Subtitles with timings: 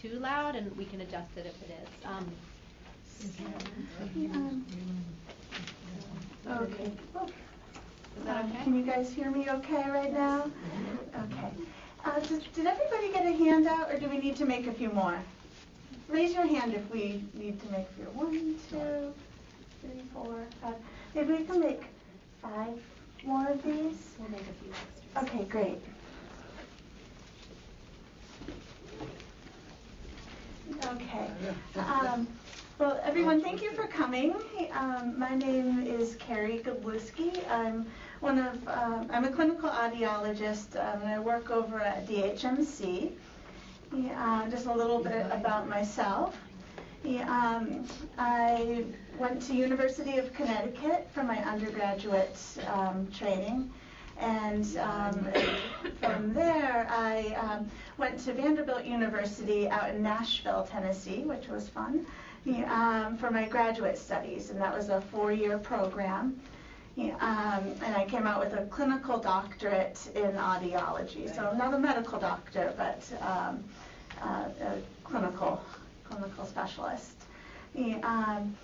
[0.00, 1.90] too loud, and we can adjust it if it is.
[2.04, 2.26] Um,
[6.46, 6.84] Okay.
[6.84, 8.64] Is that Um, okay?
[8.64, 10.50] Can you guys hear me okay right now?
[11.24, 11.52] Okay.
[12.04, 14.90] Uh, Did did everybody get a handout, or do we need to make a few
[14.90, 15.18] more?
[16.08, 18.04] Raise your hand if we need to make a few.
[18.24, 19.14] One, two,
[19.80, 20.76] three, four, five.
[21.14, 21.82] Maybe we can make
[22.42, 22.78] five
[23.24, 23.96] more of these?
[24.18, 25.24] We'll make a few extras.
[25.24, 25.82] Okay, great.
[30.72, 31.30] Okay.
[31.76, 32.28] Um,
[32.78, 34.34] Well, everyone, thank you for coming.
[34.72, 37.48] Um, My name is Kerry Gudlewski.
[37.48, 37.86] I'm
[38.20, 43.12] one of, um, I'm a clinical audiologist, um, and I work over at DHMC.
[43.92, 46.36] Yeah, uh, Just a little bit about myself.
[47.04, 47.86] Yeah, um,
[48.18, 48.84] I
[49.18, 52.36] went to University of Connecticut for my undergraduate
[52.66, 53.70] um, training.
[54.18, 55.26] And um,
[56.00, 62.06] from there, I um, went to Vanderbilt University out in Nashville, Tennessee, which was fun,
[62.68, 64.50] um, for my graduate studies.
[64.50, 66.40] And that was a four-year program.
[66.96, 71.34] Yeah, um, and I came out with a clinical doctorate in audiology.
[71.34, 73.64] So not a medical doctor, but um,
[74.22, 75.60] uh, a clinical
[76.04, 77.16] clinical specialist.
[77.74, 78.56] Yeah, um,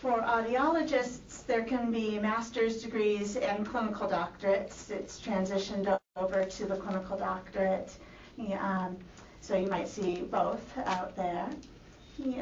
[0.00, 4.90] for audiologists, there can be master's degrees and clinical doctorates.
[4.90, 7.92] It's transitioned over to the clinical doctorate.
[8.60, 8.96] Um,
[9.40, 11.48] so you might see both out there.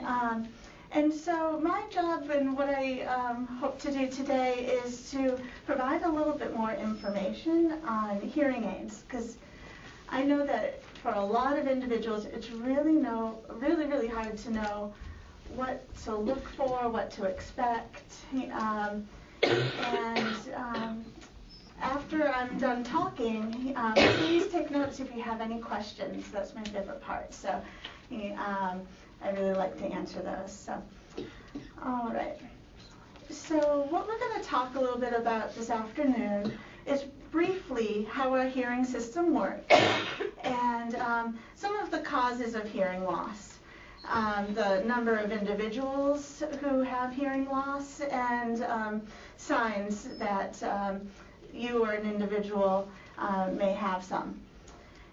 [0.05, 0.49] Um,
[0.93, 6.03] and so my job and what I um, hope to do today is to provide
[6.03, 9.39] a little bit more information on hearing aids because
[10.11, 14.51] I know that for a lot of individuals, it's really no, really, really hard to
[14.53, 14.95] know
[15.57, 18.13] what to look for, what to expect.
[18.53, 19.07] Um,
[19.43, 21.05] and um,
[21.81, 26.31] after I'm done talking, um, please take notes if you have any questions.
[26.31, 27.33] That's my favorite part.
[27.33, 27.61] So
[28.13, 28.83] um,
[29.23, 30.53] I really like to answer those.
[30.53, 30.83] So,
[31.85, 32.39] all right.
[33.31, 36.57] So what we're going to talk a little bit about this afternoon
[36.87, 39.75] is briefly how our hearing system works
[40.45, 43.56] and um, some of the causes of hearing loss.
[44.09, 49.03] Um, the number of individuals who have hearing loss and um,
[49.37, 51.09] signs that um,
[51.53, 54.41] you or an individual uh, may have some.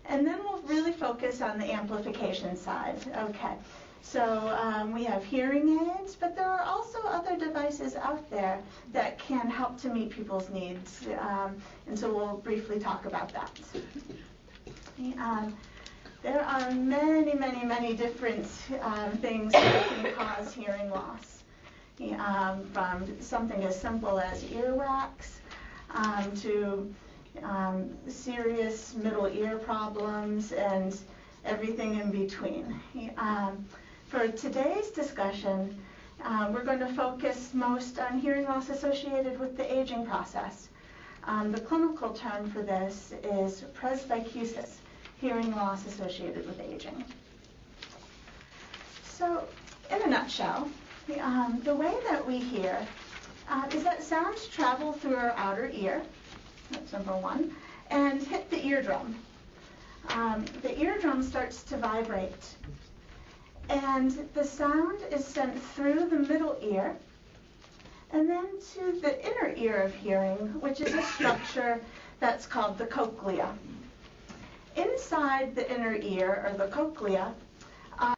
[0.05, 2.97] And then we'll really focus on the amplification side.
[3.17, 3.55] Okay.
[4.03, 4.21] So
[4.61, 8.61] um, we have hearing aids, but there are also other devices out there
[8.91, 11.07] that can help to meet people's needs.
[11.19, 11.55] Um,
[11.87, 13.49] and so we'll briefly talk about that.
[15.17, 15.55] Um,
[16.23, 18.47] there are many, many, many different
[18.81, 21.33] um, things that can cause hearing loss.
[22.17, 25.39] Um, from something as simple as earwax
[25.91, 26.93] um, to
[27.43, 30.97] um, serious middle ear problems and
[31.45, 32.79] everything in between.
[33.17, 33.63] Um,
[34.07, 35.79] for today's discussion,
[36.25, 40.69] uh, we're going to focus most on hearing loss associated with the aging process.
[41.25, 44.77] The clinical term for this is presbycusis,
[45.19, 47.03] hearing loss associated with aging.
[49.03, 49.47] So,
[49.91, 50.69] in a nutshell,
[51.07, 52.85] the, um, the way that we hear
[53.49, 56.01] uh, is that sounds travel through our outer ear,
[56.71, 57.53] that's number one,
[57.89, 59.15] and hit the eardrum.
[60.09, 62.55] Um, the eardrum starts to vibrate,
[63.69, 66.97] and the sound is sent through the middle ear
[68.13, 71.81] and then to the inner ear of hearing, which is a structure
[72.19, 73.49] that's called the cochlea.
[74.75, 77.33] Inside the inner ear, or the cochlea,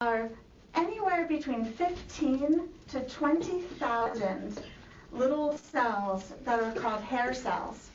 [0.02, 0.30] are
[0.74, 4.62] anywhere between 15 to 20,000
[5.12, 7.90] little cells that are called hair cells.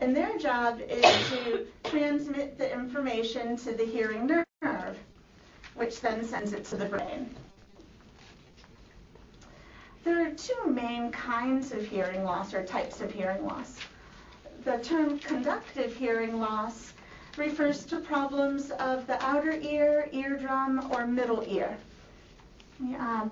[0.00, 4.26] And their job is to transmit the information to the hearing
[4.62, 4.96] nerve,
[5.74, 7.34] which then sends it to the brain.
[10.04, 13.76] There are two main kinds of hearing loss or types of hearing loss.
[14.64, 16.92] The term conductive hearing loss
[17.36, 21.76] refers to problems of the outer ear, eardrum, or middle ear.
[22.98, 23.30] Um,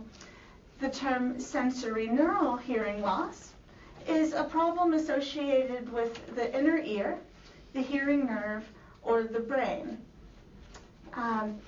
[0.81, 3.53] the term sensorineural hearing loss
[4.07, 7.19] is a problem associated with the inner ear,
[7.73, 8.65] the hearing nerve,
[9.03, 9.99] or the brain.
[11.15, 11.59] Um,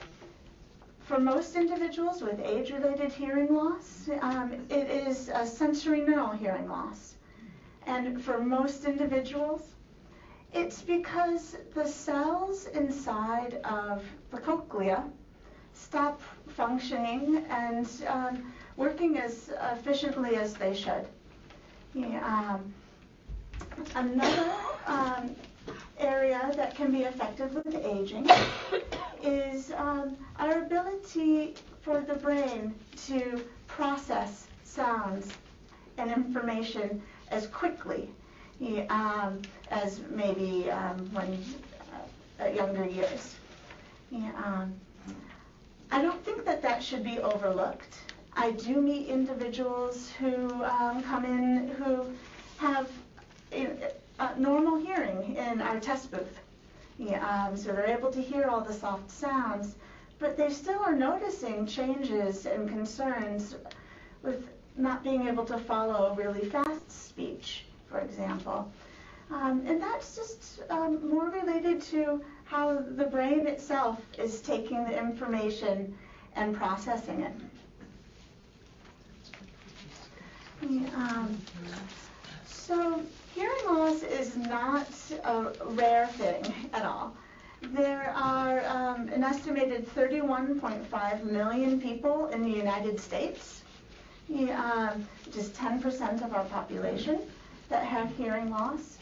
[1.05, 7.15] for most individuals with age-related hearing loss, um, it is a sensorineural hearing loss.
[7.87, 9.63] And for most individuals,
[10.53, 15.05] it's because the cells inside of the cochlea
[15.75, 21.07] stop functioning and um, working as efficiently as they should.
[21.95, 22.75] Yeah, um,
[23.95, 24.53] another
[24.87, 25.35] um,
[25.99, 28.29] area that can be affected with aging
[29.23, 32.75] is um, our ability for the brain
[33.07, 35.29] to process sounds
[35.99, 38.11] and information as quickly
[38.89, 39.41] um,
[39.71, 41.45] as maybe um, when
[42.41, 43.37] uh, younger years.
[44.11, 44.75] Yeah, um,
[45.91, 47.99] I don't think that that should be overlooked.
[48.35, 52.07] I do meet individuals who um, come in who
[52.59, 52.89] have
[54.39, 56.39] normal hearing in our test booth.
[56.99, 59.77] Yeah, um, so they're able to hear all the soft sounds,
[60.19, 63.55] but they still are noticing changes and concerns
[64.23, 68.71] with not being able to follow really fast speech, for example.
[69.31, 74.99] Um, and that's just um, more related to how the brain itself is taking the
[74.99, 75.97] information
[76.35, 77.33] and processing it.
[80.95, 81.37] Um,
[82.47, 83.03] so
[83.35, 84.89] hearing loss is not
[85.25, 87.15] a rare thing at all.
[87.61, 93.63] There are um, an estimated 31.5 million people in the United States,
[94.31, 97.21] um, just 10% of our population
[97.69, 98.99] that have hearing loss.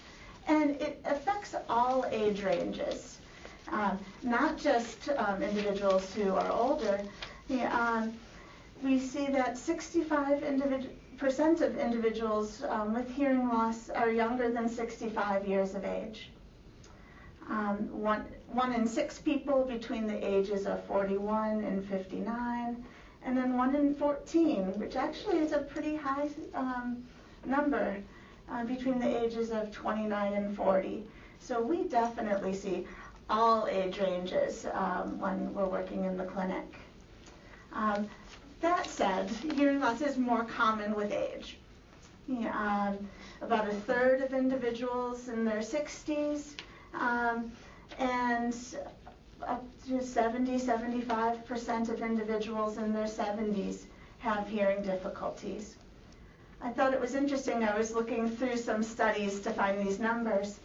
[0.48, 3.18] And it affects all age ranges,
[3.68, 7.00] um, not just um, individuals who are older.
[7.64, 8.12] um,
[8.82, 10.44] we see that 65
[11.18, 16.30] percent of individuals um, with hearing loss are younger than 65 years of age.
[17.48, 22.84] Um, one, one in six people between the ages of 41 and 59,
[23.24, 27.04] and then one in 14, which actually is a pretty high um,
[27.44, 28.02] number
[28.50, 31.04] uh, between the ages of 29 and 40.
[31.38, 32.86] So we definitely see
[33.28, 36.74] all age ranges um, when we're working in the clinic.
[37.72, 38.08] Um,
[38.60, 41.58] that said, hearing loss is more common with age.
[42.28, 42.98] Um,
[43.42, 46.54] about a third of individuals in their 60s
[46.94, 47.52] um,
[47.98, 48.56] and
[49.46, 53.82] up to 70, 75% of individuals in their 70s
[54.18, 55.76] have hearing difficulties.
[56.60, 57.64] I thought it was interesting.
[57.64, 60.60] I was looking through some studies to find these numbers.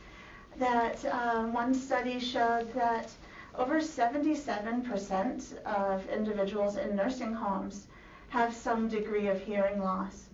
[0.57, 3.09] That um, one study showed that
[3.55, 7.87] over 77% of individuals in nursing homes
[8.29, 10.29] have some degree of hearing loss.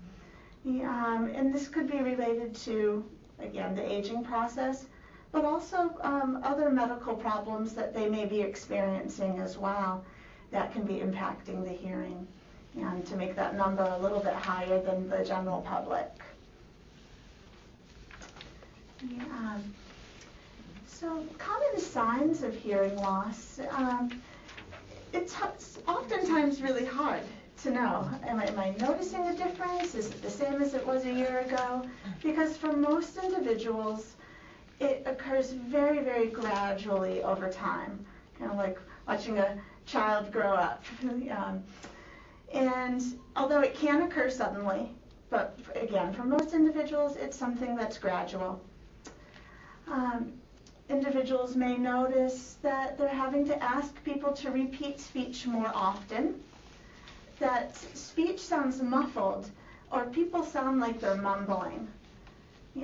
[0.66, 3.04] Um, and this could be related to,
[3.40, 4.86] again, the aging process,
[5.32, 10.06] but also um, other medical problems that they may be experiencing as well
[10.52, 12.28] that can be impacting the hearing
[12.80, 16.10] and to make that number a little bit higher than the general public.
[19.10, 19.58] Yeah.
[20.86, 23.60] So common signs of hearing loss.
[23.72, 24.22] Um,
[25.14, 25.36] it's
[25.88, 27.22] oftentimes really hard
[27.64, 28.10] to know.
[28.26, 29.96] Am I, am I noticing a difference?
[29.96, 31.84] Is it the same as it was a year ago?
[32.22, 34.16] Because for most individuals,
[34.80, 38.06] it occurs very, very gradually over time,
[38.38, 38.78] kind of like
[39.08, 40.84] watching a child grow up.
[41.04, 41.64] um,
[42.54, 43.02] and
[43.36, 44.92] although it can occur suddenly,
[45.30, 48.62] but again, for most individuals, it's something that's gradual.
[49.88, 50.34] Um,
[50.90, 56.42] individuals may notice that they're having to ask people to repeat speech more often,
[57.40, 59.50] that speech sounds muffled,
[59.92, 61.88] or people sound like they're mumbling.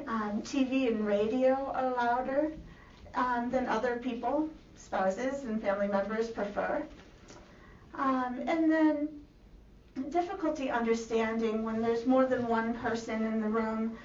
[0.08, 2.52] Um, TV and radio are louder
[3.16, 6.84] um, than other people, spouses and family members prefer.
[7.96, 9.08] Um, and then
[10.10, 13.98] difficulty understanding when there's more than one person in the room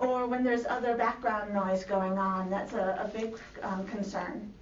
[0.00, 2.50] or when there's other background noise going on.
[2.50, 4.52] That's a, a big um, concern.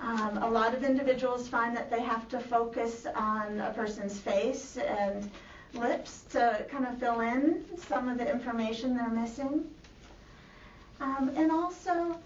[0.00, 4.76] Um, a lot of individuals find that they have to focus on a person's face
[4.76, 5.30] and
[5.72, 9.64] lips to kind of fill in some of the information they're missing.
[11.00, 12.18] Um, and also,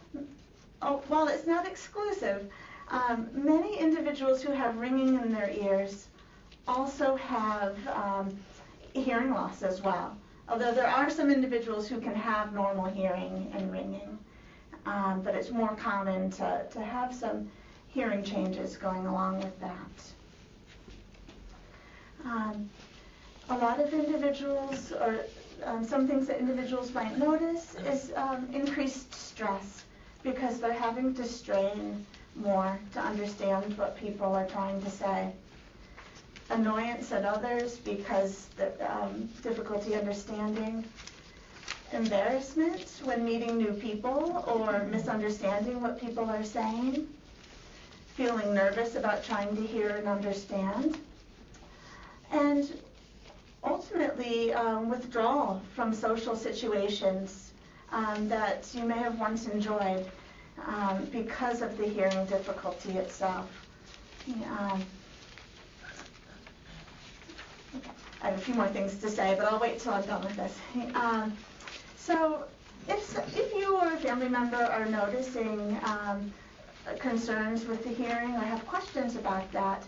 [0.82, 2.50] oh, while it's not exclusive,
[2.88, 6.08] um, many individuals who have ringing in their ears
[6.68, 8.38] also have um,
[8.92, 10.16] hearing loss as well.
[10.48, 14.18] Although there are some individuals who can have normal hearing and ringing,
[14.86, 17.50] um, but it's more common to, to have some
[17.88, 20.02] hearing changes going along with that.
[22.24, 22.68] Um,
[23.50, 25.24] a lot of individuals, or
[25.64, 29.84] um, some things that individuals might notice, is um, increased stress
[30.22, 32.04] because they're having to strain
[32.36, 35.32] more to understand what people are trying to say
[36.50, 40.84] annoyance at others because the um, difficulty understanding,
[41.92, 47.06] embarrassment when meeting new people or misunderstanding what people are saying,
[48.14, 50.98] feeling nervous about trying to hear and understand,
[52.32, 52.78] and
[53.64, 57.52] ultimately um, withdrawal from social situations
[57.92, 60.04] um, that you may have once enjoyed
[60.66, 63.48] um, because of the hearing difficulty itself.
[64.28, 64.97] Um, okay,
[68.22, 70.36] I have a few more things to say, but I'll wait till I'm done with
[70.36, 70.54] this.
[70.94, 71.36] Um,
[71.96, 72.44] so,
[72.88, 76.32] if, if you or a family member are noticing um,
[76.98, 79.82] concerns with the hearing or have questions about that,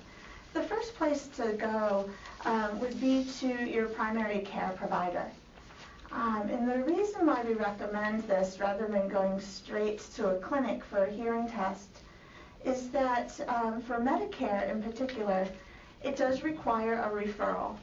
[0.52, 2.10] the first place to go
[2.44, 5.25] um, would be to your primary care provider.
[6.12, 10.84] Um, and the reason why we recommend this rather than going straight to a clinic
[10.84, 11.88] for a hearing test
[12.64, 15.46] is that um, for Medicare in particular,
[16.02, 17.76] it does require a referral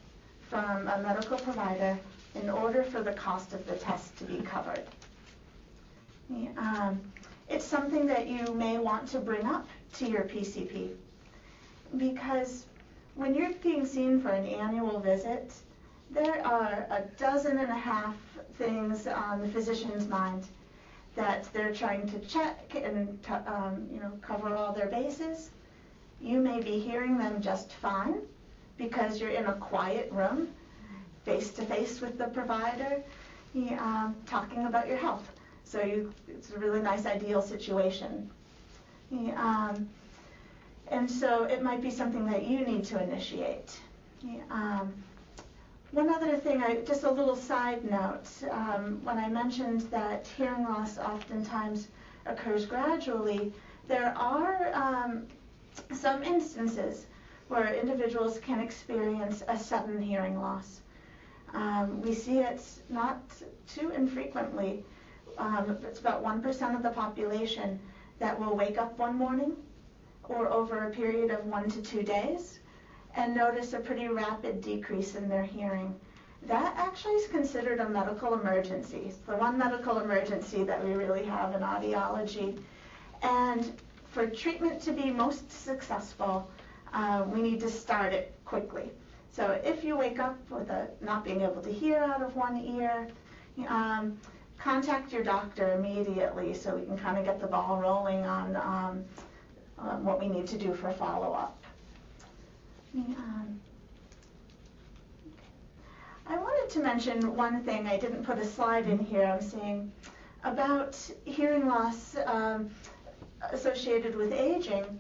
[0.50, 1.98] from a medical provider
[2.36, 4.84] in order for the cost of the test to be covered.
[6.58, 7.00] Um,
[7.50, 10.92] it's something that you may want to bring up to your PCP
[11.98, 12.66] because
[13.16, 15.54] when you're being seen for an annual visit,
[16.12, 18.16] there are a dozen and a half
[18.58, 20.46] things on the physician's mind
[21.16, 25.50] that they're trying to check and um, you know cover all their bases.
[26.22, 28.22] You may be hearing them just fine
[28.78, 30.50] because you're in a quiet room,
[31.26, 33.02] face to face with the provider,
[33.80, 35.32] um, talking about your health.
[35.64, 38.30] So you, it's a really nice ideal situation.
[39.12, 39.90] Um,
[40.90, 43.80] and so it might be something that you need to initiate.
[44.50, 44.94] Um,
[45.92, 50.64] one other thing, I, just a little side note, um, when I mentioned that hearing
[50.64, 51.88] loss oftentimes
[52.26, 53.54] occurs gradually,
[53.88, 55.28] there are um,
[55.94, 57.06] some instances
[57.48, 60.82] where individuals can experience a sudden hearing loss.
[61.54, 63.22] Um, we see it not
[63.68, 64.84] too infrequently.
[65.38, 67.80] Um, it's about 1% of the population
[68.20, 69.56] that will wake up one morning
[70.24, 72.60] or over a period of one to two days
[73.16, 75.96] and notice a pretty rapid decrease in their hearing.
[76.44, 79.04] That actually is considered a medical emergency.
[79.08, 82.60] It's the one medical emergency that we really have in audiology.
[83.22, 83.72] And
[84.18, 86.50] for treatment to be most successful,
[86.92, 88.90] uh, we need to start it quickly.
[89.32, 92.58] So if you wake up with a not being able to hear out of one
[92.58, 93.08] ear,
[93.68, 94.18] um,
[94.58, 99.06] contact your doctor immediately so we can kind of get the ball rolling on um,
[99.78, 101.56] um, what we need to do for follow-up.
[102.96, 103.60] Um,
[106.26, 107.86] I wanted to mention one thing.
[107.86, 109.26] I didn't put a slide in here.
[109.26, 109.92] I'm seeing
[110.44, 112.72] about hearing loss um,
[113.52, 115.00] associated with aging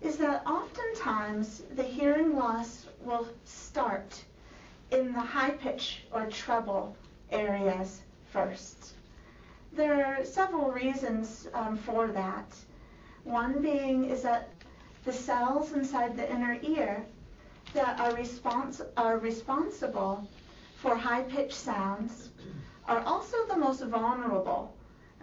[0.00, 4.24] is that oftentimes the hearing loss will start
[4.90, 6.96] in the high pitch or treble
[7.30, 8.94] areas first.
[9.72, 12.54] There are several reasons um, for that.
[13.24, 14.50] One being is that
[15.04, 17.04] the cells inside the inner ear
[17.72, 20.28] that are, respons- are responsible
[20.76, 22.28] for high pitched sounds
[22.86, 24.73] are also the most vulnerable.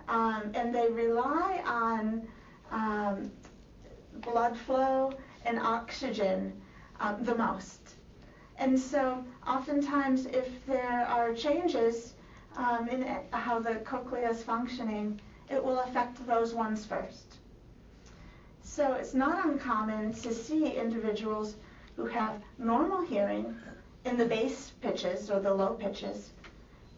[0.08, 2.28] Um, and they rely on
[2.72, 3.32] um,
[4.22, 5.14] blood flow
[5.46, 6.54] and oxygen
[7.00, 7.96] um, the most.
[8.58, 12.14] And so, oftentimes, if there are changes
[12.56, 17.38] um, in how the cochlea is functioning, it will affect those ones first.
[18.62, 21.56] So, it's not uncommon to see individuals
[21.96, 23.56] who have normal hearing
[24.06, 26.30] in the bass pitches or the low pitches,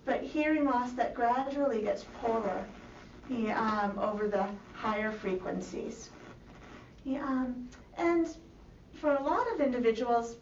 [0.06, 2.66] but hearing loss that gradually gets poorer
[3.30, 6.10] um, over the higher frequencies.
[7.06, 8.28] Yeah, um, and
[8.94, 10.38] for a lot of individuals,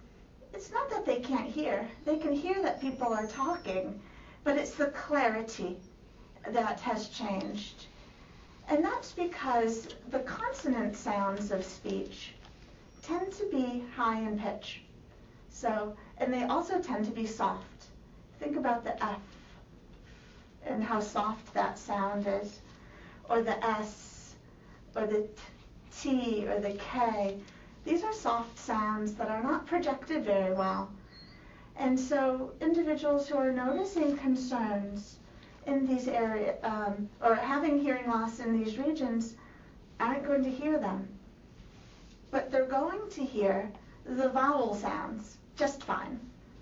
[0.54, 1.88] it's not that they can't hear.
[2.06, 4.00] They can hear that people are talking,
[4.44, 5.78] but it's the clarity
[6.48, 7.86] that has changed.
[8.68, 12.34] And that's because the consonant sounds of speech
[13.02, 14.82] tend to be high in pitch.
[15.50, 17.86] So, and they also tend to be soft.
[18.40, 19.20] Think about the F
[20.66, 22.60] and how soft that sound is,
[23.32, 24.36] or the S,
[24.94, 25.26] or the
[25.98, 27.38] T, or the K.
[27.86, 30.92] These are soft sounds that are not projected very well.
[31.78, 35.16] And so individuals who are noticing concerns
[35.66, 39.36] in these areas, um, or having hearing loss in these regions,
[40.02, 41.08] aren't going to hear them.
[42.32, 43.72] But they're going to hear
[44.06, 46.20] the vowel sounds just fine.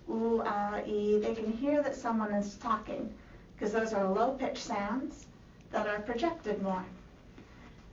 [0.08, 1.20] Ooh, ah, e.
[1.20, 3.12] They can hear that someone is talking
[3.56, 5.26] because those are low pitched sounds
[5.72, 6.84] that are projected more.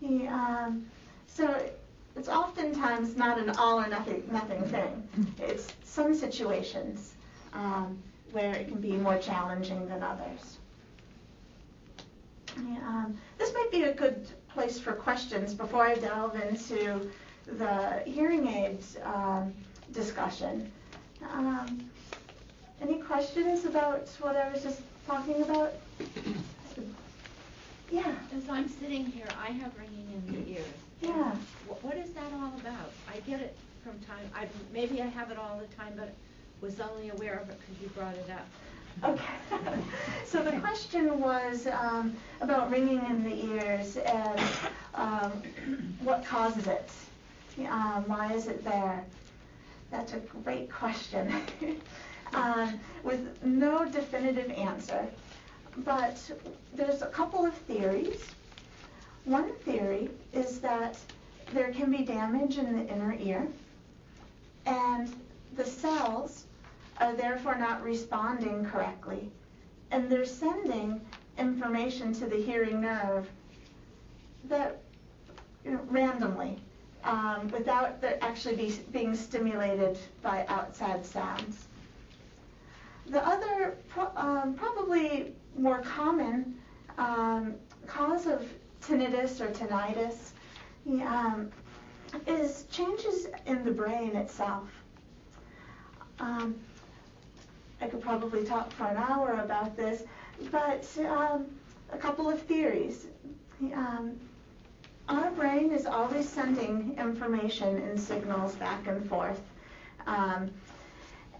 [0.00, 0.34] Yeah,
[0.66, 0.86] um,
[1.26, 1.70] so
[2.16, 5.08] it's oftentimes not an all or nothing, nothing thing.
[5.38, 7.14] It's some situations
[7.52, 7.98] um,
[8.32, 10.58] where it can be more challenging than others.
[12.56, 17.10] Um, this might be a good place for questions before I delve into
[17.46, 19.52] the hearing aids um,
[19.92, 20.70] discussion.
[21.30, 21.88] Um,
[22.80, 25.74] any questions about what I was just talking about?
[27.90, 28.14] Yeah.
[28.36, 30.66] As I'm sitting here, I have ringing in the ears.
[31.00, 31.32] Yeah.
[31.68, 32.92] Wh- What is that all about?
[33.08, 36.12] I get it from time, I, maybe I have it all the time, but
[36.60, 38.46] was only aware of it because you brought it up.
[39.04, 39.24] Okay.
[40.26, 44.40] So the question was um, about ringing in the ears and
[44.94, 45.30] um,
[46.02, 46.90] what causes it?
[47.68, 49.04] Um, Why is it there?
[49.90, 51.32] That's a great question.
[52.34, 55.06] Um, With no definitive answer.
[55.84, 56.18] But
[56.74, 58.24] there's a couple of theories.
[59.24, 60.98] One theory is that
[61.52, 63.46] there can be damage in the inner ear,
[64.64, 65.12] and
[65.54, 66.44] the cells
[66.98, 69.30] are therefore not responding correctly,
[69.90, 71.00] and they're sending
[71.38, 73.28] information to the hearing nerve
[74.44, 74.78] that
[75.64, 76.58] you know, randomly,
[77.04, 81.66] um, without actually be, being stimulated by outside sounds.
[83.08, 86.56] The other, pro- um, probably more common
[86.98, 87.54] um,
[87.86, 88.44] cause of
[88.82, 90.30] tinnitus or tinnitus
[91.06, 91.50] um,
[92.26, 94.68] is changes in the brain itself.
[96.18, 96.56] Um,
[97.80, 100.02] I could probably talk for an hour about this,
[100.50, 101.46] but um,
[101.92, 103.06] a couple of theories.
[103.74, 104.18] Um,
[105.08, 109.40] our brain is always sending information and signals back and forth.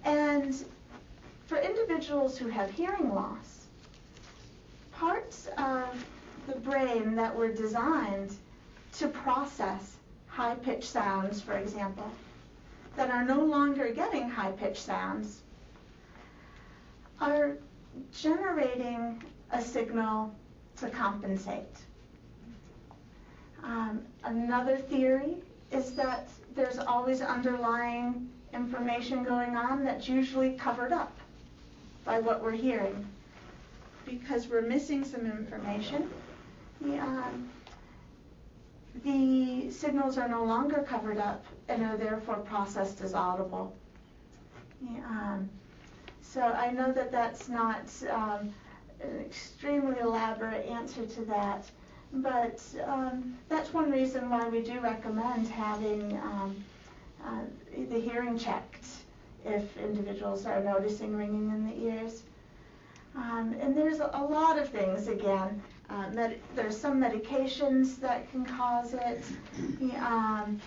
[0.04, 0.54] And
[1.46, 3.66] for individuals who have hearing loss,
[4.92, 6.04] parts of
[6.48, 8.34] the brain that were designed
[8.94, 12.10] to process high pitched sounds, for example,
[12.96, 15.42] that are no longer getting high pitched sounds,
[17.20, 17.56] are
[18.12, 19.22] generating
[19.52, 20.34] a signal
[20.76, 21.62] to compensate.
[23.62, 25.36] Um, another theory
[25.70, 31.16] is that there's always underlying information going on that's usually covered up
[32.06, 33.04] by what we're hearing.
[34.06, 36.08] Because we're missing some information,
[36.80, 37.50] the, um,
[39.04, 43.74] the signals are no longer covered up and are therefore processed as audible.
[44.88, 45.50] Um,
[46.22, 48.54] so I know that that's not um,
[49.02, 51.68] an extremely elaborate answer to that,
[52.12, 56.64] but um, that's one reason why we do recommend having um,
[57.24, 57.40] uh,
[57.90, 58.86] the hearing checked
[59.46, 62.22] if individuals are noticing ringing in the ears.
[63.14, 65.62] Um, and there's a, lot of things again.
[65.88, 69.24] Uh, med- there's some medications that can cause it.
[69.96, 70.60] Um,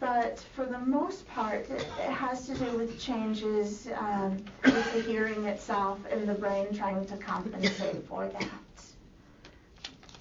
[0.00, 5.02] but for the most part, it, it has to do with changes um, with the
[5.02, 8.84] hearing itself and the brain trying to compensate for that.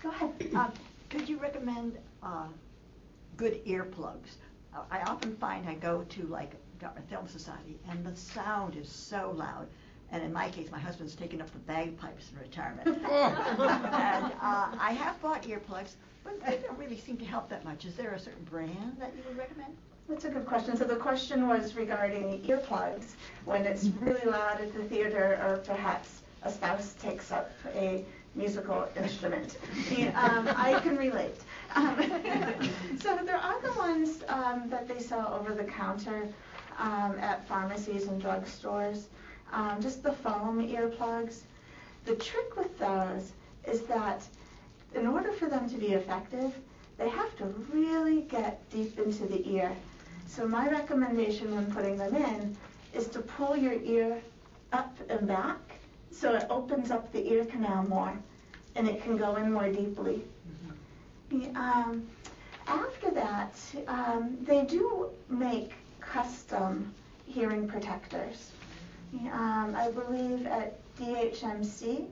[0.04, 0.32] Go ahead.
[0.56, 0.72] Um,
[1.10, 2.48] Could you recommend uh,
[3.38, 4.36] good earplugs?
[4.76, 8.90] Uh, I often find I go to like Dartmouth Film Society and the sound is
[8.90, 9.68] so loud.
[10.12, 12.88] And in my case, my husband's taken up the bagpipes in retirement.
[13.10, 17.86] and uh, I have bought earplugs, but they don't really seem to help that much.
[17.86, 19.74] Is there a certain brand that you would recommend?
[20.10, 20.76] That's a good question.
[20.76, 23.14] So the question was regarding earplugs
[23.46, 28.04] when it's really loud at the theater or perhaps a spouse takes up a
[28.36, 29.58] musical instrument.
[29.90, 31.40] The, um, I can relate.
[31.76, 31.96] Um,
[33.02, 36.28] so there are the ones um, that they sell over the counter
[36.82, 39.04] um, at pharmacies and drugstores,
[39.54, 41.42] um, just the foam earplugs.
[42.06, 43.32] The trick with those
[43.66, 44.24] is that
[44.96, 46.54] in order for them to be effective,
[46.98, 49.72] they have to really get deep into the ear.
[50.28, 52.58] So my recommendation when putting them in
[52.94, 54.20] is to pull your ear
[54.74, 55.60] up and back
[56.12, 58.18] so it opens up the ear canal more
[58.76, 60.24] and it can go in more deeply.
[61.30, 62.08] Yeah, Um,
[62.68, 63.56] after that,
[63.88, 65.74] um, they do make
[66.12, 66.94] custom
[67.26, 68.52] hearing protectors.
[69.32, 72.08] Um, I believe at DHMC.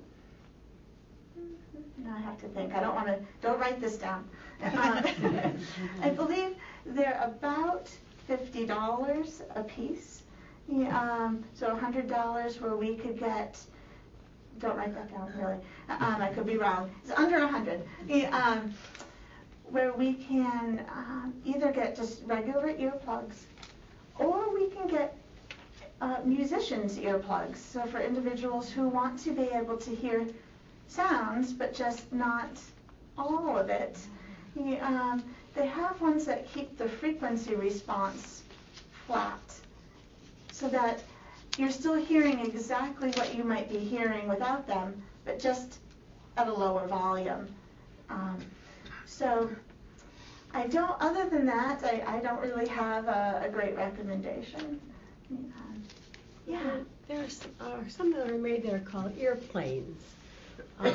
[1.98, 2.74] Now I have to think.
[2.74, 3.20] I don't want to.
[3.42, 4.28] Don't write this down.
[4.64, 5.04] Um,
[6.02, 7.90] I believe they're about
[8.28, 10.24] fifty dollars a piece.
[10.72, 13.60] Um, so hundred dollars where we could get.
[14.60, 15.58] Don't write that down, really.
[15.88, 16.92] Um, I could be wrong.
[17.04, 17.82] It's under a hundred.
[18.08, 18.74] Yeah, um,
[19.70, 23.46] where we can um, either get just regular earplugs,
[24.20, 25.16] or we can get
[26.02, 27.58] uh, musicians' earplugs.
[27.58, 30.26] So for individuals who want to be able to hear
[30.88, 32.50] sounds, but just not
[33.18, 33.98] all of it,
[34.82, 35.24] um,
[35.56, 38.44] they have ones that keep the frequency response
[39.08, 39.40] flat,
[40.52, 41.02] so that
[41.58, 45.80] you're still hearing exactly what you might be hearing without them, but just
[46.38, 47.48] at a lower volume.
[48.10, 48.38] Um,
[49.06, 49.50] so
[50.54, 54.80] I don't, other than that, I, I don't really have a, a great recommendation.
[55.32, 55.84] Um,
[56.48, 56.78] Yeah.
[57.08, 57.26] There-
[57.62, 59.96] are, uh, some that are made that are called earplanes.
[60.80, 60.94] Um,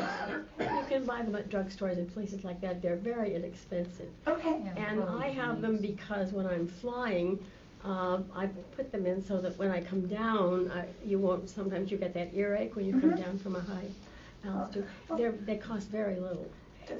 [0.59, 4.09] You can buy them at drugstores and places like that, they're very inexpensive.
[4.27, 4.61] Okay.
[4.77, 7.39] And I have them because when I'm flying,
[7.85, 11.91] um, I put them in so that when I come down, I, you won't, sometimes
[11.91, 13.25] you get that earache when you come Mhm.
[13.25, 13.87] down from a high
[14.47, 14.87] altitude.
[15.11, 15.17] Oh.
[15.17, 16.49] They're, they cost very little.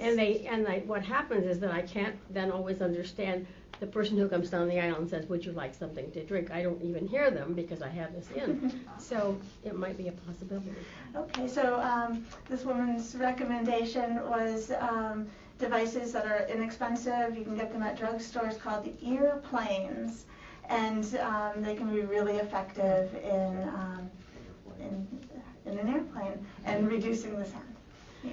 [0.01, 3.47] And they, and I, what happens is that I can't then always understand,
[3.81, 6.51] the person who comes down the aisle and says, would you like something to drink?
[6.51, 8.81] I don't even hear them because I have this in.
[8.99, 10.73] So it might be a possibility.
[11.15, 15.27] Okay, so um, this woman's recommendation was um,
[15.59, 17.37] devices that are inexpensive.
[17.37, 20.25] You can get them at drugstores called the ear planes,
[20.69, 24.11] and um, they can be really effective in, um,
[24.81, 25.07] in
[25.67, 27.77] in an airplane and reducing the sound.
[28.23, 28.33] Yeah,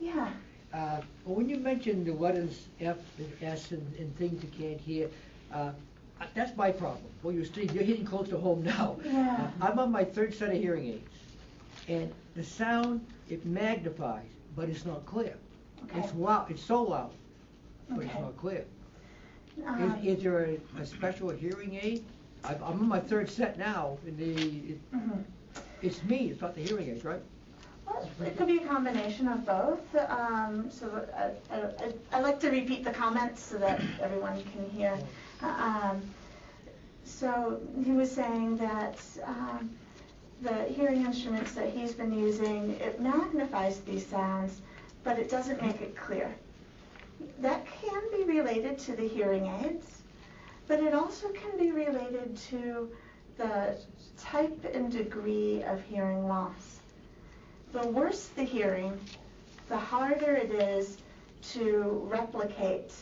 [0.00, 0.30] Yeah.
[0.72, 4.80] Uh, When you mentioned the what is F and S and, and things you can't
[4.80, 5.08] hear,
[5.52, 5.72] uh,
[6.34, 7.04] that's my problem.
[7.22, 8.96] Well, you're, still- you're hitting close to home now.
[9.04, 9.50] Yeah.
[9.60, 11.10] Uh, I'm on my third set of hearing aids,
[11.88, 14.26] and the sound, it magnifies,
[14.56, 15.34] but it's not clear.
[15.84, 16.00] Okay.
[16.00, 17.12] It's loud, it's so loud,
[17.88, 18.64] but it's not clear.
[19.66, 22.04] Um, Is, is there a, a special hearing aid?
[22.44, 24.32] I'm, I'm on my third set now, and the,
[24.72, 25.24] it- mhm.
[25.82, 27.22] it's me, it's not the hearing aids, right?
[28.24, 29.96] It could be a combination of both.
[30.08, 34.98] Um, so I, I, I like to repeat the comments so that everyone can hear.
[35.42, 36.02] Um,
[37.04, 39.70] so he was saying that um,
[40.42, 44.60] the hearing instruments that he's been using, it magnifies these sounds,
[45.02, 46.34] but it doesn't make it clear.
[47.40, 50.02] That can be related to the hearing aids,
[50.68, 52.90] but it also can be related to
[53.36, 53.76] the
[54.18, 56.79] type and degree of hearing loss
[57.72, 58.98] the worse the hearing,
[59.68, 60.98] the harder it is
[61.52, 62.92] to replicate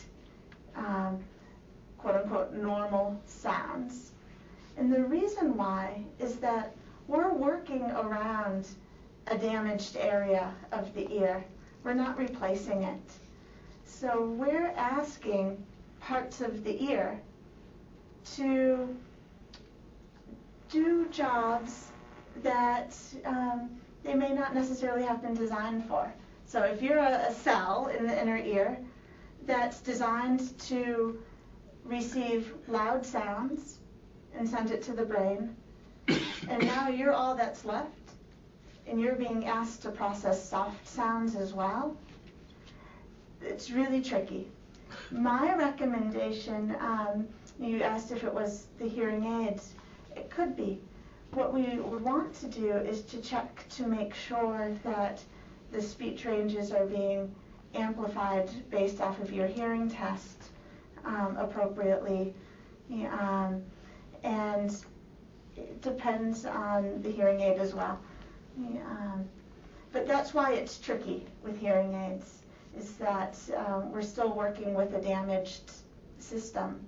[0.75, 1.19] um,
[1.97, 4.11] quote unquote normal sounds.
[4.77, 6.75] And the reason why is that
[7.07, 8.67] we're working around
[9.27, 11.43] a damaged area of the ear.
[11.83, 13.11] We're not replacing it.
[13.85, 15.63] So we're asking
[15.99, 17.19] parts of the ear
[18.35, 18.95] to
[20.69, 21.87] do jobs
[22.43, 23.69] that um,
[24.03, 26.11] they may not necessarily have been designed for.
[26.45, 28.77] So if you're a, a cell in the inner ear
[29.45, 31.21] that's designed to
[31.83, 33.79] receive loud sounds
[34.35, 35.55] and send it to the brain,
[36.49, 37.91] and now you're all that's left,
[38.87, 41.95] and you're being asked to process soft sounds as well,
[43.41, 44.47] it's really tricky.
[45.11, 47.27] My recommendation, um,
[47.59, 49.73] you asked if it was the hearing aids,
[50.15, 50.81] it could be.
[51.31, 55.21] What we want to do is to check to make sure that
[55.71, 57.33] the speech ranges are being
[57.75, 60.45] amplified based off of your hearing test
[61.05, 62.33] um, appropriately.
[62.91, 63.61] Um,
[64.23, 64.75] and
[65.55, 67.99] it depends on the hearing aid as well.
[68.57, 69.25] Um,
[69.91, 72.39] but that's why it's tricky with hearing aids,
[72.77, 75.71] is that um, we're still working with a damaged
[76.17, 76.79] system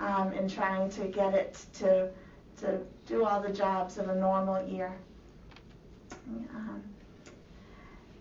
[0.00, 2.10] um, and trying to get it to,
[2.60, 4.92] to do all the jobs of a normal ear.
[6.54, 6.82] Um,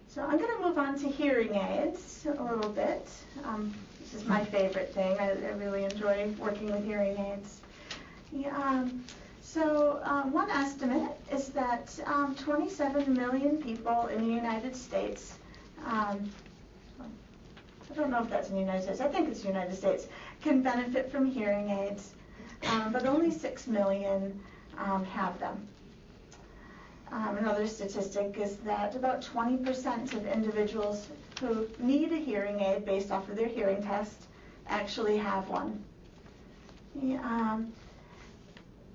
[0.08, 3.08] so I'm going to move on to hearing aids a little bit.
[3.44, 5.18] Um, this is my favorite thing.
[5.20, 7.60] I, I really enjoy working with hearing aids.
[8.32, 9.04] Yeah, um,
[9.42, 15.38] so um, one estimate is that um, 27 million people in the United States,
[15.86, 16.30] um,
[17.00, 20.08] I don't know if that's in the United States, I think it's the United States,
[20.42, 22.12] can benefit from hearing aids,
[22.70, 24.40] um, but only 6 million
[24.78, 25.68] um, have them.
[27.12, 31.08] Um, another statistic is that about 20% of individuals
[31.40, 34.26] who need a hearing aid based off of their hearing test
[34.68, 35.84] actually have one.
[37.02, 37.72] Um,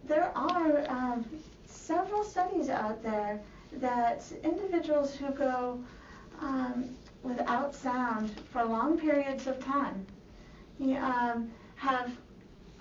[0.04, 1.24] there are um,
[1.66, 3.40] several studies out there
[3.74, 5.82] that individuals who go
[6.40, 10.04] um, without sound for long periods of time
[10.96, 12.10] um, have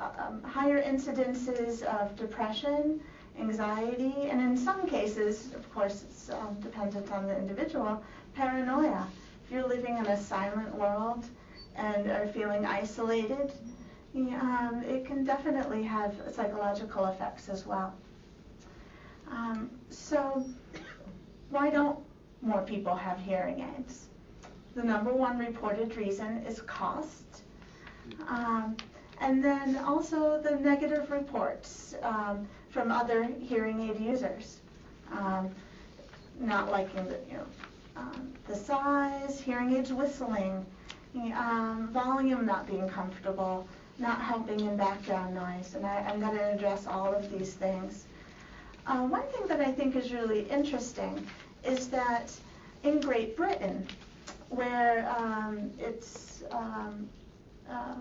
[0.02, 3.02] um, higher incidences of depression,
[3.40, 8.02] anxiety, and in some cases, of course, it's um, dependent on the individual,
[8.34, 9.08] paranoia.
[9.46, 11.26] If you're living in a silent world
[11.76, 13.52] and are feeling isolated,
[14.16, 17.94] um, it can definitely have psychological effects as well.
[19.30, 20.46] Um, so,
[21.50, 22.00] why don't
[22.42, 24.08] more people have hearing aids?
[24.76, 27.44] The number one reported reason is cost.
[28.28, 28.76] Um,
[29.22, 34.60] and then also the negative reports um, from other hearing aid users.
[35.12, 35.50] Um,
[36.40, 37.46] not liking the, you know,
[37.98, 40.66] um, the size, hearing aids whistling,
[41.36, 43.68] um, volume not being comfortable,
[44.00, 45.76] not helping in background noise.
[45.76, 48.06] And I, I'm going to address all of these things.
[48.88, 51.28] Uh, one thing that I think is really interesting
[51.64, 52.32] is that
[52.84, 53.86] in Great Britain,
[54.50, 57.08] where um, it's um,
[57.70, 57.96] uh,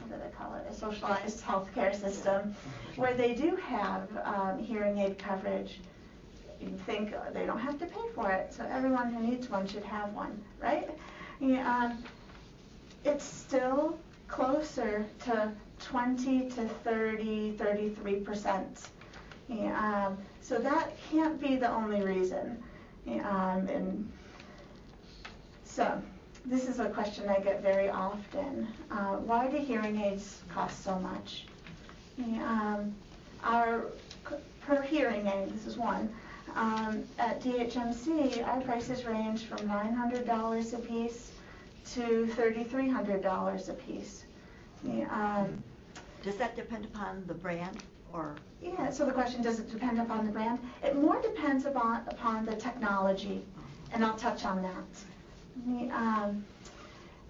[0.00, 2.54] what do they call it, a socialized healthcare system,
[2.96, 5.80] where they do have um, hearing aid coverage,
[6.60, 9.84] you think they don't have to pay for it, so everyone who needs one should
[9.84, 10.90] have one, right?
[11.40, 12.04] Yeah, um,
[13.04, 18.88] it's still closer to 20 to 30, 33 percent.
[19.48, 22.62] Yeah, um, so that can't be the only reason.
[23.06, 24.12] Yeah, um, and
[25.64, 26.02] so,
[26.46, 28.68] this is a question I get very often.
[28.90, 31.44] Uh, why do hearing aids cost so much?
[32.18, 32.94] Um,
[33.44, 33.84] our
[34.66, 36.08] per hearing aid, this is one.
[36.54, 41.30] Um, at DHMC, our prices range from $900 a piece
[41.92, 44.24] to $3,300 a piece.
[45.10, 45.62] Um,
[46.22, 47.78] Does that depend upon the brand
[48.12, 48.34] or?
[48.62, 50.58] yeah, so the question, does it depend upon the brand?
[50.82, 53.44] It more depends upon, upon the technology,
[53.92, 54.84] and I'll touch on that.
[55.66, 56.44] Um,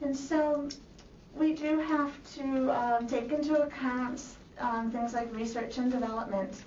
[0.00, 0.68] and so,
[1.34, 4.22] we do have to, um, take into account,
[4.58, 6.62] um, things like research and development.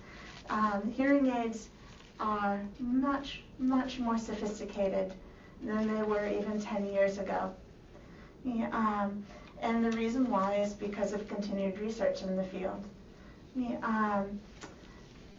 [0.50, 1.70] Um, hearing aids
[2.20, 5.14] are much, much more sophisticated
[5.64, 7.54] than they were even ten years ago.
[8.44, 9.24] Yeah, um,
[9.62, 12.84] and the reason why is because of continued research in the field.
[13.56, 14.40] Yeah, um,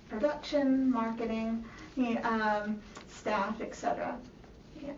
[0.08, 1.64] production, marketing,
[1.96, 2.66] yeah,
[3.08, 4.16] staff, etc.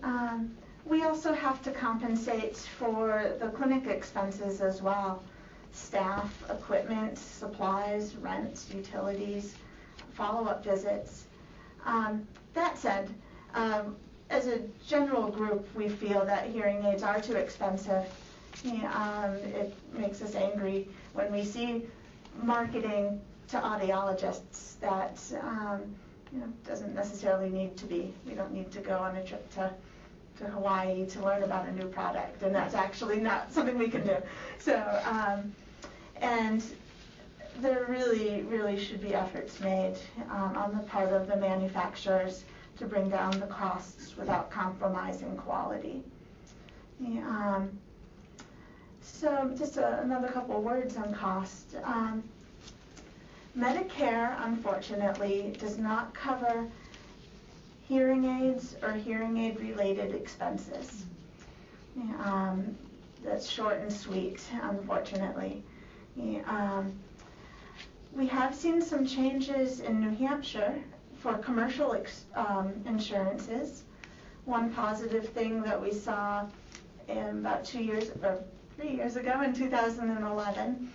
[0.02, 5.22] Um, we also have to compensate for the clinic expenses as well.
[5.72, 9.54] Staff, equipment, supplies, rent, utilities,
[10.12, 11.24] follow-up visits.
[11.84, 13.10] Um, that said,
[13.54, 13.96] um,
[14.30, 18.04] as a general group, we feel that hearing aids are too expensive.
[18.66, 21.82] Um, it makes us angry when we see
[22.42, 25.82] marketing to audiologists that um,
[26.32, 28.14] you know doesn't necessarily need to be.
[28.26, 29.70] We don't need to go on a trip to
[30.38, 34.06] to Hawaii to learn about a new product, and that's actually not something we can
[34.06, 34.16] do.
[34.58, 35.54] So, um,
[36.16, 36.62] and
[37.60, 39.96] there really, really should be efforts made
[40.30, 42.44] um, on the part of the manufacturers
[42.78, 46.02] to bring down the costs without compromising quality.
[46.98, 47.78] Yeah, um,
[49.00, 51.76] so just a, another couple words on cost.
[51.84, 52.24] Um,
[53.56, 56.66] Medicare, unfortunately, does not cover
[57.88, 61.04] hearing aids or hearing aid related expenses.
[62.18, 62.76] Um,
[63.22, 65.62] that's short and sweet, unfortunately.
[66.46, 66.92] Um,
[68.12, 70.74] we have seen some changes in New Hampshire
[71.18, 71.96] for commercial
[72.34, 73.84] um, insurances.
[74.44, 76.46] One positive thing that we saw
[77.08, 78.38] in about two years, or
[78.76, 80.90] three years ago in 2011,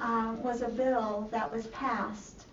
[0.00, 2.46] um, was a bill that was passed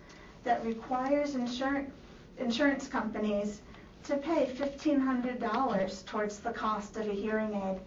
[0.44, 1.90] that requires insurance,
[2.38, 3.60] insurance companies
[4.04, 7.80] to pay $1,500 towards the cost of a hearing aid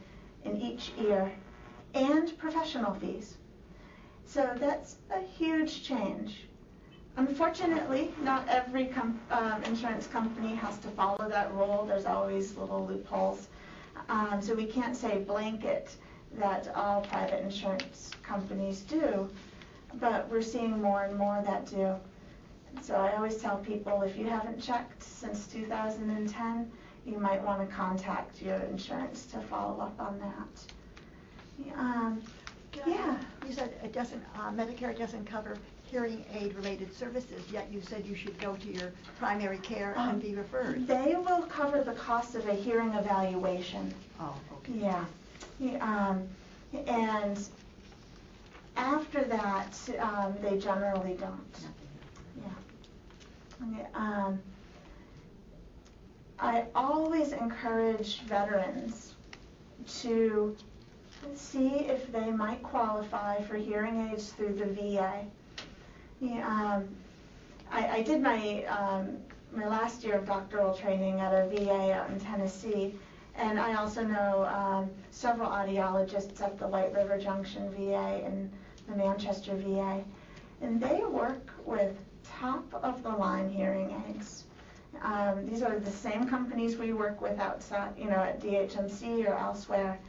[0.45, 1.31] in each ear
[1.93, 3.37] and professional fees.
[4.25, 6.47] So that's a huge change.
[7.17, 11.85] Unfortunately, not every com- um, insurance company has to follow that rule.
[11.87, 13.47] There's always little loopholes.
[14.09, 15.95] Um, so we can't say blanket
[16.37, 19.29] that all private insurance companies do,
[19.95, 21.95] but we're seeing more and more that do.
[22.81, 26.71] So I always tell people if you haven't checked since 2010,
[27.05, 31.77] you might want to contact your insurance to follow up on that.
[31.77, 32.21] Um,
[32.85, 33.17] yeah.
[33.47, 38.05] You said it doesn't, uh, Medicare doesn't cover hearing aid related services, yet you said
[38.05, 40.87] you should go to your primary care Um, and be referred.
[40.87, 43.93] They will cover the cost of a hearing evaluation.
[44.19, 44.73] Oh, okay.
[44.73, 45.05] Yeah.
[45.59, 46.27] Yeah, um,
[46.87, 47.37] and
[48.75, 51.55] after that, um, they generally don't.
[53.93, 54.39] Um,
[56.39, 59.15] I always encourage veterans
[60.01, 60.55] to
[61.35, 65.25] see if they might qualify for hearing aids through the VA.
[66.21, 66.89] Um,
[67.71, 69.17] I, I did my, um,
[69.53, 72.95] my last year of doctoral training at a VA out in Tennessee,
[73.35, 78.51] and I also know um, several audiologists at the White River Junction VA and
[78.87, 80.03] the Manchester VA,
[80.61, 81.95] and they work with
[82.39, 84.45] top of the line hearing aids.
[85.01, 89.33] Um, these are the same companies we work with outside, you know, at DHMC or
[89.33, 89.99] elsewhere.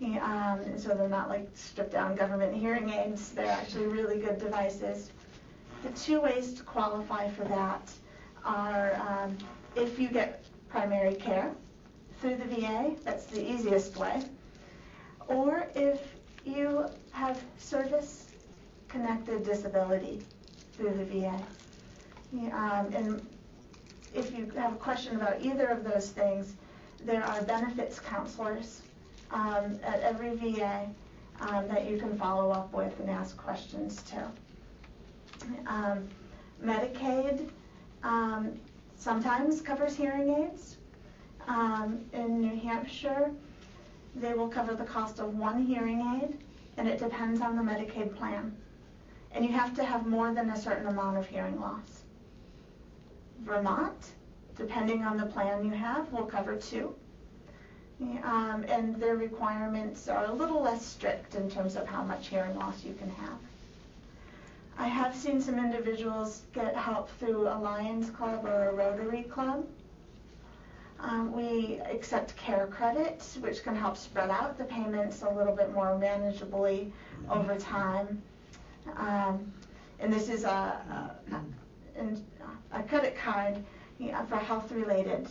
[0.00, 3.30] Um, so they're not like stripped down government hearing aids.
[3.30, 5.10] They're actually really good devices.
[5.82, 7.90] The two ways to qualify for that
[8.44, 9.36] are um,
[9.74, 11.52] if you get primary care
[12.20, 14.22] through the VA, that's the easiest way,
[15.26, 16.00] or if
[16.44, 18.30] you have service
[18.88, 20.22] connected disability
[20.76, 21.40] through the VA.
[22.32, 23.26] Um, and
[24.14, 26.54] if you have a question about either of those things,
[27.04, 28.82] there are benefits counselors
[29.30, 30.88] um, at every VA
[31.40, 34.30] um, that you can follow up with and ask questions to.
[35.66, 36.08] Um,
[36.62, 37.48] Medicaid
[38.02, 38.52] um,
[38.96, 40.76] sometimes covers hearing aids.
[41.46, 43.30] Um, in New Hampshire,
[44.16, 46.38] they will cover the cost of one hearing aid,
[46.76, 48.54] and it depends on the Medicaid plan.
[49.32, 51.97] And you have to have more than a certain amount of hearing loss.
[53.44, 54.12] Vermont,
[54.56, 56.94] depending on the plan you have, will cover two.
[58.00, 62.56] Um, and their requirements are a little less strict in terms of how much hearing
[62.56, 63.38] loss you can have.
[64.78, 69.66] I have seen some individuals get help through a Lions Club or a Rotary Club.
[71.00, 75.98] Um, we accept CareCredits, which can help spread out the payments a little bit more
[75.98, 76.92] manageably
[77.28, 78.22] over time.
[78.96, 79.52] Um,
[79.98, 81.42] and this is a, a, a,
[82.72, 83.56] a credit card
[83.98, 85.28] yeah, for health-related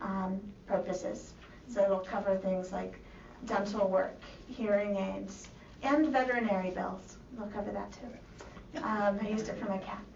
[0.00, 1.32] um, purposes.
[1.68, 2.94] So it'll cover things like
[3.46, 4.16] dental work,
[4.48, 5.48] hearing aids,
[5.82, 7.16] and veterinary bills.
[7.36, 8.80] They'll cover that too.
[8.82, 10.02] Um, I used it for my cat.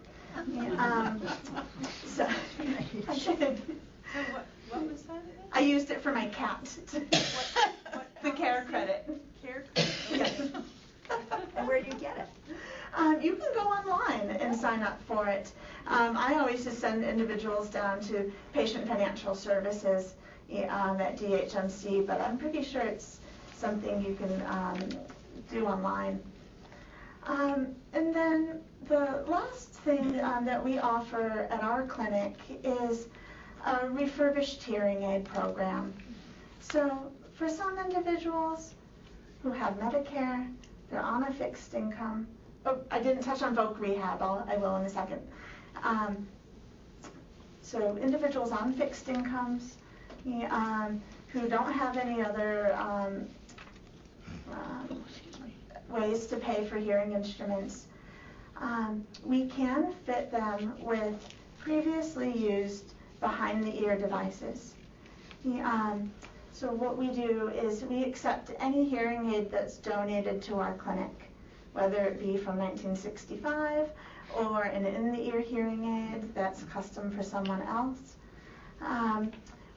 [0.77, 1.21] Um,
[2.05, 2.25] so
[3.07, 3.61] I should.
[4.13, 5.45] So what, what was that again?
[5.51, 6.69] I used it for my cat.
[6.93, 9.19] what the CareCredit.
[9.41, 10.01] Care credit?
[10.11, 10.39] Yes.
[11.57, 12.27] And where do you get it?
[12.99, 15.53] Um, you can go online and sign up for it.
[15.87, 20.15] Um, I always just send individuals down to Patient Financial Services
[20.67, 23.21] um, at DHMC, but I'm pretty sure it's
[23.55, 24.99] something you can um,
[25.49, 26.21] do online.
[27.23, 28.59] Um, and then
[28.89, 32.35] the last thing um, that we offer at our clinic
[32.65, 33.07] is
[33.65, 35.93] a refurbished hearing aid program.
[36.59, 38.73] So for some individuals
[39.41, 40.53] who have Medicare,
[40.91, 42.27] they're on a fixed income.
[42.69, 44.21] Oh, I didn't touch on voc rehab.
[44.21, 45.21] I'll, I will in a second.
[45.81, 46.27] Um,
[47.63, 49.77] so individuals on fixed incomes
[50.51, 53.27] um, who don't have any other um,
[54.51, 55.03] um,
[55.89, 57.87] ways to pay for hearing instruments,
[58.57, 61.15] um, we can fit them with
[61.57, 64.75] previously used behind the ear devices.
[65.43, 66.11] Um,
[66.51, 71.28] so what we do is we accept any hearing aid that's donated to our clinic,
[71.73, 73.89] whether it be from 1965
[74.37, 78.15] or an in-the-ear hearing aid that's custom for someone else.
[78.81, 79.31] Um,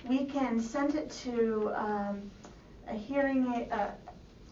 [0.08, 2.30] we can send it to um,
[2.88, 3.68] a hearing aid,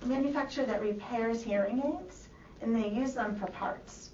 [0.05, 2.29] manufacturer that repairs hearing aids,
[2.63, 4.11] and they use them for parts.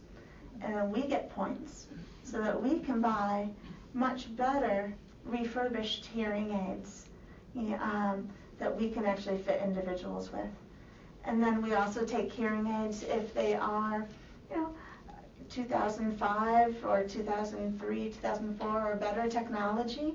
[0.63, 1.87] And then we get points
[2.25, 3.49] so that we can buy
[3.95, 7.07] much better refurbished hearing aids
[7.81, 10.49] um, that we can actually fit individuals with.
[11.27, 14.07] And then we also take hearing aids if they are,
[14.51, 14.75] you know,
[15.51, 20.15] 2005 or 2003, 2004 or better technology.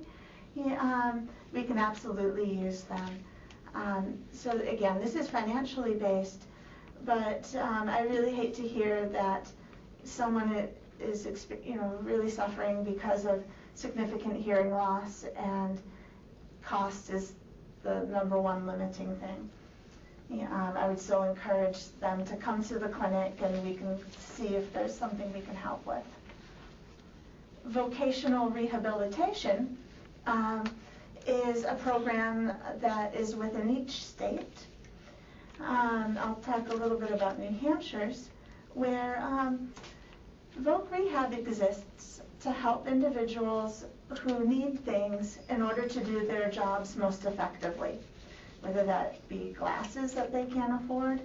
[0.55, 3.19] Yeah, um, we can absolutely use them.
[3.75, 6.43] Um, so again, this is financially based,
[7.05, 9.49] but um, I really hate to hear that
[10.03, 10.67] someone
[10.99, 11.27] is,
[11.65, 13.43] you know, really suffering because of
[13.75, 15.79] significant hearing loss and
[16.63, 17.33] cost is
[17.83, 19.49] the number one limiting thing.
[20.31, 24.55] Um, I would still encourage them to come to the clinic and we can see
[24.55, 26.03] if there's something we can help with.
[27.65, 29.77] Vocational rehabilitation
[30.25, 30.63] um,
[31.27, 34.57] is a program that is within each state.
[35.59, 38.29] Um, I'll talk a little bit about New Hampshire's,
[38.73, 39.71] where um,
[40.61, 43.85] Voc Rehab exists to help individuals
[44.21, 47.99] who need things in order to do their jobs most effectively,
[48.61, 51.19] whether that be glasses that they can't afford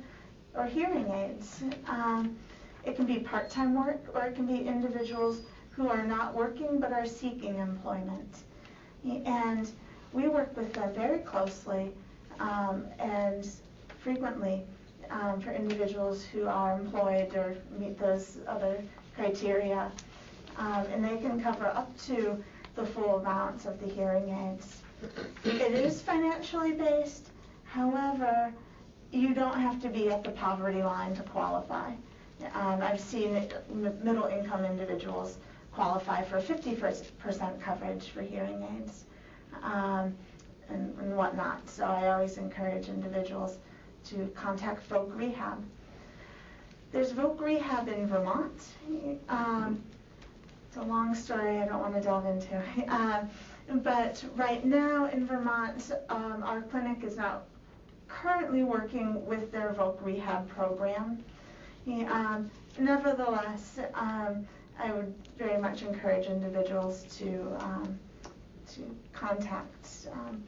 [0.55, 1.63] or hearing aids.
[1.87, 2.37] Um,
[2.85, 6.93] it can be part-time work or it can be individuals who are not working but
[6.93, 8.39] are seeking employment.
[9.05, 9.71] And
[10.13, 11.93] we work with them very closely
[12.41, 13.49] um, and
[13.99, 14.63] frequently
[15.11, 18.83] um, for individuals who are employed or meet those other
[19.15, 19.93] criteria.
[20.57, 22.43] Um, and they can cover up to
[22.77, 24.81] the full amount of the hearing aids.
[25.45, 27.31] It is financially based,
[27.77, 28.53] however,
[29.13, 31.91] you don't have to be at the poverty line to qualify.
[32.55, 33.33] Um, I've seen
[34.03, 35.37] middle income individuals
[35.73, 39.05] qualify for 50% coverage for hearing aids
[39.63, 40.15] um,
[40.71, 41.69] and, and whatnot.
[41.69, 43.59] So I always encourage individuals
[44.07, 45.63] to contact Voc Rehab.
[46.93, 48.59] There's Voc Rehab in Vermont.
[49.29, 49.83] Um,
[50.69, 52.63] it's a long story I don't want to delve into.
[53.69, 57.47] Um, but right now in Vermont, um, our clinic is not
[58.09, 61.25] currently working with their Voc Rehab program.
[61.87, 64.47] Um, nevertheless, um,
[64.79, 67.99] I would very much encourage individuals to, um,
[68.75, 70.43] to contact, um,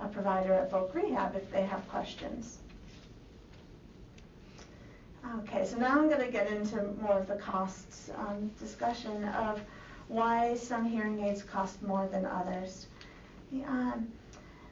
[0.00, 2.58] a provider at Voc Rehab if they have questions.
[5.40, 9.60] Okay, so now I'm gonna get into more of the costs, um, discussion of
[10.08, 12.86] why some hearing aids cost more than others.
[13.66, 14.08] Um,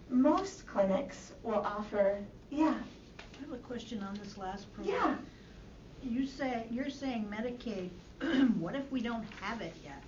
[0.08, 2.18] most clinics will offer,
[2.50, 2.74] yeah,
[3.18, 5.26] I have a question on this last yeah, program.
[6.02, 7.90] You say, you're saying Medicaid,
[8.58, 10.02] what if we don't have it yet?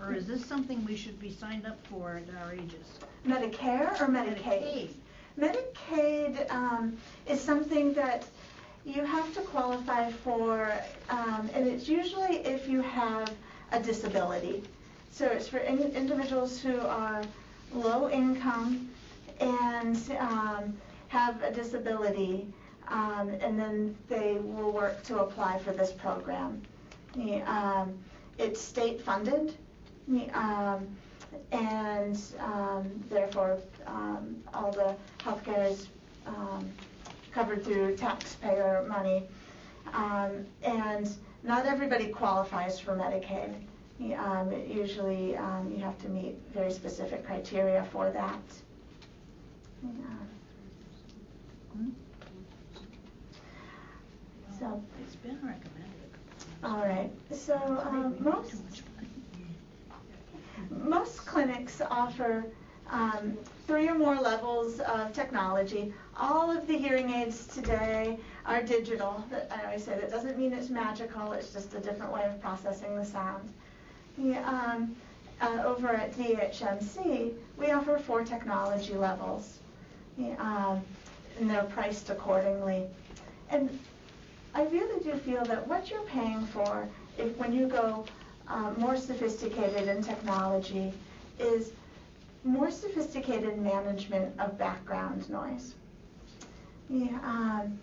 [0.00, 3.00] Or is this something we should be signed up for at our ages?
[3.26, 4.90] Medicare or Medicaid?
[5.38, 6.96] Medicaid um,
[7.28, 8.24] is something that
[8.84, 10.72] you have to qualify for,
[11.10, 13.30] um, and it's usually if you have
[13.72, 14.62] a disability.
[15.10, 17.22] So it's for in- individuals who are
[17.72, 18.88] low income
[19.40, 20.76] and um,
[21.08, 22.46] have a disability,
[22.88, 26.62] um, and then they will work to apply for this program.
[27.46, 27.98] Um,
[28.38, 29.54] it's state funded,
[30.32, 30.86] um,
[31.52, 35.88] and um, therefore um, all the healthcare is
[37.32, 39.24] covered through taxpayer money.
[40.62, 41.08] And
[41.42, 43.54] not everybody qualifies for Medicaid.
[44.00, 48.38] Um, usually um, you have to meet very specific criteria for that.
[49.82, 49.90] Yeah.
[54.58, 56.10] So, It's been recommended.
[56.64, 57.10] all right.
[57.32, 58.82] So um, most too much
[60.70, 60.84] money.
[60.90, 62.44] most clinics offer
[62.90, 63.36] um,
[63.66, 65.92] three or more levels of technology.
[66.16, 69.24] All of the hearing aids today are digital.
[69.50, 72.96] I always say that doesn't mean it's magical, it's just a different way of processing
[72.96, 73.52] the sound.
[74.18, 74.96] Um,
[75.40, 79.58] uh, over at DHMC, we offer four technology levels.
[80.38, 80.82] Um,
[81.38, 82.86] and they're priced accordingly.
[83.50, 83.78] And
[84.54, 88.04] I really do feel that what you're paying for, if, when you go
[88.48, 90.92] um, more sophisticated in technology,
[91.38, 91.70] is
[92.42, 95.74] more sophisticated management of background noise.
[96.90, 97.78] Yeah, um,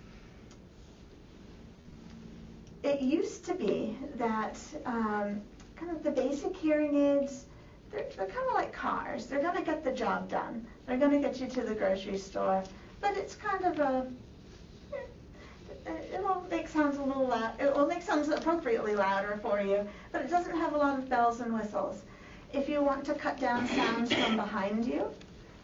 [2.84, 5.42] it used to be that um,
[5.76, 7.46] kind of the basic hearing aids,
[7.92, 9.26] they're, they're kind of like cars.
[9.26, 10.66] They're going to get the job done.
[10.86, 12.64] They're going to get you to the grocery store.
[13.02, 14.08] But it's kind of a,
[15.86, 17.60] eh, it'll make sounds a little loud.
[17.60, 21.10] It will make sounds appropriately louder for you, but it doesn't have a lot of
[21.10, 22.02] bells and whistles.
[22.54, 25.08] If you want to cut down sounds from behind you,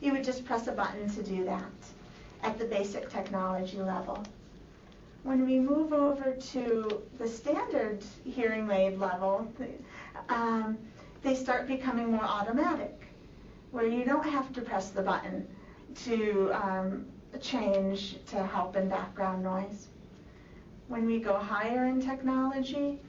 [0.01, 1.63] you would just press a button to do that
[2.43, 4.23] at the basic technology level.
[5.23, 9.47] When we move over to the standard hearing aid level,
[10.29, 10.77] um,
[11.21, 13.01] they start becoming more automatic,
[13.71, 15.47] where you don't have to press the button
[16.03, 17.05] to um,
[17.39, 19.87] change to help in background noise.
[20.87, 22.99] When we go higher in technology,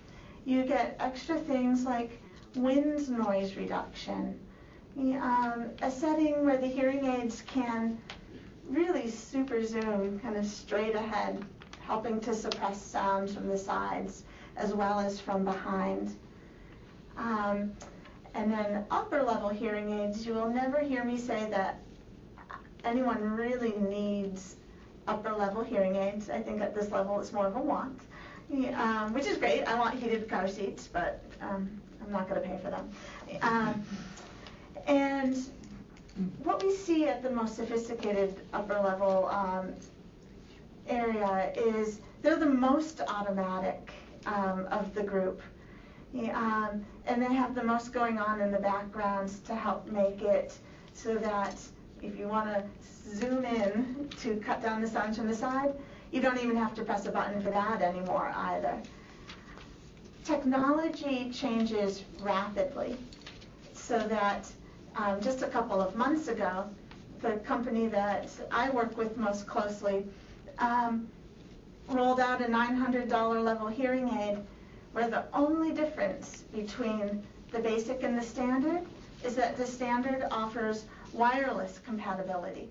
[0.45, 2.21] you get extra things like
[2.55, 4.39] wind noise reduction,
[4.97, 7.99] um, a setting where the hearing aids can
[8.69, 11.45] really super zoom kind of straight ahead,
[11.81, 14.25] helping to suppress sound from the sides
[14.57, 16.15] as well as from behind.
[17.17, 17.73] Um,
[18.35, 21.81] and then upper level hearing aids, you will never hear me say that
[22.85, 24.57] anyone really needs
[25.07, 26.31] upper level hearing aids.
[26.31, 28.01] I think at this level it's more of a want,
[28.75, 29.65] um, which is great.
[29.65, 31.71] I want heated car seats, but um,
[32.03, 32.91] I'm not going to pay for them.
[33.43, 33.85] Um,
[34.87, 35.37] and
[36.43, 39.75] what we see at the most sophisticated upper level um,
[40.89, 43.93] area is they're the most automatic
[44.27, 45.43] um, of the group.
[46.13, 50.21] Yeah, um, and they have the most going on in the backgrounds to help make
[50.21, 50.55] it
[50.93, 51.57] so that
[52.03, 52.65] if you want to
[53.15, 55.75] zoom in to cut down the sounds from the side,
[56.11, 58.77] you don't even have to press a button for that anymore either.
[60.25, 62.97] Technology changes rapidly
[63.73, 64.47] so that
[64.97, 66.69] um, just a couple of months ago,
[67.23, 70.05] the company that I work with most closely
[70.59, 71.09] um,
[71.89, 74.39] rolled out a $900 level hearing aid
[74.93, 78.83] where the only difference between the basic and the standard
[79.25, 82.69] is that the standard offers wireless compatibility.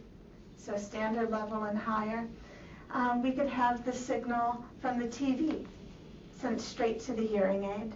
[0.58, 2.28] So standard level and higher.
[2.92, 5.66] Um, we could have the signal from the TV
[6.40, 7.94] sent straight to the hearing aid.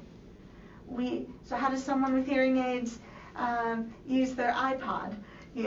[0.88, 3.00] We, so how does someone with hearing aids
[3.36, 5.16] um, use their iPod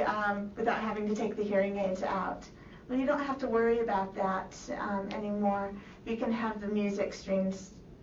[0.06, 2.44] um, without having to take the hearing aids out?
[2.88, 5.72] Well, you don't have to worry about that um, anymore.
[6.06, 7.54] You can have the music streamed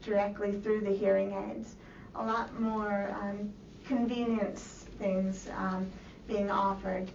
[0.05, 1.75] directly through the hearing aids.
[2.15, 3.51] A lot more um,
[3.87, 5.87] convenience things um,
[6.27, 7.09] being offered,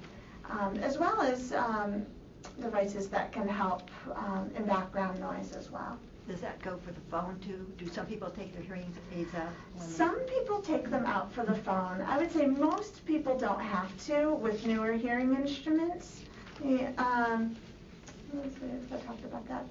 [0.50, 2.04] um, as well as um,
[2.60, 5.98] devices that can help um, in background noise as well.
[6.28, 7.66] does that go for the phone too?
[7.78, 9.48] Do some people take their hearing aids out?
[9.82, 12.02] Some people take them out for the phone.
[12.06, 16.22] I would say most people don't have to with newer hearing instruments.
[16.62, 17.56] Yeah, um,
[18.34, 19.64] let's see if I talked about that.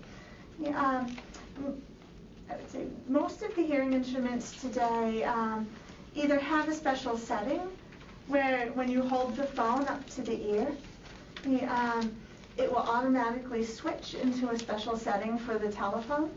[0.60, 1.16] Yeah, um,
[2.50, 5.70] I would say most of the hearing instruments today um,
[6.16, 7.62] either have a special setting
[8.28, 10.68] where when you hold the phone up to the ear,
[11.46, 12.16] the, um,
[12.58, 16.30] it will automatically switch into a special setting for the telephone.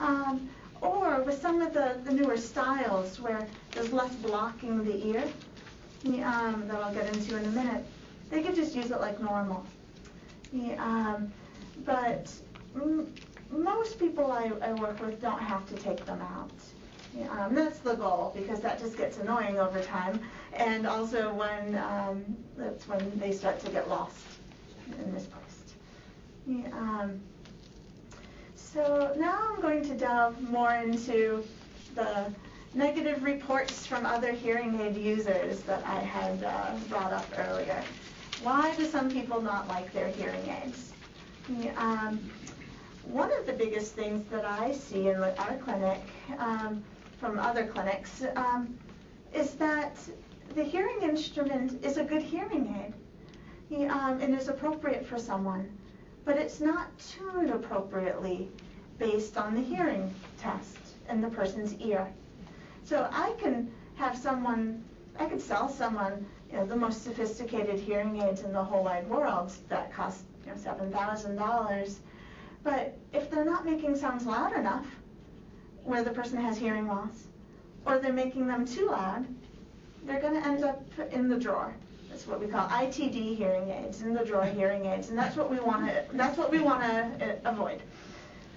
[0.00, 0.48] Um,
[0.80, 5.32] or with some of the, the newer styles where there's less blocking the ear,
[6.04, 7.84] um, that I'll get into in a minute,
[8.30, 9.64] they could just use it like normal.
[10.78, 11.32] Um,
[11.84, 12.32] but
[12.74, 13.12] m-
[13.52, 16.50] most people I, I work with don't have to take them out.
[17.30, 20.18] Um, that's the goal because that just gets annoying over time,
[20.54, 22.24] and also when um,
[22.56, 24.24] that's when they start to get lost
[24.98, 25.74] and misplaced.
[26.46, 27.20] Yeah, um,
[28.54, 31.44] so now I'm going to delve more into
[31.94, 32.32] the
[32.74, 37.82] negative reports from other hearing aid users that I had uh, brought up earlier.
[38.42, 40.92] Why do some people not like their hearing aids?
[41.76, 42.30] Um,
[43.04, 46.00] one of the biggest things that I see in our clinic
[46.38, 46.82] um,
[47.18, 48.76] from other clinics um,
[49.34, 49.96] is that
[50.54, 52.92] the hearing instrument is a good hearing
[53.70, 55.70] aid um, and is appropriate for someone,
[56.24, 58.48] but it's not tuned appropriately
[58.98, 60.76] based on the hearing test
[61.08, 62.06] and the person's ear.
[62.84, 64.84] So I can have someone,
[65.18, 69.08] I could sell someone, you know, the most sophisticated hearing aids in the whole wide
[69.08, 72.00] world that cost, you know, seven thousand dollars.
[72.62, 74.86] But if they're not making sounds loud enough,
[75.84, 77.26] where the person has hearing loss,
[77.84, 79.26] or they're making them too loud,
[80.04, 81.74] they're going to end up in the drawer.
[82.08, 85.50] That's what we call ITD hearing aids, in the drawer hearing aids, and that's what
[85.50, 86.04] we want to.
[86.12, 87.80] That's what we want to avoid.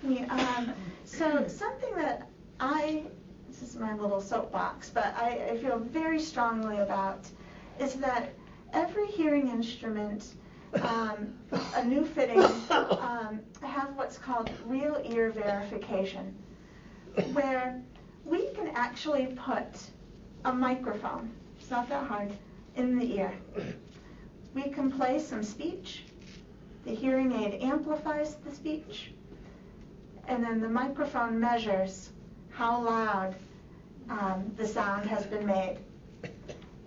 [0.03, 0.25] Yeah,
[0.57, 0.73] um,
[1.05, 2.27] so something that
[2.59, 3.03] I,
[3.47, 7.27] this is my little soapbox, but I, I feel very strongly about
[7.79, 8.33] is that
[8.73, 10.33] every hearing instrument,
[10.81, 11.33] um,
[11.75, 16.35] a new fitting, um, have what's called real ear verification,
[17.33, 17.81] where
[18.25, 19.67] we can actually put
[20.45, 22.31] a microphone, it's not that hard,
[22.75, 23.33] in the ear.
[24.53, 26.03] We can play some speech,
[26.85, 29.11] the hearing aid amplifies the speech,
[30.27, 32.09] and then the microphone measures
[32.49, 33.35] how loud
[34.09, 35.77] um, the sound has been made.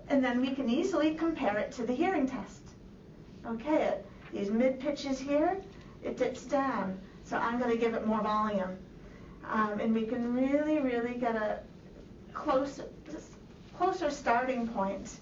[0.08, 2.67] And then we can easily compare it to the hearing test.
[3.48, 5.58] Okay, it, these mid pitches here,
[6.02, 8.76] it dips down, so I'm going to give it more volume.
[9.50, 11.60] Um, and we can really, really get a
[12.34, 12.80] close,
[13.76, 15.20] closer starting point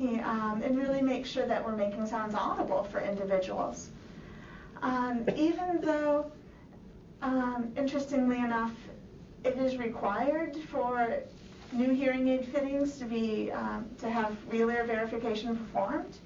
[0.00, 3.90] um, and really make sure that we're making sounds audible for individuals.
[4.82, 6.30] Um, even though
[7.22, 8.72] um, interestingly enough,
[9.44, 11.18] it is required for
[11.72, 16.18] new hearing aid fittings to be um, to have real ear verification performed.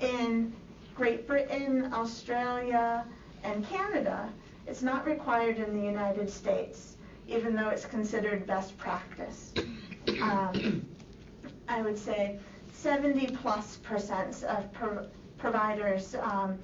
[0.00, 0.52] In
[0.96, 3.04] Great Britain, Australia,
[3.44, 4.32] and Canada,
[4.66, 6.96] it's not required in the United States,
[7.28, 9.52] even though it's considered best practice.
[10.22, 10.86] Um,
[11.68, 12.38] I would say
[12.72, 16.58] 70 plus percent of pro- providers um,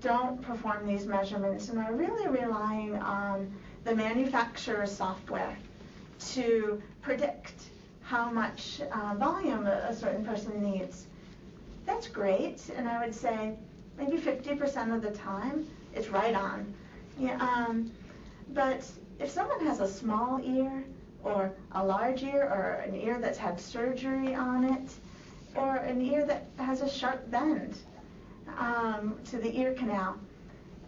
[0.00, 3.52] don't perform these measurements and are really relying on
[3.84, 5.58] the manufacturer's software
[6.30, 7.64] to predict
[8.00, 11.06] how much uh, volume a, a certain person needs.
[11.84, 13.58] That's great, and I would say
[13.98, 16.72] maybe 50% of the time it's right on.
[17.18, 17.90] Yeah, um,
[18.48, 18.84] but
[19.20, 20.84] if someone has a small ear
[21.22, 24.90] or a large ear or an ear that's had surgery on it
[25.54, 27.76] or an ear that has a sharp bend,
[28.58, 30.16] um, to the ear canal,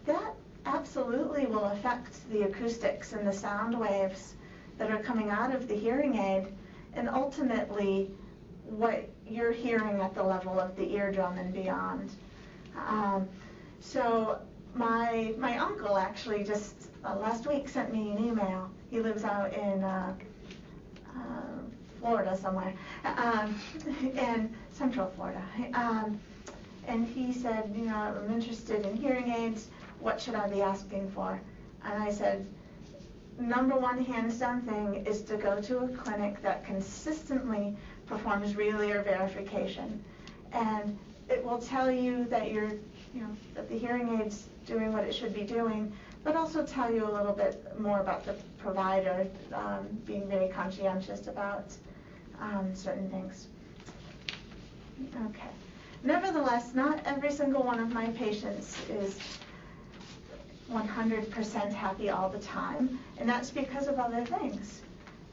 [0.05, 0.33] that
[0.65, 4.35] absolutely will affect the acoustics and the sound waves
[4.77, 6.47] that are coming out of the hearing aid
[6.93, 8.11] and ultimately
[8.65, 12.09] what you're hearing at the level of the eardrum and beyond.
[12.77, 13.27] Um,
[13.79, 14.39] so
[14.75, 18.69] my my uncle actually just uh, last week sent me an email.
[18.89, 20.13] He lives out in uh,
[21.09, 21.57] uh,
[21.99, 22.73] Florida somewhere,
[23.03, 23.59] um,
[24.01, 25.43] in Central Florida.
[25.73, 26.19] Um,
[26.87, 29.67] and he said, you know, I'm interested in hearing aids.
[29.99, 31.41] What should I be asking for?
[31.83, 32.45] And I said,
[33.39, 37.75] number one hands down thing is to go to a clinic that consistently
[38.05, 40.03] performs real ear verification.
[40.53, 40.97] And
[41.29, 42.71] it will tell you that you're,
[43.13, 45.91] you know, that the hearing aid's doing what it should be doing,
[46.23, 51.27] but also tell you a little bit more about the provider um, being very conscientious
[51.27, 51.65] about
[52.39, 53.47] um, certain things.
[55.27, 55.49] Okay.
[56.03, 59.19] Nevertheless, not every single one of my patients is
[60.71, 64.81] 100% happy all the time, and that's because of other things.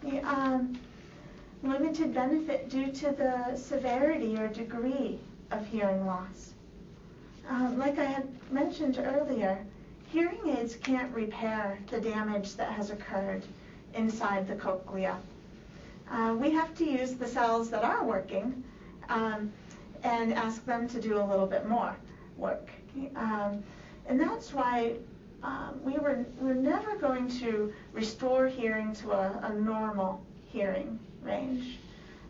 [0.02, 0.78] The, um,
[1.62, 5.18] limited benefit due to the severity or degree
[5.58, 6.52] of hearing loss.
[7.48, 9.64] Um, like I had mentioned earlier,
[10.10, 13.42] hearing aids can't repair the damage that has occurred
[13.94, 15.16] inside the cochlea.
[16.10, 18.62] Uh, we have to use the cells that are working
[19.08, 19.52] um,
[20.02, 21.96] and ask them to do a little bit more
[22.36, 22.68] work.
[23.16, 23.62] Um,
[24.06, 24.94] and that's why
[25.42, 31.78] um, we were we're never going to restore hearing to a, a normal hearing range.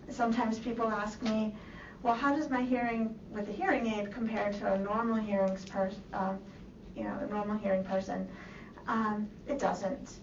[0.09, 1.55] Sometimes people ask me,
[2.05, 6.03] well, how does my hearing with a hearing aid compare to a normal hearing person,
[6.13, 6.35] uh,
[6.95, 8.29] you know, a normal hearing person?
[8.87, 10.19] Um, it doesn't.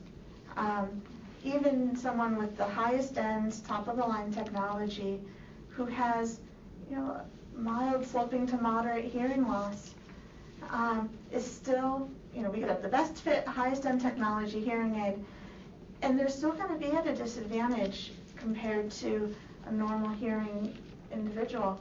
[0.56, 1.02] Um,
[1.44, 5.20] even someone with the highest end, top of the line technology,
[5.70, 6.40] who has,
[6.88, 7.20] you know,
[7.58, 9.96] mild sloping to moderate hearing loss,
[10.70, 14.96] um, is still, you know, we could have the best fit, highest end technology hearing
[14.98, 15.26] aid,
[16.04, 19.34] and they're still going to be at a disadvantage compared to
[19.66, 20.78] a normal hearing
[21.12, 21.80] individual.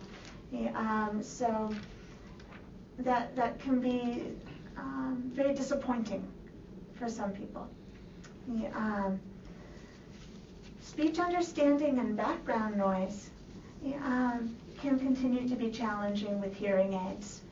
[0.53, 1.70] Yeah, um, so
[2.99, 4.24] that that can be
[4.76, 6.26] um, very disappointing
[6.99, 7.68] for some people.
[8.53, 9.20] Yeah, um,
[10.81, 13.31] speech understanding and background noise
[13.83, 17.43] yeah, um, can continue to be challenging with hearing aids.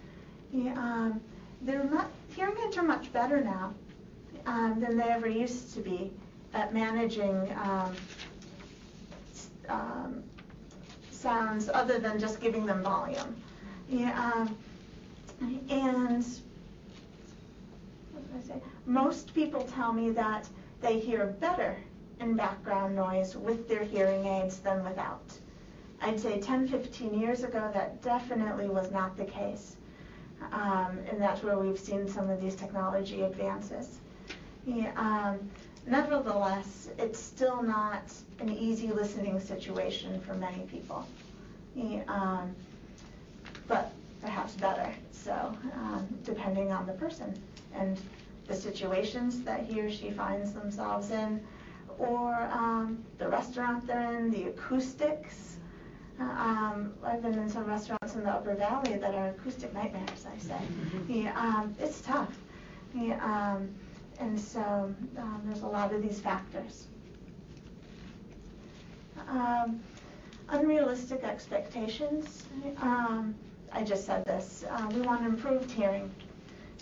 [0.52, 1.20] Um,
[1.62, 3.74] they're not, hearing aids are much better now
[4.46, 6.12] um, than they ever used to be
[6.54, 7.94] at managing um,
[11.18, 13.36] sounds other than just giving them volume.
[13.88, 14.56] Yeah, um,
[15.68, 16.24] and?
[18.86, 20.48] Most people tell me that
[20.80, 21.76] they hear better
[22.20, 25.22] in background noise with their hearing aids than without.
[26.00, 29.76] I'd say 10, 15 years ago, that definitely was not the case.
[30.52, 33.98] Um, and that's where we've seen some of these technology advances.
[34.64, 35.38] Yeah, um,
[35.88, 38.02] nevertheless, it's still not
[38.40, 41.06] an easy listening situation for many people.
[42.08, 42.54] Um,
[43.68, 47.40] but perhaps better, so um, depending on the person
[47.74, 48.00] and
[48.48, 51.40] the situations that he or she finds themselves in,
[51.98, 55.56] or um, the restaurant they're in, the acoustics.
[56.20, 60.26] Uh, um, I've been in some restaurants in the Upper Valley that are acoustic nightmares,
[60.26, 60.58] I say.
[61.08, 62.36] Yeah, um, it's tough.
[62.94, 63.68] Yeah, um,
[64.20, 66.86] and so um, there's a lot of these factors.
[69.28, 69.80] Um,
[70.48, 72.44] unrealistic expectations.
[72.78, 73.34] Um,
[73.72, 74.64] I just said this.
[74.68, 76.10] Uh, we want improved hearing,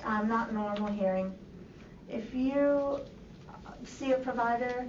[0.04, 1.34] um, not normal hearing.
[2.08, 3.00] If you
[3.84, 4.86] see a provider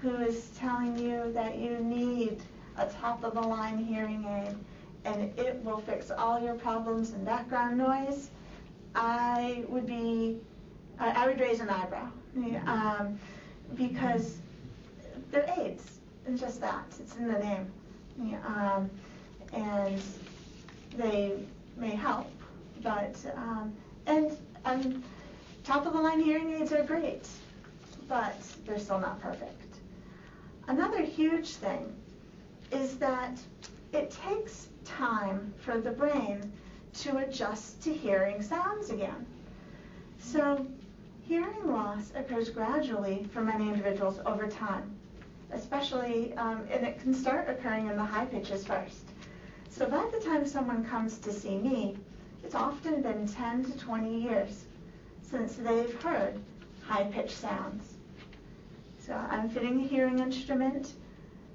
[0.00, 2.42] who is telling you that you need
[2.76, 4.56] a top of the line hearing aid
[5.04, 8.30] and it will fix all your problems and background noise,
[8.94, 10.38] I would be,
[11.00, 12.08] I, I would raise an eyebrow.
[12.66, 13.18] Um,
[13.74, 14.38] because
[15.30, 17.72] they're aids, it's just that, it's in the name.
[18.46, 18.90] Um,
[19.52, 20.00] and
[20.96, 21.38] they
[21.76, 22.30] may help,
[22.82, 23.72] but, um,
[24.06, 25.02] and, and
[25.64, 27.26] top of the line hearing aids are great,
[28.08, 29.76] but they're still not perfect.
[30.68, 31.92] Another huge thing
[32.70, 33.36] is that
[33.92, 36.52] it takes time for the brain
[36.92, 39.26] to adjust to hearing sounds again.
[40.18, 40.66] So
[41.30, 44.90] hearing loss occurs gradually for many individuals over time,
[45.52, 49.04] especially, um, and it can start occurring in the high pitches first.
[49.68, 51.96] So by the time someone comes to see me,
[52.42, 54.64] it's often been 10 to 20 years
[55.22, 56.40] since they've heard
[56.82, 57.94] high-pitched sounds.
[58.98, 60.94] So I'm fitting a hearing instrument.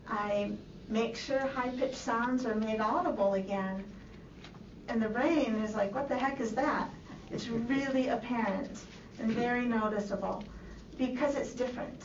[0.07, 0.51] I
[0.87, 3.83] make sure high-pitched sounds are made audible again.
[4.87, 6.89] And the brain is like, what the heck is that?
[7.29, 8.79] It's really apparent
[9.19, 10.43] and very noticeable
[10.97, 12.03] because it's different.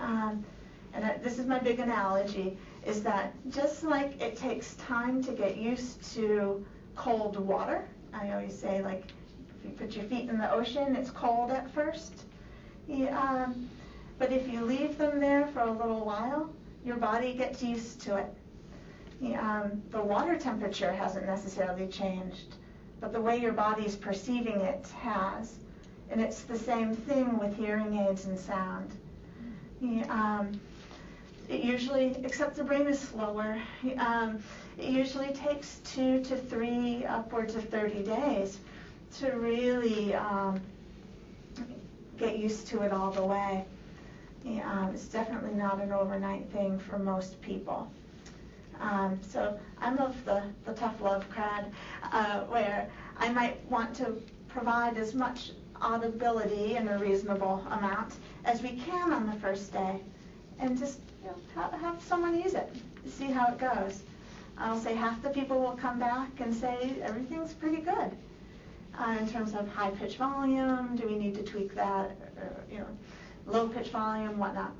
[0.00, 0.44] Um,
[0.92, 5.56] and this is my big analogy, is that just like it takes time to get
[5.56, 6.64] used to
[6.96, 9.04] cold water, I always say like
[9.58, 12.24] if you put your feet in the ocean, it's cold at first.
[12.88, 13.68] Yeah, um,
[14.18, 16.50] but if you leave them there for a little while,
[16.84, 18.34] your body gets used to it.
[19.20, 22.56] Yeah, um, the water temperature hasn't necessarily changed,
[23.00, 25.56] but the way your body's perceiving it has.
[26.10, 28.90] And it's the same thing with hearing aids and sound.
[30.08, 30.60] Um,
[31.48, 33.58] it usually, except the brain is slower,
[33.98, 34.42] um,
[34.78, 38.58] it usually takes two to three, upwards of 30 days
[39.18, 40.60] to really um,
[42.18, 43.64] get used to it all the way.
[44.44, 47.90] Yeah, um, it's definitely not an overnight thing for most people.
[48.80, 51.66] Um, so I'm of the, the tough love crowd,
[52.12, 52.88] uh, where
[53.18, 55.52] I might want to provide as much
[55.82, 58.14] audibility in a reasonable amount
[58.44, 60.00] as we can on the first day.
[60.58, 62.74] And just, you know, have, have someone use it,
[63.08, 64.02] see how it goes.
[64.58, 68.10] I'll say half the people will come back and say everything's pretty good.
[68.98, 72.78] Uh, in terms of high pitch volume, do we need to tweak that, or, you
[72.78, 72.86] know,
[73.46, 74.72] low pitch volume, whatnot.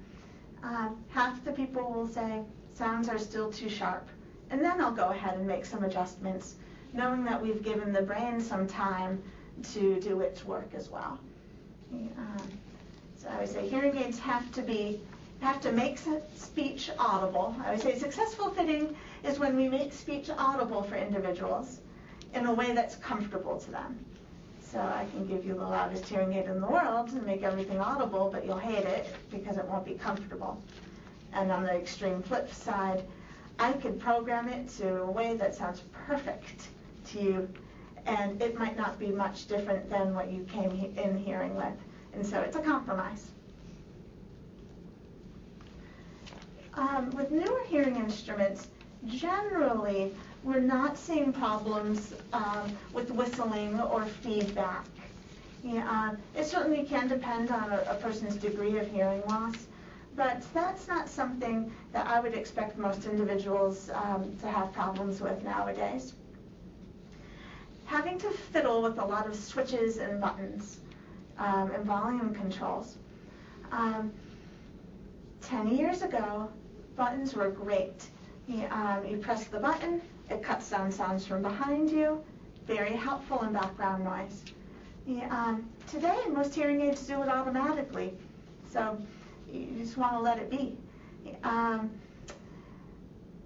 [0.63, 2.43] Uh, half the people will say
[2.75, 4.07] sounds are still too sharp.
[4.51, 6.57] And then I'll go ahead and make some adjustments,
[6.93, 9.23] knowing that we've given the brain some time
[9.63, 11.19] to do its work as well.
[11.93, 12.51] Um,
[13.17, 15.01] so I would say hearing aids have to be
[15.41, 15.99] have to make
[16.37, 17.57] speech audible.
[17.65, 18.95] I would say successful fitting
[19.25, 21.81] is when we make speech audible for individuals
[22.35, 24.05] in a way that's comfortable to them.
[24.61, 27.81] So I can give you the loudest hearing aid in the world and make everything
[27.81, 30.63] audible, but you'll hate it because it won't be comfortable.
[31.33, 33.03] And on the extreme flip side,
[33.59, 36.69] I could program it to a way that sounds perfect
[37.09, 37.49] to you,
[38.07, 41.75] and it might not be much different than what you came in hearing with.
[42.15, 43.31] And so it's a compromise.
[46.75, 48.69] Um, with newer hearing instruments,
[49.07, 54.85] generally, we're not seeing problems um, with whistling or feedback.
[55.63, 59.67] Yeah, um, it certainly can depend on a, a, person's degree of hearing loss,
[60.17, 65.43] but that's not something that I would expect most individuals um, to have problems with
[65.45, 66.15] nowadays.
[67.91, 70.79] Having to fiddle with a lot of switches and buttons
[71.39, 72.99] um, and volume controls.
[73.73, 74.13] Um,
[75.41, 76.49] 10 years ago,
[76.95, 78.07] buttons were great.
[78.47, 82.23] You, um, you press the button, it cuts down sounds from behind you,
[82.65, 84.45] very helpful in background noise.
[85.05, 88.15] Yeah, um, today, most hearing aids do it automatically,
[88.73, 89.03] so
[89.53, 90.79] you just want to let it be.
[91.43, 91.91] Um,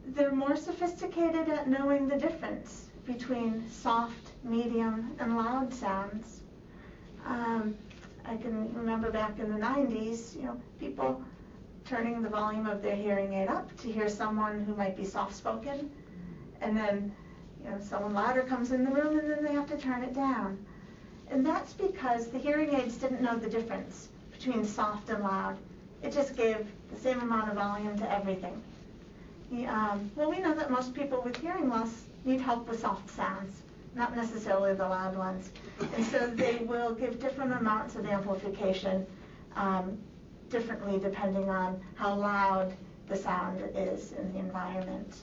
[0.08, 6.40] they're more sophisticated at knowing the difference between soft, medium, and loud sounds.
[7.26, 7.74] Um,
[8.26, 11.22] I can remember back in the 90s, you know, people
[11.84, 15.90] turning the volume of their hearing aid up to hear someone who might be soft-spoken
[16.64, 17.12] and then
[17.62, 20.14] you know someone louder comes in the room and then they have to turn it
[20.14, 20.58] down.
[21.30, 25.56] And that's because the hearing aids didn't know the difference between soft and loud.
[26.02, 28.62] It just gave the same amount of volume to everything.
[29.66, 33.62] um, well, we know that most people with hearing loss need help with soft sounds,
[33.94, 35.50] not necessarily the loud ones.
[35.94, 39.06] And so they will give different amounts of amplification
[39.56, 39.98] um,
[40.50, 42.72] differently depending on how loud
[43.08, 45.16] the sound is in the environment.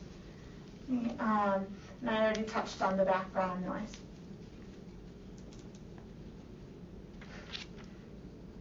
[1.20, 1.66] Um,
[2.02, 3.98] and I already touched on the background noise.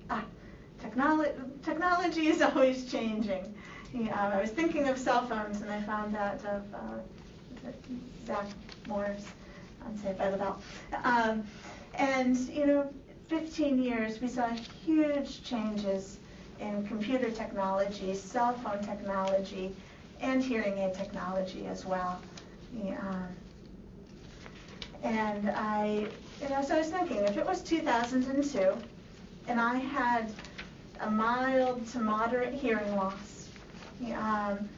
[0.09, 0.25] Ah,
[0.81, 1.33] technology,
[1.63, 3.55] technology is always changing.
[3.93, 7.71] Yeah, I was thinking of cell phones and I found that of uh,
[8.27, 8.47] Zach
[8.87, 9.25] Morris
[9.85, 10.61] on Saved by the Bell.
[11.05, 11.45] Um,
[11.95, 12.93] and, you know,
[13.29, 16.19] 15 years, we saw huge changes
[16.59, 19.75] in computer technology, cell phone technology,
[20.21, 22.21] and hearing aid technology as well.
[22.85, 22.99] Yeah.
[23.01, 23.29] Um,
[25.03, 26.07] and I,
[26.43, 28.77] you know, so I was thinking, if it was 2002,
[29.49, 30.31] and I had
[31.01, 33.49] a mild to moderate hearing loss,
[34.15, 34.69] um,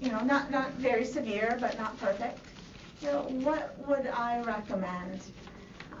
[0.00, 2.38] you know, not not very severe, but not perfect.
[3.02, 5.20] Know, what would I recommend?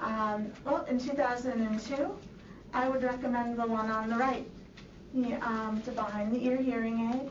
[0.02, 2.16] Um, well, in 2002,
[2.74, 4.50] I would recommend the one on the right,
[5.42, 7.30] um, the behind the ear hearing aid.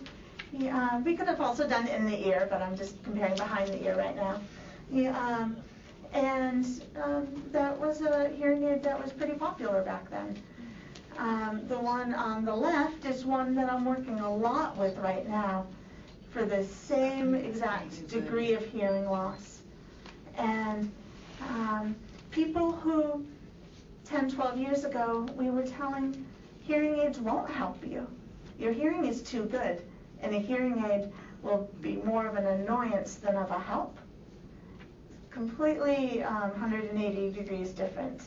[0.53, 3.69] Yeah, um, we could have also done in the ear, but I'm just comparing behind
[3.69, 4.39] the ear right now.
[4.89, 5.57] Yeah, um,
[6.13, 6.65] and
[7.03, 10.41] um, that was a hearing aid that was pretty popular back then.
[11.17, 15.27] Um, the one on the left is one that I'm working a lot with right
[15.27, 15.67] now
[16.37, 19.61] for the same exact degree of hearing loss.
[20.37, 20.91] And
[21.49, 21.95] um,
[22.29, 23.25] people who
[24.05, 26.23] 10, 12 years ago, we were telling
[26.61, 28.05] hearing aids won't help you.
[28.59, 29.81] Your hearing is too good
[30.21, 31.11] and a hearing aid
[31.41, 33.97] will be more of an annoyance than of a help.
[35.31, 38.21] Completely um, 180 degrees different.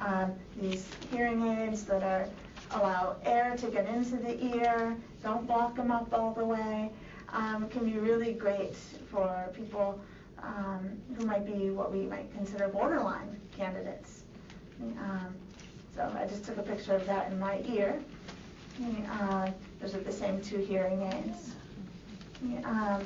[0.00, 2.28] Um, these hearing aids that are
[2.72, 6.90] allow air to get into the ear, don't block them up all the way,
[7.32, 8.74] um, can be really great
[9.10, 10.00] for people
[10.42, 14.22] um, who might be what we might consider borderline candidates.
[14.80, 15.34] Um,
[15.94, 18.00] so I just took a picture of that in my ear.
[19.10, 19.50] Uh,
[19.80, 21.54] those are the same two hearing aids.
[22.64, 23.04] Um,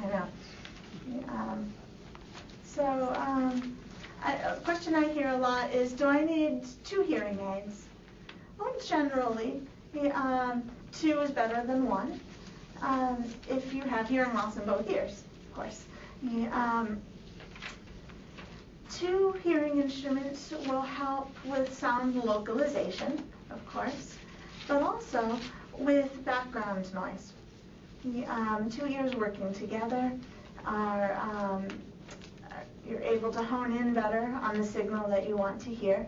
[0.00, 0.28] I know.
[1.28, 1.72] Um,
[2.64, 3.76] so, um,
[4.24, 7.84] I, a question I hear a lot is, do I need two hearing aids?
[8.58, 9.62] Well, generally,
[10.92, 12.20] two is better than one.
[12.82, 15.84] Um, if you have hearing loss in both ears, of course.
[16.52, 17.00] Um,
[18.90, 24.16] two hearing instruments will help with sound localization, of course,
[24.66, 25.38] but also
[25.76, 27.32] with background noise.
[28.28, 30.12] Um, two ears working together
[30.64, 31.66] are, um,
[32.88, 36.06] you're able to hone in better on the signal that you want to hear.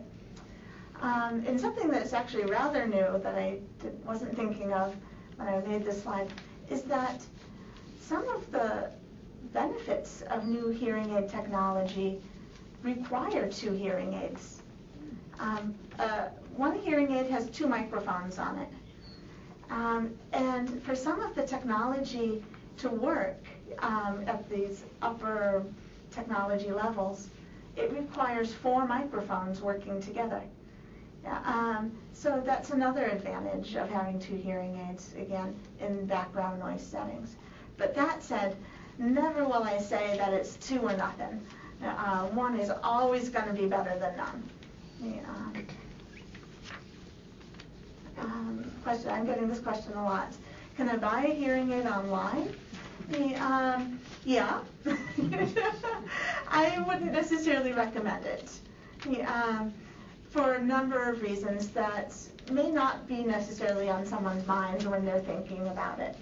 [1.01, 3.59] Um, and something that's actually rather new that I
[4.05, 4.95] wasn't thinking of
[5.37, 6.29] when I made this slide
[6.71, 7.21] is that
[8.01, 8.91] some of the
[9.53, 12.21] benefits of new hearing aid technology
[12.83, 14.63] require two hearing aids.
[15.39, 18.69] Um, uh, one hearing aid has two microphones on it.
[19.71, 22.43] Um, and for some of the technology
[22.79, 23.43] to work
[23.81, 25.65] um, at these upper
[26.11, 27.29] technology levels,
[27.77, 30.43] it requires four microphones working together.
[31.27, 37.37] Um, so that's another advantage of having two hearing aids, again, in background noise settings.
[37.77, 38.57] But that said,
[38.99, 41.41] never will I say that it's two or nothing.
[41.83, 44.51] Uh, one is always going to be better than none.
[45.03, 45.63] Yeah.
[48.19, 50.35] Um, question, I'm getting this question a lot.
[50.77, 52.55] Can I buy a hearing aid online?
[53.41, 54.61] Um, yeah.
[56.49, 58.51] I wouldn't necessarily recommend it.
[59.09, 59.71] Yeah,
[60.31, 62.15] for a number of reasons that
[62.51, 66.17] may not be necessarily on someone's mind when they're thinking about it.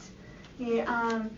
[0.58, 1.30] Yeah, um,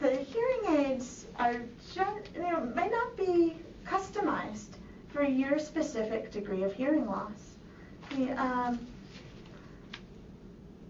[0.00, 3.56] the hearing aids are you know, may not be
[3.86, 4.76] customized
[5.08, 7.56] for your specific degree of hearing loss.
[8.16, 8.78] Yeah, um,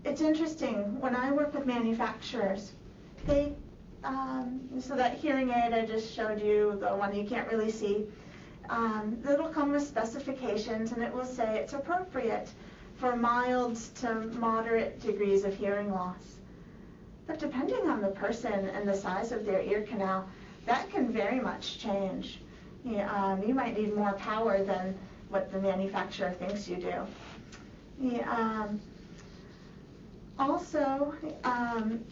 [0.05, 2.73] it's interesting, when I work with manufacturers,
[3.27, 3.55] they,
[4.03, 8.07] um, so that hearing aid I just showed you, the one you can't really see,
[8.69, 12.49] um, it'll come with specifications and it will say it's appropriate
[12.97, 16.37] for mild to moderate degrees of hearing loss.
[17.27, 20.29] But depending on the person and the size of their ear canal,
[20.67, 22.41] that can very much change.
[22.85, 24.95] You, um, you might need more power than
[25.29, 28.21] what the manufacturer thinks you do.
[28.29, 28.81] Um,
[30.39, 32.05] also, um,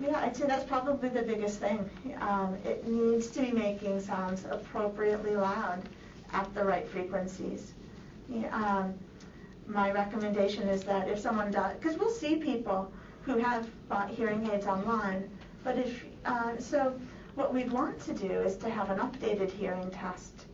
[0.00, 1.88] yeah, I'd say that's probably the biggest thing.
[2.20, 5.82] Um, it needs to be making sounds appropriately loud
[6.32, 7.72] at the right frequencies.
[8.50, 8.94] Um,
[9.66, 12.92] my recommendation is that if someone does, because we'll see people
[13.22, 15.30] who have bought hearing aids online,
[15.62, 16.98] but if, uh, so
[17.34, 20.46] what we'd want to do is to have an updated hearing test,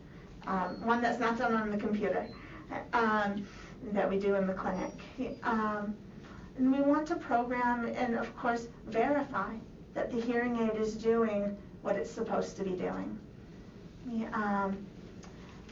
[0.47, 2.27] um, one that's not done on the computer,
[2.93, 3.45] um,
[3.91, 4.93] that we do in the clinic.
[6.57, 9.53] And we want to program and, of course, verify
[9.93, 13.19] that the hearing aid is doing what it's supposed to be doing.
[14.33, 14.77] Um,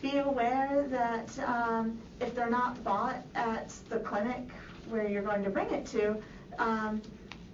[0.01, 4.49] be aware that um, if they're not bought at the clinic
[4.87, 6.15] where you're going to bring it to,
[6.57, 7.01] um,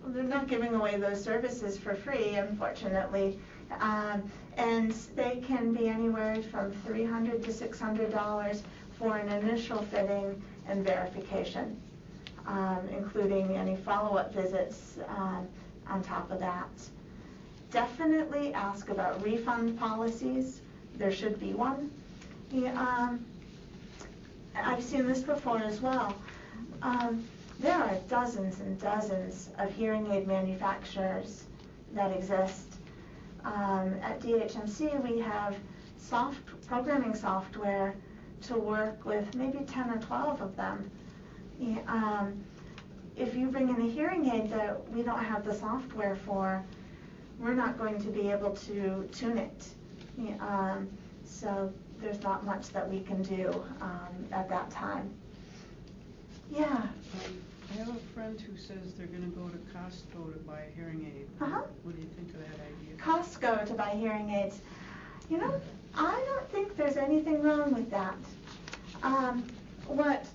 [0.07, 3.39] they're not giving away those services for free, unfortunately.
[3.80, 8.61] Um, and they can be anywhere from 300 to $600
[8.99, 11.82] for an initial fitting and verification
[12.48, 15.48] um, including any follow-up visits um,
[15.88, 16.70] on top of that.
[17.72, 20.62] Definitely ask about refund policies.
[20.98, 21.91] There should be one.
[22.52, 23.26] Yeah, um,
[24.56, 26.16] I've seen this before as well.
[26.82, 27.26] Um,
[27.60, 31.43] there are dozens and dozens of hearing aid manufacturers
[31.93, 32.76] that exist.
[33.43, 35.56] Um, at DHMC, we have
[35.98, 37.96] soft programming software
[38.43, 40.89] to work with maybe 10 or 12 of them
[41.88, 42.43] um,
[43.16, 46.64] if you bring in a hearing aid that we don't have the software for,
[47.39, 49.68] we're not going to be able to tune it.
[50.39, 50.89] Um,
[51.24, 55.10] so there's not much that we can do um, at that time.
[56.51, 56.66] Yeah.
[56.66, 56.89] Um,
[57.74, 61.12] I have a friend who says they're gonna go to Costco to buy a hearing
[61.16, 61.28] aid.
[61.41, 61.62] Uh-huh.
[61.84, 62.95] What do you think of that idea?
[62.97, 64.60] Costco to buy hearing aids.
[65.30, 65.60] You know,
[65.95, 68.16] I don't think there's anything wrong with that.
[69.01, 69.45] Um,
[69.88, 70.26] what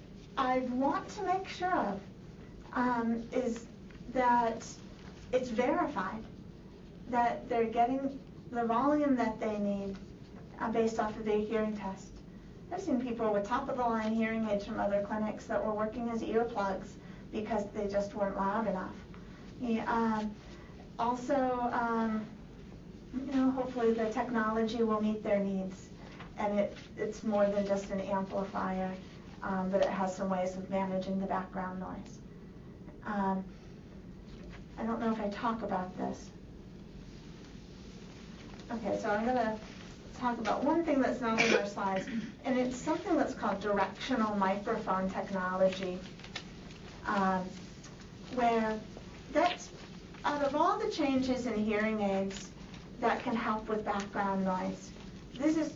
[0.41, 2.01] I want to make sure of
[2.73, 3.67] um, is
[4.15, 4.67] that
[5.33, 6.25] it's verified,
[7.11, 8.19] that they're getting
[8.51, 9.97] the volume that they need
[10.59, 12.13] uh, based off of their hearing test.
[12.73, 15.75] I've seen people with top of the line hearing aids from other clinics that were
[15.75, 16.89] working as earplugs
[17.33, 18.95] because they just weren't loud enough.
[19.61, 20.31] Yeah, um,
[20.99, 22.25] also, um,
[23.13, 25.91] you know, hopefully the technology will meet their needs
[26.39, 28.91] and it, it's more than just an amplifier
[29.43, 32.19] um, but it has some ways of managing the background noise.
[33.07, 33.45] Um,
[34.79, 36.31] I don't know if I talk about this.
[38.73, 39.59] Okay, so I'm going to
[40.19, 42.07] talk about one thing that's not in our slides,
[42.45, 45.99] and it's something that's called directional microphone technology,
[47.07, 47.45] um,
[48.35, 48.79] where
[49.33, 49.71] that's,
[50.25, 52.51] out of all the changes in hearing aids,
[53.01, 54.91] that can help with background noise.
[55.35, 55.73] This is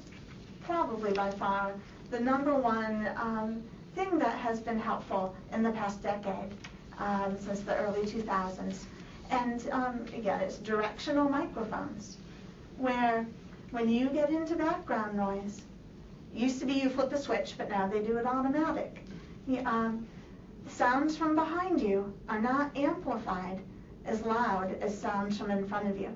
[0.65, 1.73] probably by far
[2.15, 3.61] the number one um,
[3.97, 6.53] thing that has been helpful in the past decade,
[6.99, 8.85] um, since the early 2000s.
[9.31, 12.19] And um, again, it's directional microphones,
[12.77, 13.27] where
[13.73, 15.63] when you get into background noise,
[16.33, 19.05] used to be you flip a switch, but now they do it automatic.
[19.65, 20.07] Um,
[20.69, 23.59] sounds from behind you are not amplified
[24.05, 26.11] as loud as sounds from in front of you.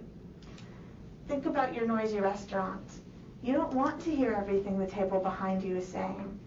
[1.26, 3.00] Think about your noisy restaurants.
[3.42, 6.38] You don't want to hear everything the table behind you is saying.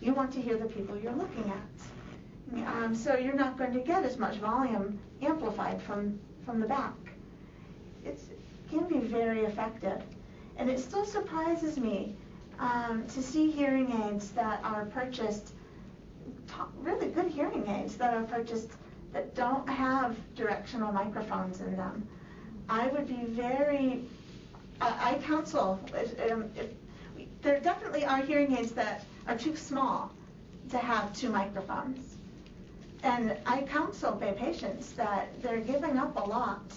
[0.00, 2.66] You want to hear the people you're looking at.
[2.66, 6.94] Um, so you're not going to get as much volume amplified from, from the back.
[8.04, 8.20] It
[8.70, 10.02] can be very effective.
[10.56, 12.14] And it still surprises me
[12.58, 15.52] um, to see hearing aids that are purchased,
[16.80, 18.70] really good hearing aids that are purchased
[19.12, 22.06] that don't have directional microphones in them.
[22.68, 24.04] I would be very,
[24.80, 25.80] I, counsel,
[26.30, 26.70] um, if,
[27.42, 30.12] there definitely are hearing aids that are too small
[30.70, 32.16] to have two microphones.
[33.02, 36.72] And I counsel my patients that they're giving up a lot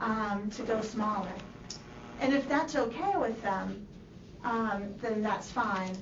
[0.00, 1.32] um, to go smaller.
[2.20, 3.86] And if that's okay with them,
[4.44, 5.96] um, then that's fine.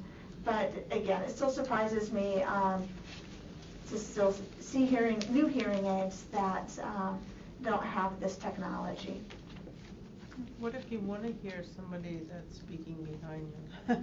[0.45, 2.89] But again, it still surprises me um,
[3.91, 7.19] to still see hearing new hearing aids that um,
[7.63, 9.21] don't have this technology.
[10.59, 13.53] What if you want to hear somebody that's speaking behind
[13.89, 13.97] you?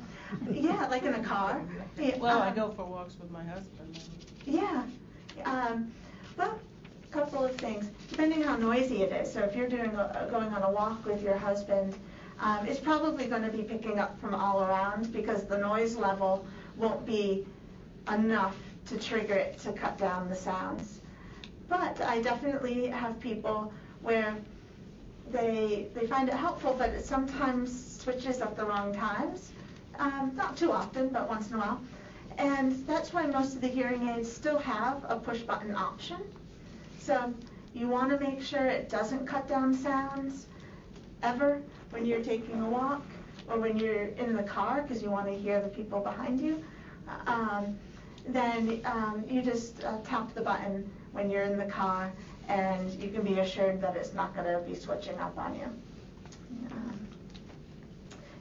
[0.52, 1.62] Yeah, like in a car.
[1.98, 3.98] Yeah, Well, I um, go for walks with my husband.
[4.46, 4.84] Yeah.
[5.46, 5.92] Um,
[6.38, 6.60] well,
[7.04, 7.90] a couple of things.
[8.10, 9.32] Depending how noisy it is.
[9.32, 11.96] So if you're doing a, going on a walk with your husband,
[12.40, 16.46] um, it's probably going to be picking up from all around because the noise level
[16.76, 17.46] won't be
[18.12, 18.56] enough
[18.88, 21.02] to trigger it to cut down the sounds.
[21.68, 24.36] But I definitely have people where
[25.32, 29.52] they they find it helpful, but it sometimes switches at the wrong times.
[30.00, 31.82] Um, not too often, but once in a while.
[32.38, 36.18] And that's why most of the hearing aids still have a push button option.
[37.00, 37.34] So
[37.74, 40.46] you want to make sure it doesn't cut down sounds
[41.24, 43.02] ever when you're taking a walk
[43.50, 46.64] or when you're in the car because you want to hear the people behind you.
[47.26, 47.78] Um,
[48.28, 52.12] then um, you just uh, tap the button when you're in the car
[52.48, 55.66] and you can be assured that it's not going to be switching up on you.
[56.72, 57.08] Um,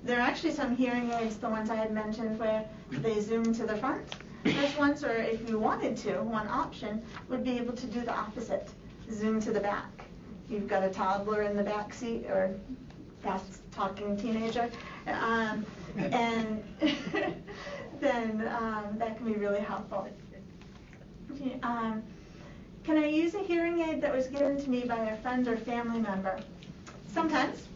[0.05, 3.67] there are actually some hearing aids, the ones I had mentioned, where they zoom to
[3.67, 4.07] the front.
[4.45, 8.15] There's ones where if you wanted to, one option would be able to do the
[8.15, 8.69] opposite,
[9.11, 9.91] zoom to the back.
[10.49, 12.55] You've got a toddler in the back seat or
[13.25, 14.71] fast-talking teenager,
[15.09, 16.63] um, and
[18.01, 20.09] then um, that can be really helpful.
[21.65, 22.05] Um,
[22.87, 25.57] can I use a hearing aid that was given to me by a friend or
[25.57, 26.39] family member?
[27.13, 27.67] Sometimes.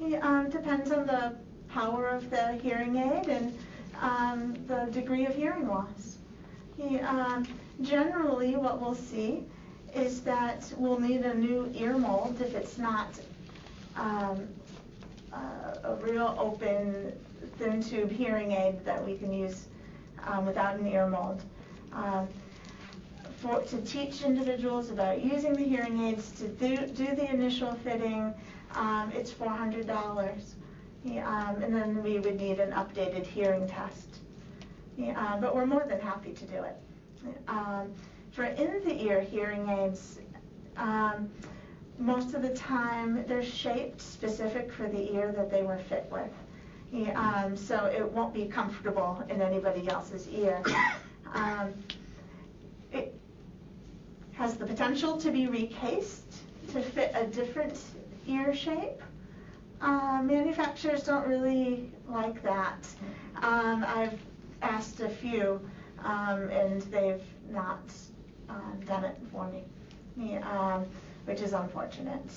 [0.00, 1.34] It um, depends on the
[1.68, 3.58] power of the hearing aid and
[4.00, 6.18] um, the degree of hearing loss.
[6.76, 7.44] He, um,
[7.82, 9.42] generally, what we'll see
[9.96, 13.08] is that we'll need a new ear mold if it's not
[13.96, 14.46] um,
[15.32, 17.12] uh, a real open,
[17.58, 19.66] thin tube hearing aid that we can use
[20.28, 21.42] um, without an ear mold.
[23.40, 28.34] For, to teach individuals about using the hearing aids, to do, do the initial fitting,
[28.74, 30.42] um, it's $400.
[31.04, 34.18] Yeah, um, and then we would need an updated hearing test.
[34.98, 36.76] Yeah, uh, but we're more than happy to do it.
[37.48, 37.92] Um,
[38.32, 40.18] for in-the-ear hearing aids,
[40.76, 41.30] um,
[41.98, 46.30] most of the time they're shaped specific for the ear that they were fit with.
[46.92, 50.62] Yeah, um, so it won't be comfortable in anybody else's ear.
[51.32, 51.74] Um,
[52.90, 53.19] it
[54.40, 56.32] has the potential to be recased
[56.72, 57.78] to fit a different
[58.26, 59.02] ear shape.
[59.82, 62.86] Uh, manufacturers don't really like that.
[63.42, 64.18] Um, I've
[64.62, 65.60] asked a few,
[66.02, 67.82] um, and they've not
[68.48, 69.46] um, done it for
[70.16, 70.86] me, um,
[71.26, 72.30] which is unfortunate.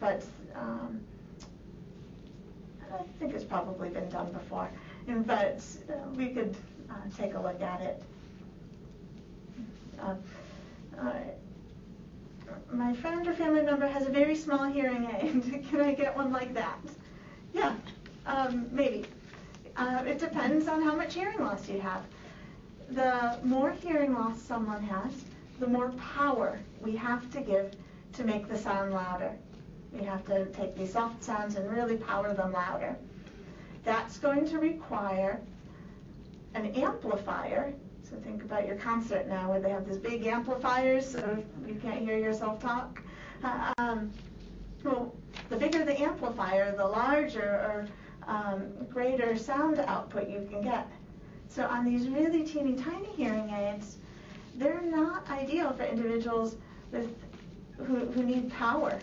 [0.00, 0.22] But
[2.92, 4.68] I think it's probably been done before.
[5.06, 6.54] But uh, we could
[6.90, 8.02] uh, take a look at it.
[9.98, 10.16] Uh,
[12.72, 15.66] my friend or family member has a very small hearing aid.
[15.70, 16.78] Can I get one like that?
[17.52, 17.74] Yeah,
[18.26, 19.06] um, maybe.
[19.76, 22.02] Uh, it depends on how much hearing loss you have.
[22.90, 25.12] The more hearing loss someone has,
[25.58, 27.74] the more power we have to give
[28.14, 29.32] to make the sound louder.
[29.92, 32.96] We have to take these soft sounds and really power them louder.
[33.84, 35.40] That's going to require
[36.54, 37.72] an amplifier
[38.14, 42.00] so think about your concert now where they have these big amplifiers so you can't
[42.00, 43.00] hear yourself talk.
[43.42, 44.12] Uh, um,
[44.82, 45.14] well,
[45.48, 47.88] the bigger the amplifier, the larger or
[48.26, 50.86] um, greater sound output you can get.
[51.48, 53.96] So on these really teeny tiny hearing aids,
[54.56, 56.56] they're not ideal for individuals
[56.92, 57.14] with
[57.78, 58.98] who, who need power.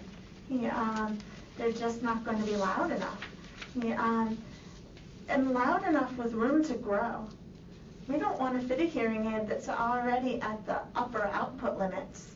[0.51, 1.17] Um,
[1.57, 3.27] they're just not going to be loud enough.
[3.97, 4.37] Um,
[5.29, 7.27] and loud enough with room to grow.
[8.07, 12.35] We don't want to fit a hearing aid that's already at the upper output limits.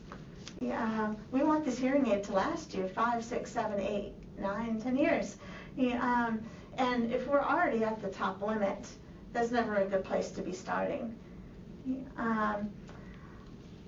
[0.61, 4.79] Yeah, um, we want this hearing aid to last you five, six, seven, eight, nine,
[4.81, 5.37] ten years.
[5.75, 6.39] Yeah, um,
[6.77, 8.87] and if we're already at the top limit,
[9.33, 11.13] that's never a good place to be starting.
[11.85, 12.69] Yeah, um,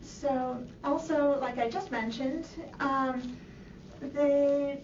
[0.01, 2.47] so also, like I just mentioned,
[2.79, 3.37] um,
[4.01, 4.81] they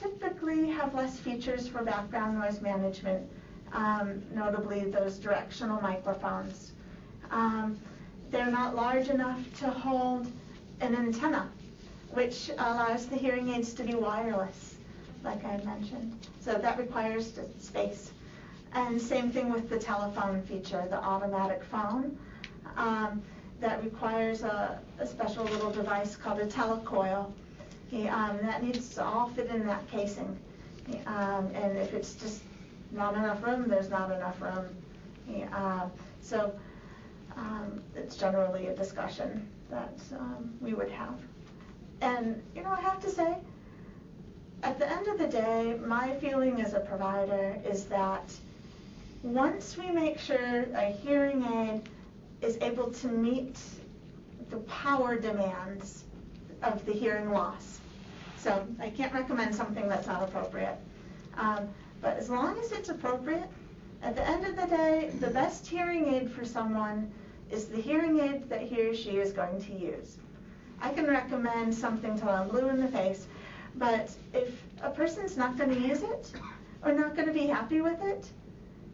[0.00, 3.28] typically have less features for background noise management,
[3.74, 6.72] um, notably those directional microphones.
[7.30, 7.78] Um,
[8.30, 10.26] they're not large enough to hold
[10.80, 11.48] an antenna,
[12.12, 14.76] which allows the hearing aids to be wireless,
[15.22, 16.26] like I mentioned.
[16.40, 18.10] So that requires space.
[18.72, 22.18] And same thing with the telephone feature, the automatic phone.
[22.76, 23.22] Um,
[23.60, 27.32] that requires a, a, special little device called a telecoil.
[28.08, 30.36] um, that needs to all fit in that casing.
[31.06, 32.42] Um, and if it's just
[32.94, 34.68] not enough room, there's not enough room.
[35.52, 35.90] Um,
[36.20, 36.54] so
[37.36, 41.18] um, it's generally a discussion that um, we would have.
[42.00, 43.36] And, you know, I have to say,
[44.62, 48.32] at the end of the day, my feeling as a provider is that
[49.22, 51.82] once we make sure a hearing aid
[52.42, 53.58] is able to meet
[54.50, 56.04] the power demands
[56.62, 57.80] of the hearing loss.
[58.36, 60.76] So I can't recommend something that's not appropriate.
[61.36, 61.68] Um,
[62.04, 63.48] but as long as it's appropriate,
[64.02, 67.10] at the end of the day, the best hearing aid for someone
[67.50, 70.18] is the hearing aid that he or she is going to use.
[70.82, 73.26] I can recommend something till I'm blue in the face,
[73.76, 76.30] but if a person's not going to use it
[76.84, 78.26] or not going to be happy with it,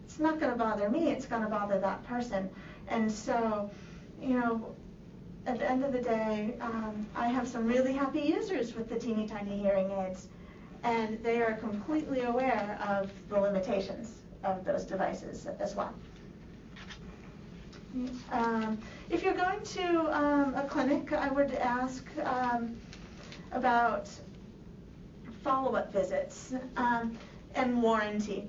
[0.05, 2.49] it's not going to bother me, it's going to bother that person.
[2.87, 3.69] And so,
[4.23, 4.73] you know,
[5.47, 9.01] at the end of the day, um, I have some really happy users with the
[9.01, 10.29] teeny tiny hearing aids,
[10.83, 15.95] and they are completely aware of the limitations of those devices as well.
[18.31, 18.79] Um,
[19.11, 22.77] if you're going to um, a clinic, I would ask um,
[23.53, 24.09] about
[25.43, 27.19] follow-up visits um,
[27.55, 28.49] and warranty.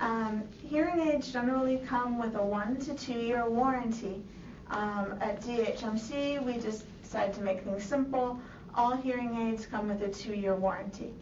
[0.00, 4.22] Um, hearing aids generally come with a one to two year warranty.
[4.70, 8.40] Um, at DHMC, we just decided to make things simple.
[8.74, 11.12] All hearing aids come with a two year warranty.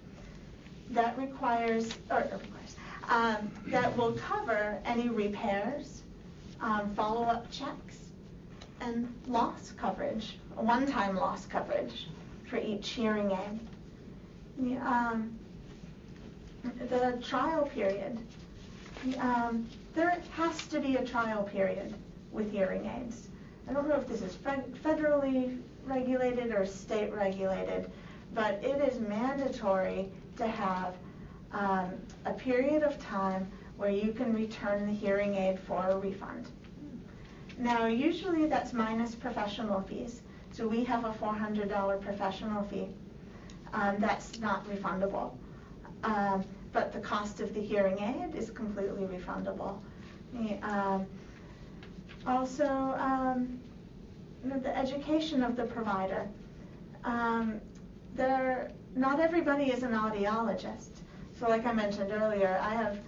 [0.90, 2.76] That requires, or requires,
[3.08, 6.02] um, that will cover any repairs,
[6.60, 7.98] um, follow up checks,
[8.80, 12.08] and loss coverage, one time loss coverage
[12.48, 14.78] for each hearing aid.
[14.80, 15.38] Um,
[16.88, 18.18] the trial period
[19.18, 21.94] um, there has to be a trial period
[22.32, 23.28] with hearing aids.
[23.68, 27.90] I don't know if this is federally regulated or state regulated,
[28.34, 30.08] but it is mandatory
[30.38, 30.94] to have
[31.52, 31.92] um,
[32.24, 36.48] a period of time where you can return the hearing aid for a refund.
[37.58, 40.22] Now, usually that's minus professional fees.
[40.52, 42.88] So we have a $400 professional fee.
[43.72, 45.32] Um, that's not refundable.
[46.04, 49.78] Um, but the cost of the hearing aid is completely refundable.
[50.62, 51.06] Um,
[52.26, 52.66] also,
[52.98, 53.60] um,
[54.44, 56.28] the education of the provider.
[57.04, 57.60] Um,
[58.14, 60.90] there, not everybody is an audiologist.
[61.38, 62.98] So like I mentioned earlier, I have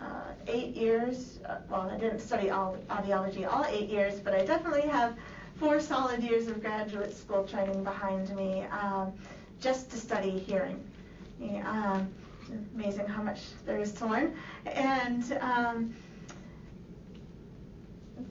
[0.00, 4.88] uh, eight years, uh, well, I didn't study audiology all eight years, but I definitely
[4.88, 5.16] have
[5.56, 9.12] four solid years of graduate school training behind me um,
[9.60, 10.82] just to study hearing.
[11.64, 12.08] Um,
[12.74, 14.36] amazing how much there is to learn.
[14.66, 15.94] And um,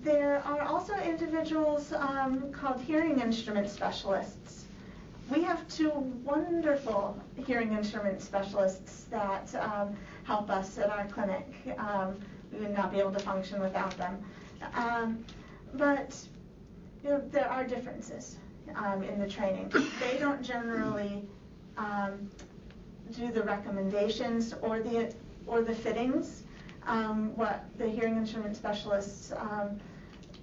[0.01, 4.62] there are also individuals um, called hearing instrument specialists.
[5.33, 5.89] We have two
[6.23, 9.95] wonderful hearing instrument specialists that um,
[10.25, 11.47] help us at our clinic.
[11.79, 12.19] Um,
[12.51, 14.23] we would not be able to function without them.
[14.75, 15.25] Um,
[15.73, 16.15] but
[17.03, 18.37] you know, there are differences
[18.75, 19.71] um, in the training.
[19.99, 21.23] They don't generally
[21.77, 22.29] um,
[23.11, 25.15] do the recommendations or the
[25.47, 26.43] or the fittings.
[26.85, 29.31] Um, what the hearing instrument specialists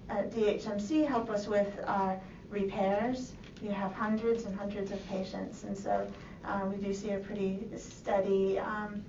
[0.09, 2.19] at DHMC help us with are
[2.49, 3.31] repairs.
[3.61, 6.07] We have hundreds and hundreds of patients, and so
[6.45, 9.03] uh, we do see a pretty steady um,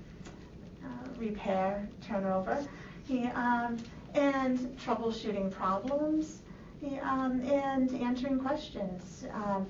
[0.85, 0.89] uh,
[1.19, 2.63] repair turnover.
[3.07, 3.79] He, um,
[4.15, 6.41] and troubleshooting problems
[6.81, 9.67] he, um, and answering questions, um,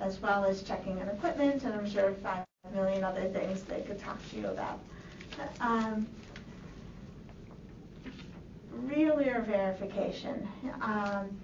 [0.00, 1.62] as well as checking in equipment.
[1.62, 4.80] And I'm sure five million other things they could talk to you about.
[5.60, 6.06] Um,
[8.72, 10.48] real ear verification.
[10.80, 11.38] Um,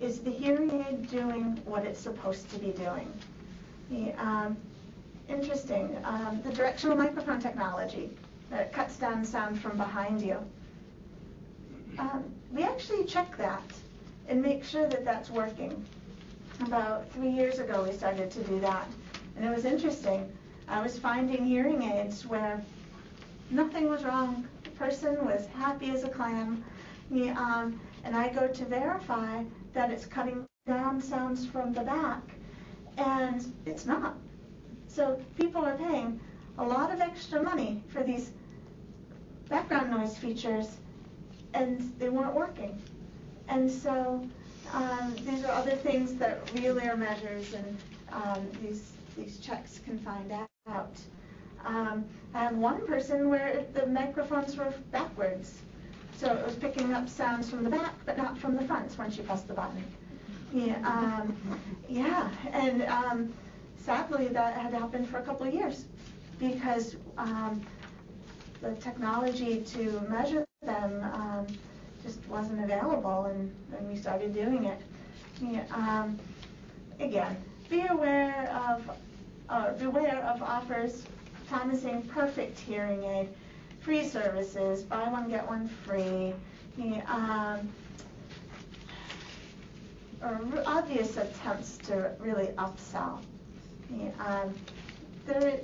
[0.00, 3.12] is the hearing aid doing what it's supposed to be doing?
[3.90, 4.56] The, um,
[5.28, 8.10] interesting, um, the directional microphone technology
[8.50, 10.38] that cuts down sound from behind you.
[11.98, 13.62] Um, we actually check that
[14.28, 15.84] and make sure that that's working.
[16.60, 18.88] About three years ago, we started to do that,
[19.36, 20.30] and it was interesting.
[20.68, 22.62] I was finding hearing aids where
[23.50, 24.46] nothing was wrong.
[24.64, 26.64] The person was happy as a clam.
[27.12, 29.42] Um, and I go to verify
[29.76, 32.22] that it's cutting down sounds from the back,
[32.96, 34.16] and it's not.
[34.88, 36.18] So people are paying
[36.58, 38.30] a lot of extra money for these
[39.50, 40.68] background noise features,
[41.52, 42.80] and they weren't working.
[43.48, 44.26] And so
[44.72, 47.76] um, these are other things that real ear measures and
[48.12, 50.32] um, these these checks can find
[50.68, 50.90] out.
[51.64, 52.04] Um,
[52.34, 55.60] I have one person where the microphones were backwards,
[56.16, 59.10] so it was picking up sounds from the back, but not from the front when
[59.10, 59.84] she pressed the button.
[60.52, 61.36] Yeah, um,
[61.88, 63.34] yeah, and um,
[63.78, 65.84] sadly that had happened for a couple of years
[66.38, 67.60] because um,
[68.62, 71.46] the technology to measure them um,
[72.02, 74.80] just wasn't available, and then we started doing it.
[75.40, 76.18] Yeah, um,
[76.98, 77.36] again,
[77.68, 78.90] be aware of
[79.48, 81.04] uh, beware of offers
[81.48, 83.28] promising perfect hearing aid,
[83.86, 86.34] free services, buy one get one free,
[87.06, 87.72] um,
[90.20, 93.20] or obvious attempts to really upsell.
[94.18, 94.52] Um,
[95.24, 95.60] there,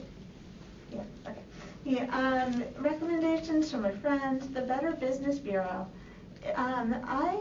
[0.92, 2.08] yeah, okay.
[2.10, 5.88] Um, recommendations from a friend, the Better Business Bureau.
[6.54, 7.40] Um, I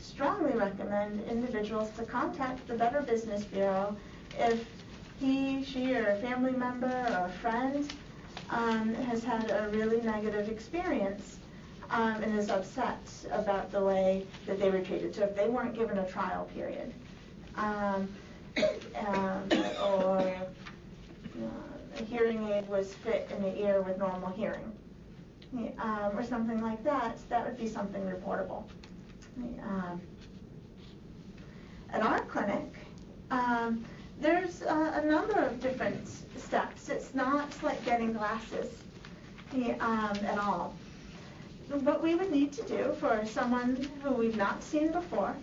[0.00, 3.94] strongly recommend individuals to contact the Better Business Bureau
[4.38, 4.66] if
[5.20, 7.92] he, she, or a family member or a friend
[8.50, 11.38] um, has had a really negative experience
[11.90, 12.98] um, and is upset
[13.30, 15.14] about the way that they were treated.
[15.14, 16.92] So if they weren't given a trial period,
[17.56, 18.08] um,
[19.06, 19.48] um,
[19.84, 24.72] or uh, a hearing aid was fit in the ear with normal hearing,
[25.78, 28.64] um, or something like that, that would be something reportable.
[29.62, 30.00] Um,
[31.92, 32.74] at our clinic,
[34.20, 36.88] there's a, a number of different steps.
[36.88, 38.72] It's not like getting glasses
[39.80, 40.74] um, at all.
[41.68, 45.34] What we would need to do for someone who we've not seen before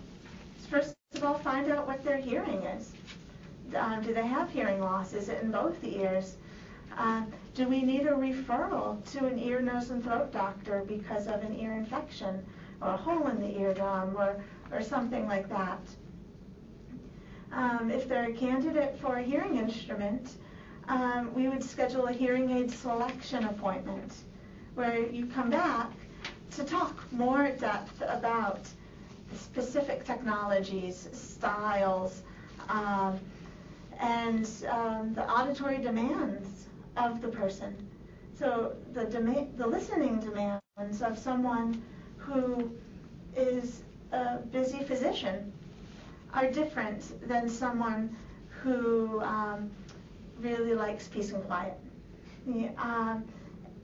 [0.59, 2.93] is first of all find out what their hearing is.
[3.75, 5.13] Um, do they have hearing loss?
[5.13, 6.35] Is it in both ears?
[6.97, 7.23] Uh,
[7.55, 11.57] do we need a referral to an ear, nose, and throat doctor because of an
[11.59, 12.45] ear infection
[12.81, 15.79] or a hole in the eardrum or, or something like that?
[17.55, 20.37] Um, if they're a candidate for a hearing instrument,
[20.87, 24.11] um, we would schedule a hearing aid selection appointment
[24.73, 25.91] where you come back
[26.51, 28.61] to talk more depth about
[29.35, 32.23] specific technologies, styles,
[32.69, 33.19] um,
[33.99, 36.65] and um, the auditory demands
[36.97, 37.75] of the person.
[38.37, 41.83] So the, the listening demands of someone
[42.17, 42.71] who
[43.35, 43.81] is
[44.11, 45.53] a busy physician
[46.33, 48.15] are different than someone
[48.49, 49.69] who um,
[50.39, 51.77] really likes peace and quiet.
[52.45, 53.23] Yeah, um,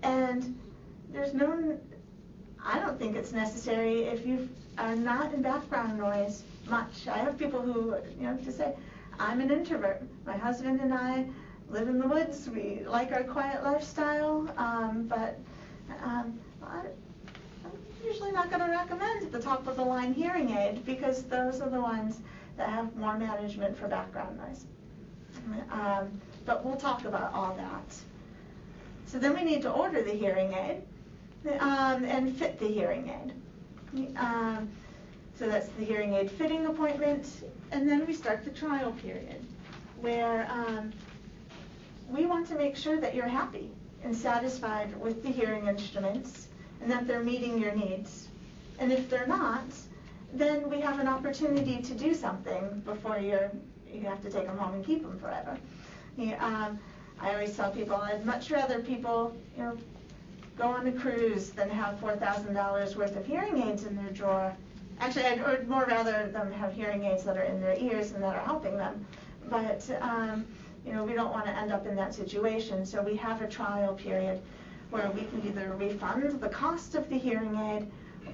[0.04, 0.58] and
[1.12, 1.80] there's no,
[2.64, 7.08] I don't think it's necessary if you are not in background noise much.
[7.08, 8.74] I have people who, you know, just say,
[9.20, 10.02] I'm an introvert.
[10.26, 11.26] My husband and I
[11.70, 12.50] live in the woods.
[12.50, 15.38] We like our quiet lifestyle, um, but
[16.04, 16.80] um, I,
[17.66, 17.72] I'm
[18.06, 21.70] usually not going to recommend the top of the line hearing aid because those are
[21.70, 22.22] the ones
[22.60, 24.66] that have more management for background noise.
[25.72, 26.12] Um,
[26.46, 27.96] but we'll talk about all that.
[29.08, 30.84] So then we need to order the hearing aid
[31.60, 34.18] um, and fit the hearing aid.
[34.18, 34.70] Um,
[35.38, 37.26] so that's the hearing aid fitting appointment,
[37.72, 39.42] and then we start the trial period,
[40.02, 40.92] where um,
[42.10, 43.72] we want to make sure that you're happy
[44.04, 46.50] and satisfied with the hearing instruments
[46.82, 48.28] and that they're meeting your needs.
[48.80, 49.64] And if they're not,
[50.34, 53.52] then we have an opportunity to do something before you're,
[53.92, 55.58] you have to take them home and keep them forever.
[56.18, 56.80] You, um,
[57.20, 59.78] I always tell people I'd much rather people, you know,
[60.58, 64.12] go on a cruise than have four thousand dollars worth of hearing aids in their
[64.12, 64.54] drawer.
[65.00, 68.22] Actually, I'd or more rather them have hearing aids that are in their ears and
[68.24, 69.06] that are helping them.
[69.50, 70.46] But um,
[70.86, 72.86] you know, we don't want to end up in that situation.
[72.86, 74.42] So we have a trial period
[74.90, 77.88] where we can either refund the cost of the hearing aid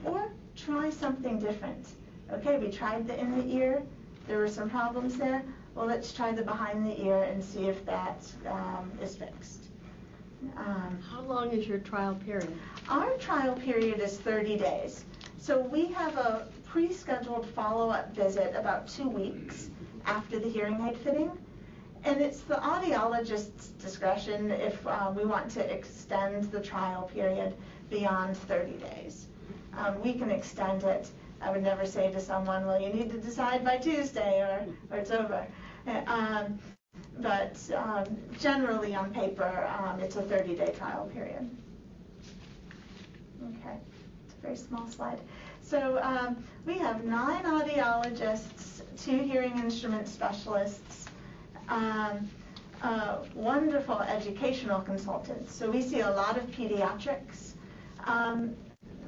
[0.03, 1.88] or try something different.
[2.32, 3.84] Okay, we tried the in the ear
[4.27, 5.44] there were some problems there.
[5.76, 9.65] Well, let's try the behind the ear and see if that um, is fixed.
[10.57, 12.52] Um, How long is your trial period?
[12.90, 15.06] our trial period is 30 days.
[15.38, 19.69] So we have a pre-scheduled follow-up visit about two weeks
[20.06, 21.32] after the hearing aid fitting.
[22.03, 27.53] And it's the audiologist's discretion if uh, we want to extend the trial period
[27.90, 29.27] beyond 30 days.
[29.77, 31.07] Um, We can extend it.
[31.41, 34.97] I would never say to someone, well, you need to decide by Tuesday or, or
[34.97, 35.45] it's over.
[36.07, 36.60] Um,
[37.19, 38.06] But um,
[38.39, 41.49] generally on paper, um, it's a 30-day trial period.
[43.49, 43.77] Okay,
[44.26, 45.19] it's a very small slide.
[45.61, 51.06] So um, we have nine audiologists, two hearing instrument specialists,
[51.69, 55.53] uh, wonderful educational consultants.
[55.56, 57.53] So we see a lot of pediatrics,
[58.06, 58.56] um,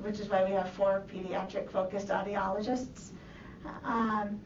[0.02, 3.10] which is why we have four pediatric-focused audiologists.
[3.84, 4.40] Um,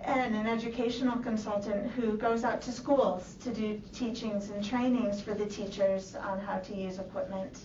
[0.00, 5.32] and an educational consultant who goes out to schools to do teachings and trainings for
[5.34, 7.60] the teachers on how to use equipment.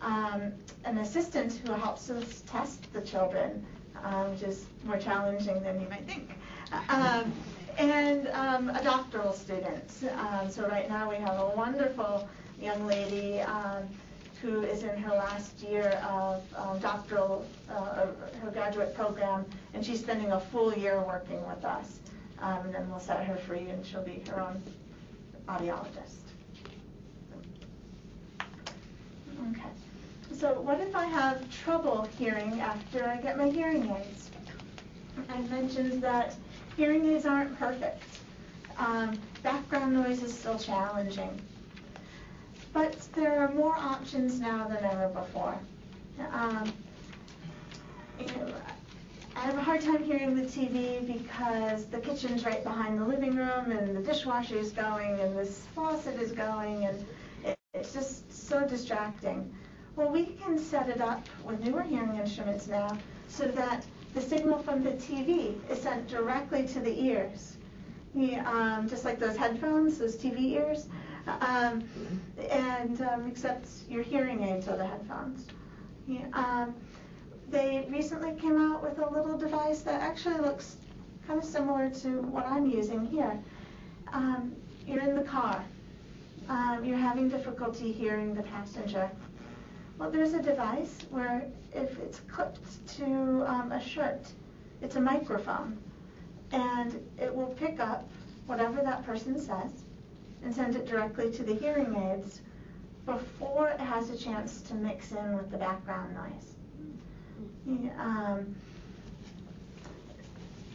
[0.00, 0.52] Um,
[0.84, 3.64] an assistant who helps us test the children,
[4.04, 6.30] um, which is more challenging than you might think.
[6.88, 7.32] Um,
[7.78, 9.90] and um, a doctoral student.
[10.16, 12.28] Um, so right now we have a wonderful
[12.60, 13.88] young lady um,
[14.42, 18.06] who is in her last year of um, doctoral, uh,
[18.42, 22.00] her graduate program, and she's spending a full year working with us.
[22.40, 24.62] Um, and then we'll set her free and she'll be her own
[25.48, 26.24] audiologist.
[29.50, 29.70] Okay.
[30.32, 34.30] So what if I have trouble hearing after I get my hearing aids?
[35.28, 36.34] I mentioned that
[36.76, 38.02] hearing aids aren't perfect.
[38.78, 41.40] Um, background noise is still challenging.
[42.74, 45.56] But there are more options now than ever before.
[46.32, 46.72] Um,
[48.18, 48.26] you
[49.36, 53.36] I have a hard time hearing the TV because the kitchen's right behind the living
[53.36, 57.04] room and the dishwasher is going and this faucet is going and
[57.44, 59.52] it, it's just so distracting.
[59.96, 62.96] Well, we can set it up with newer hearing instruments now
[63.28, 63.84] so that
[64.14, 67.56] the signal from the TV is sent directly to the ears.
[68.14, 70.86] Yeah, um, just like those headphones, those TV ears.
[71.40, 71.84] Um,
[72.50, 75.46] and um, except your hearing aids are the headphones.
[76.06, 76.74] Yeah, um,
[77.48, 80.76] they recently came out with a little device that actually looks
[81.26, 83.38] kind of similar to what I'm using here.
[84.12, 84.54] Um,
[84.86, 85.64] you're in the car.
[86.48, 89.10] Um, you're having difficulty hearing the passenger.
[89.98, 94.26] Well, there's a device where if it's clipped to um, a shirt,
[94.82, 95.78] it's a microphone,
[96.52, 98.06] and it will pick up
[98.46, 99.83] whatever that person says
[100.44, 102.40] and send it directly to the hearing aids
[103.06, 106.54] before it has a chance to mix in with the background noise.
[107.98, 108.54] Um,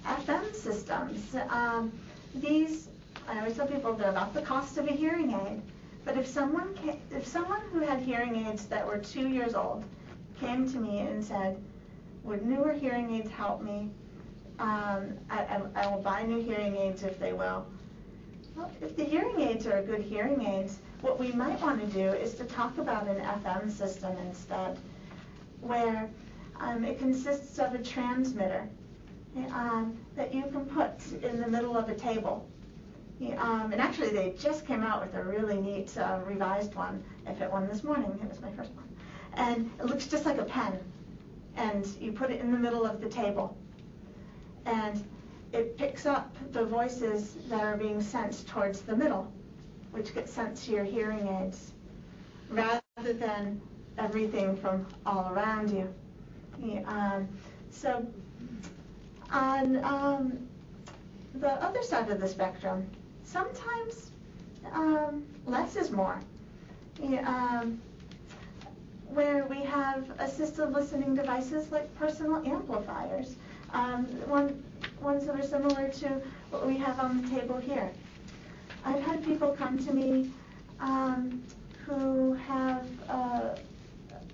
[0.05, 1.91] FM systems, um,
[2.35, 2.89] these,
[3.27, 5.61] I always tell people they're about the cost of a hearing aid.
[6.05, 9.83] But if someone ca if someone who had hearing aids that were two years old
[10.39, 11.61] came to me and said,
[12.23, 13.91] "Would newer hearing aids help me?
[14.57, 17.65] Um, I, I, I will buy new hearing aids if they will."
[18.60, 22.10] Well, if the hearing aids are good hearing aids, what we might want to do
[22.10, 24.77] is to talk about an FM system instead,
[25.61, 26.10] where
[26.60, 28.68] um, it consists of a transmitter
[29.53, 30.91] um, that you can put
[31.23, 32.45] in the middle of a table.
[33.38, 37.02] Um, and actually, they just came out with a really neat uh, revised one.
[37.26, 38.19] I fit one this morning.
[38.22, 38.90] It was my first one.
[39.36, 40.77] And it looks just like a pen.
[41.56, 43.57] And you put it in the middle of the table.
[44.65, 45.02] And
[45.51, 49.31] it picks up the voices that are being sent towards the middle,
[49.91, 51.71] which gets sent to your hearing aids,
[52.49, 53.61] rather than
[53.97, 55.93] everything from all around you.
[56.61, 57.27] Yeah, um,
[57.71, 58.05] so
[59.31, 60.47] on um,
[61.35, 62.85] the other side of the spectrum,
[63.23, 64.11] sometimes
[64.73, 66.19] um, less is more.
[67.01, 67.81] Yeah, um,
[69.07, 73.35] where we have assisted listening devices like personal amplifiers,
[73.73, 74.63] um, one,
[75.01, 77.91] ones that are similar to what we have on the table here.
[78.85, 80.31] I've had people come to me
[80.80, 81.43] um,
[81.85, 83.55] who have uh,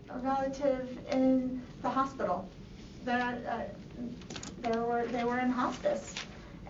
[0.09, 2.47] a relative in the hospital.
[3.07, 3.33] Uh,
[4.61, 6.15] they were they were in hospice,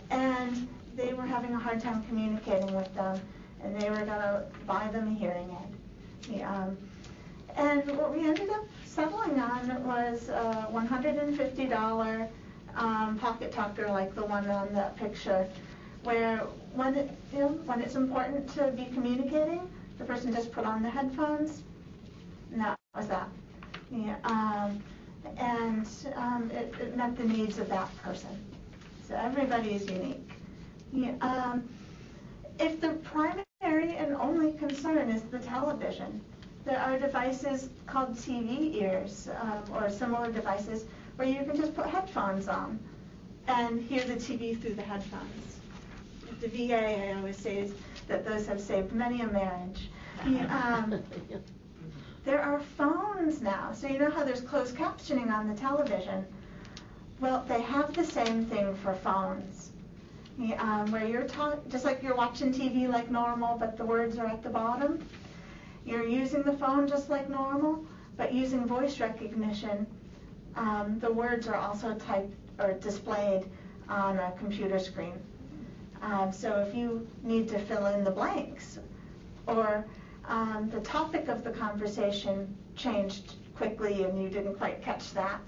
[0.09, 3.19] and they were having a hard time communicating with them,
[3.63, 5.49] and they were gonna buy them a hearing
[6.29, 6.41] aid.
[6.43, 6.77] Um,
[7.55, 12.29] and what we ended up settling on was a $150
[12.75, 15.47] um, pocket talker like the one on that picture,
[16.03, 16.39] where
[16.73, 19.61] when it, you know, when it's important to be communicating,
[19.97, 21.63] the person just put on the headphones,
[22.51, 23.29] and that was that.
[23.91, 24.83] Yeah, um,
[25.37, 28.29] and um, it, it met the needs of that person.
[29.07, 30.29] So everybody is unique.
[30.91, 31.67] Yeah, um,
[32.59, 36.21] if the primary and only concern is the television,
[36.65, 40.85] there are devices called TV ears um, or similar devices
[41.15, 42.79] where you can just put headphones on
[43.47, 45.59] and hear the TV through the headphones.
[46.41, 47.73] The VA, I always say, is
[48.07, 49.89] that those have saved many a marriage.
[50.25, 51.03] Um,
[52.23, 56.25] there are phones now, so you know how there's closed captioning on the television?
[57.19, 59.69] Well, they have the same thing for phones.
[60.57, 64.25] Um, where you're talking, just like you're watching TV like normal, but the words are
[64.25, 65.07] at the bottom.
[65.85, 67.85] You're using the phone just like normal,
[68.17, 69.85] but using voice recognition,
[70.55, 73.45] um, the words are also typed or displayed
[73.89, 75.13] on a computer screen.
[76.01, 78.79] Um, so if you need to fill in the blanks,
[79.47, 79.85] or
[80.27, 85.41] um, the topic of the conversation changed quickly and you didn't quite catch that,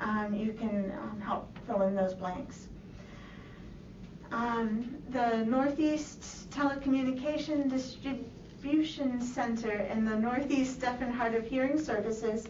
[0.00, 2.68] um, you can um, help fill in those blanks.
[4.32, 12.48] Um, the Northeast Telecommunication Distribution Center and the Northeast Deaf and Hard of Hearing Services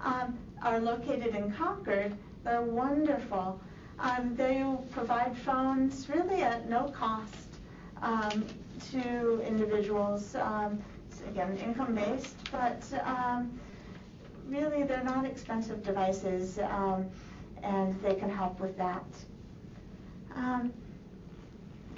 [0.00, 2.16] um, are located in Concord.
[2.44, 3.60] They're wonderful.
[3.98, 7.48] Um, they provide phones really at no cost
[8.02, 8.44] um,
[8.92, 10.34] to individuals.
[10.34, 10.82] Um,
[11.28, 13.60] again, income based, but um,
[14.48, 17.06] really they're not expensive devices um,
[17.62, 19.04] and they can help with that.
[20.34, 20.72] Um,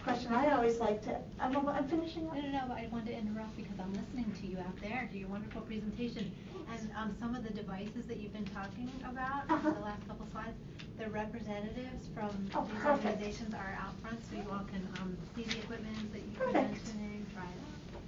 [0.02, 2.34] question I always like to, I'm, I'm finishing up.
[2.34, 5.18] No, no, no, I wanted to interrupt because I'm listening to you out there, to
[5.18, 6.32] your wonderful presentation.
[6.72, 9.70] And, um, some of the devices that you've been talking about, Uh-huh.
[9.72, 10.56] the last couple slides,
[10.98, 13.04] the representatives from Oh, these perfect.
[13.04, 16.52] organizations are out front, so you all can, um, see the equipment that you've been
[16.70, 18.00] mentioning, try it out.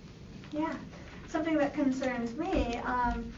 [0.53, 0.74] Yeah,
[1.28, 3.32] something that concerns me um,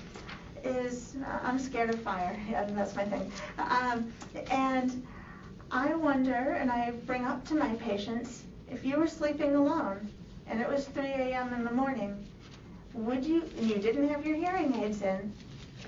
[0.63, 2.39] is uh, I'm scared of fire.
[2.49, 3.33] Yeah, that's my thing.
[3.59, 4.13] Um,
[4.51, 5.05] and
[5.73, 10.09] I wonder, and I bring up to my patients, if you were sleeping alone
[10.49, 11.53] and it was 3 a.m.
[11.55, 12.25] in the morning,
[12.97, 15.33] would you, and you didn't have your hearing aids in,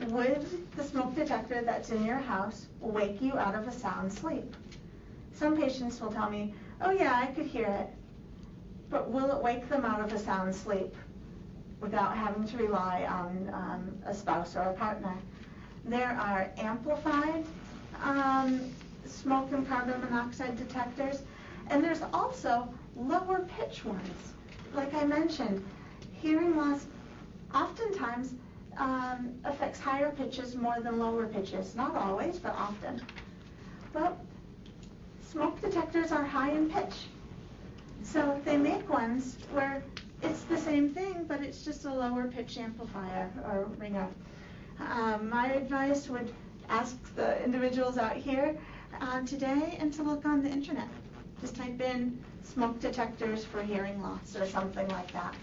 [0.09, 4.55] would the smoke detector that's in your house wake you out of a sound sleep?
[5.33, 7.89] Some patients will tell me, oh yeah, I could hear it.
[8.91, 10.95] But will it wake them out of a sound sleep
[11.81, 15.17] without having to rely on um, a spouse or a partner?
[15.85, 17.45] There are amplified
[18.03, 18.71] um,
[19.07, 21.23] smoke and carbon monoxide detectors,
[21.69, 24.35] and there's also lower pitch ones.
[24.75, 25.65] Like I mentioned,
[26.13, 26.87] hearing loss
[27.55, 28.35] oftentimes
[28.77, 31.75] um, affects higher pitches more than lower pitches.
[31.75, 33.03] Not always, but often.
[33.93, 34.19] But
[35.23, 36.95] smoke detectors are high in pitch.
[38.03, 39.83] So they make ones where
[40.23, 44.09] it's the same thing, but it's just a lower pitch amplifier or ringer.
[44.81, 46.33] Um, my advice would
[46.69, 48.57] ask the individuals out here
[49.01, 50.89] uh, today and to look on the internet.
[51.41, 55.35] Just type in smoke detectors for hearing loss or something like that.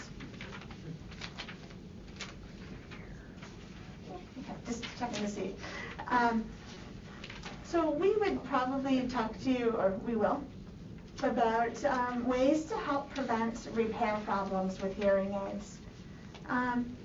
[4.37, 5.55] Okay, Just checking to see.
[6.07, 6.43] Um,
[7.63, 10.43] so we would probably talk to you, or we will,
[11.23, 15.77] about um, ways to help prevent repair problems with hearing aids.
[16.47, 16.95] Um,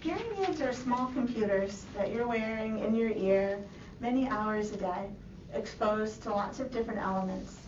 [0.00, 3.58] hearing aids are small computers that you're wearing in your ear
[4.00, 5.10] many hours a day,
[5.54, 7.58] exposed to lots of different elements.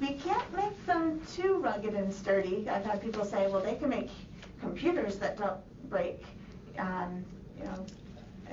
[0.00, 2.68] We can't make them too rugged and sturdy.
[2.68, 4.10] I've had people say, well, they can make
[4.60, 5.60] computers that don't
[5.90, 6.24] break,
[6.78, 7.24] um,
[7.58, 7.86] you know,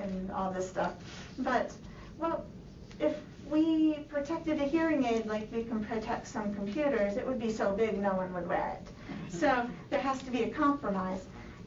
[0.00, 0.94] and all this stuff.
[1.38, 1.72] But,
[2.18, 2.44] well,
[3.00, 3.16] if
[3.50, 7.72] we protected a hearing aid like we can protect some computers, it would be so
[7.72, 8.88] big no one would wear it.
[9.28, 11.26] So there has to be a compromise.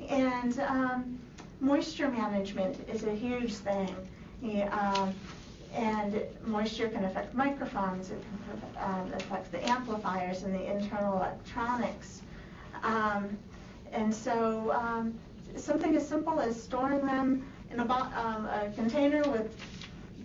[0.09, 1.19] And um,
[1.59, 3.95] moisture management is a huge thing.
[4.41, 5.13] Yeah, um,
[5.75, 12.21] and moisture can affect microphones, it can um, affect the amplifiers and the internal electronics.
[12.81, 13.37] Um,
[13.91, 15.13] and so um,
[15.55, 19.55] something as simple as storing them in a, um, a container with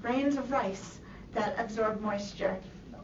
[0.00, 0.98] grains of rice
[1.32, 2.56] that absorb moisture.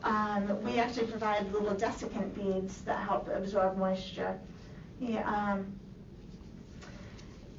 [0.03, 4.39] Um, we actually provide little desiccant beads that help absorb moisture.
[4.99, 5.67] Yeah, um,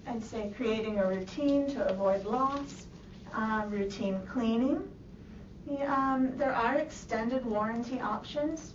[0.07, 2.87] I'd say creating a routine to avoid loss,
[3.33, 4.89] um, routine cleaning.
[5.69, 8.73] Yeah, um, there are extended warranty options.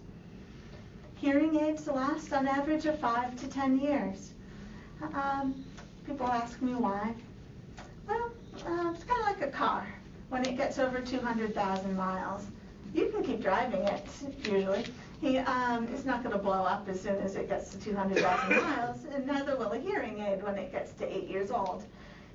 [1.17, 4.33] Hearing aids last on average of five to ten years.
[5.15, 5.65] Um,
[6.07, 7.15] people ask me why.
[8.07, 8.31] Well,
[8.67, 9.87] uh, it's kind of like a car.
[10.29, 12.47] When it gets over 200,000 miles,
[12.95, 14.07] you can keep driving it
[14.45, 14.85] usually.
[15.21, 18.57] He, um, it's not going to blow up as soon as it gets to 200,000
[18.57, 21.85] miles, and neither will a hearing aid when it gets to eight years old.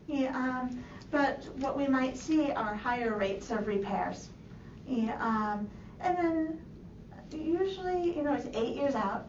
[0.08, 4.30] He, um, but what we might see are higher rates of repairs.
[4.86, 5.70] He, um,
[6.00, 6.62] and then
[7.32, 9.28] usually, you know, it's eight years out,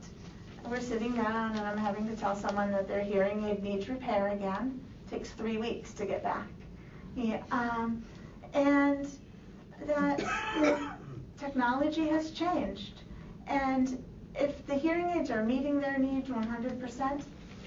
[0.69, 4.29] we're sitting down and I'm having to tell someone that their hearing aid needs repair
[4.29, 4.81] again.
[5.13, 6.47] Takes three weeks to get back.
[7.15, 8.03] Yeah, um,
[8.55, 9.07] and
[9.87, 10.25] that
[11.39, 13.03] technology has changed.
[13.47, 14.03] And
[14.35, 17.25] if the hearing aids are meeting their needs 100%,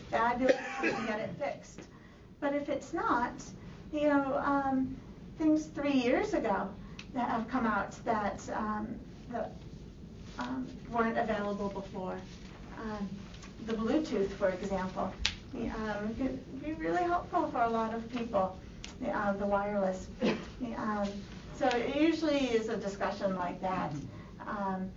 [0.09, 1.81] fabulous, we can get it fixed.
[2.39, 3.43] But if it's not,
[3.93, 4.97] you know, um,
[5.37, 6.71] things three years ago
[7.13, 8.95] that have come out that, um,
[9.29, 9.51] that
[10.39, 12.19] um, weren't available before.
[12.81, 13.07] Um,
[13.67, 15.13] the Bluetooth, for example,
[15.63, 18.57] um, could be really helpful for a lot of people.
[19.01, 20.07] The, uh, the wireless.
[20.77, 21.07] Um,
[21.57, 23.93] so it usually is a discussion like that
[24.47, 24.89] um,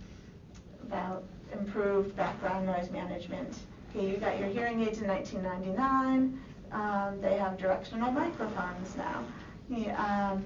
[0.87, 1.23] about
[1.53, 3.55] improved background noise management.
[3.89, 6.39] Okay, you got your hearing aids in 1999.
[6.71, 9.23] Um, they have directional microphones now.
[9.69, 10.45] Yeah, um,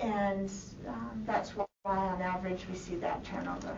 [0.00, 0.50] and
[0.88, 3.76] um, that's why, on average, we see that turnover.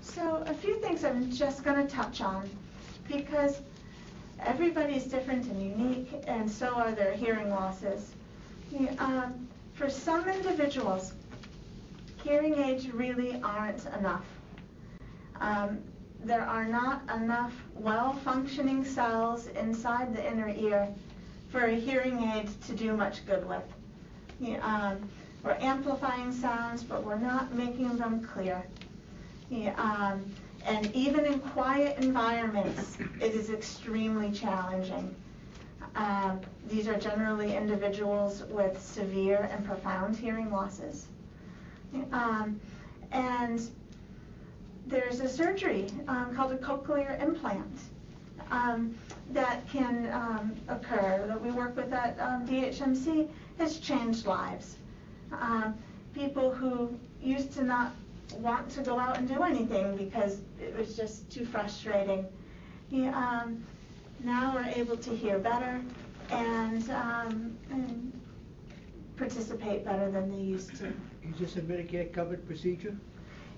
[0.00, 2.48] So, a few things I'm just going to touch on
[3.08, 3.60] because
[4.40, 8.12] everybody's different and unique, and so are their hearing losses.
[8.98, 11.12] Um, for some individuals,
[12.22, 14.24] hearing aids really aren't enough.
[15.40, 15.80] Um,
[16.24, 20.88] there are not enough well-functioning cells inside the inner ear
[21.50, 23.62] for a hearing aid to do much good with.
[24.62, 25.08] Um,
[25.42, 28.62] we're amplifying sounds, but we're not making them clear.
[29.76, 30.24] Um,
[30.64, 35.14] and even in quiet environments, it is extremely challenging.
[35.94, 41.06] Um, these are generally individuals with severe and profound hearing losses.
[42.12, 42.60] Um,
[43.10, 43.60] and
[44.86, 47.78] there's a surgery um, called a cochlear implant
[48.50, 48.94] um,
[49.30, 53.28] that can um, occur that we work with at um, DHMC
[53.58, 54.76] has changed lives.
[55.32, 55.74] Um,
[56.14, 57.92] people who used to not
[58.34, 62.26] want to go out and do anything because it was just too frustrating.
[62.90, 63.64] Yeah, um,
[64.22, 65.80] now we're able to hear better
[66.30, 68.20] and, um, and
[69.16, 70.86] participate better than they used to.
[70.86, 72.96] Is this a Medicare covered procedure?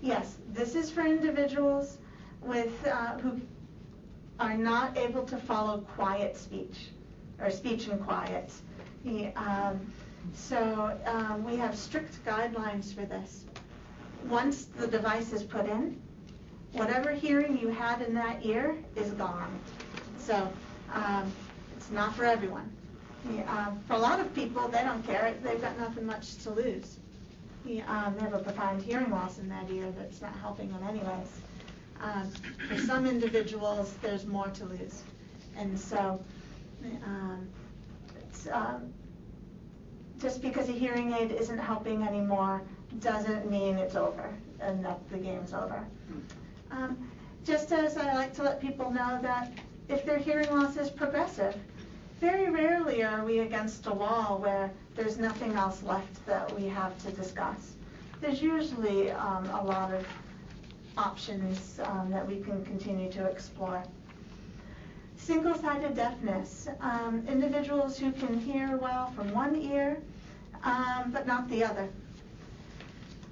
[0.02, 1.98] Yes, this is for individuals
[2.42, 3.40] with, uh, who
[4.38, 6.90] are not able to follow quiet speech,
[7.40, 8.52] or speech in quiet.
[9.04, 9.92] The, um,
[10.32, 13.44] so um, we have strict guidelines for this.
[14.28, 16.00] Once the device is put in,
[16.72, 19.58] whatever hearing you had in that ear is gone.
[20.18, 20.50] So
[20.92, 21.32] um,
[21.76, 22.70] it's not for everyone.
[23.46, 25.34] Um, for a lot of people, they don't care.
[25.42, 26.98] They've got nothing much to lose.
[27.86, 31.40] Um, they have a profound hearing loss in that ear that's not helping them anyways.
[32.02, 32.30] Um,
[32.68, 35.02] for some individuals, there's more to lose.
[35.56, 36.22] And so,
[37.04, 37.48] um,
[38.20, 38.92] it's, um,
[40.20, 42.62] just because a hearing aid isn't helping anymore
[43.00, 45.84] doesn't mean it's over and that the game's over.
[46.70, 47.10] Um,
[47.44, 49.52] just as I like to let people know that
[49.88, 51.54] if their hearing loss is progressive,
[52.20, 56.96] very rarely are we against a wall where there's nothing else left that we have
[57.04, 57.74] to discuss.
[58.20, 60.06] There's usually um, a lot of
[60.96, 63.82] options um, that we can continue to explore.
[65.16, 69.98] Single-sided deafness, um, individuals who can hear well from one ear,
[70.62, 71.88] um, but not the other.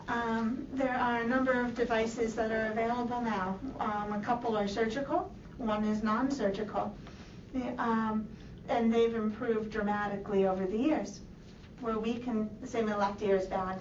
[0.09, 3.59] Um, there are a number of devices that are available now.
[3.79, 6.95] Um, a couple are surgical, one is non-surgical.
[7.79, 8.27] Um,
[8.69, 11.21] and they've improved dramatically over the years,
[11.81, 13.79] where we can, say my left ear is bad,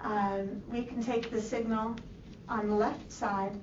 [0.00, 1.96] um, we can take the signal
[2.48, 3.58] on the left side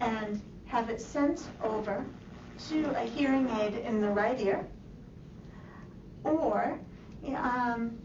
[0.00, 2.04] and have it sent over
[2.68, 4.66] to a hearing aid in the right ear,
[6.24, 6.78] or
[7.34, 7.98] um,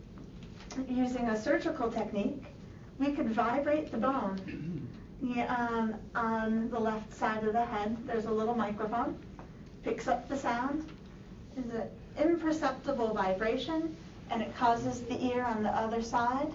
[0.88, 2.44] using a surgical technique,
[3.00, 4.88] we could vibrate the bone.
[5.48, 9.18] um, on the left side of the head, there's a little microphone,
[9.84, 10.88] picks up the sound,
[11.58, 11.90] is an
[12.22, 13.96] imperceptible vibration,
[14.30, 16.52] and it causes the ear on the other side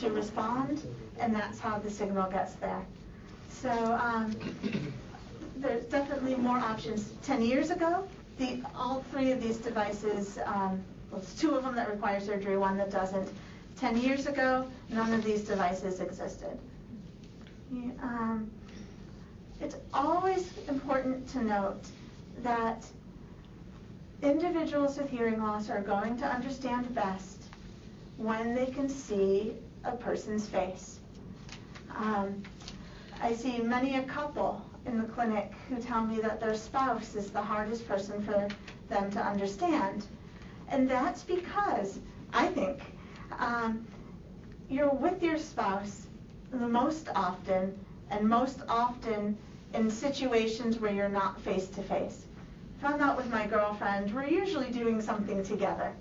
[0.00, 0.82] to respond,
[1.18, 2.84] and that's how the signal gets there.
[3.50, 4.34] So um,
[5.56, 7.12] there's definitely more options.
[7.22, 8.06] Ten years ago,
[8.38, 12.56] the, all three of these devices, um, well, it's two of them that require surgery,
[12.56, 13.28] one that doesn't.
[13.82, 16.56] Ten years ago, none of these devices existed.
[18.00, 18.48] Um,
[19.60, 21.84] it's always important to note
[22.44, 22.86] that
[24.22, 27.42] individuals with hearing loss are going to understand best
[28.18, 31.00] when they can see a person's face.
[31.96, 32.40] Um,
[33.20, 37.32] I see many a couple in the clinic who tell me that their spouse is
[37.32, 38.46] the hardest person for
[38.88, 40.06] them to understand.
[40.68, 41.98] And that's because,
[42.32, 42.80] I think,
[43.38, 43.86] um,
[44.68, 46.06] you're with your spouse
[46.50, 47.78] the most often,
[48.10, 49.36] and most often
[49.74, 52.26] in situations where you're not face to face.
[52.78, 55.92] If I'm out with my girlfriend, we're usually doing something together.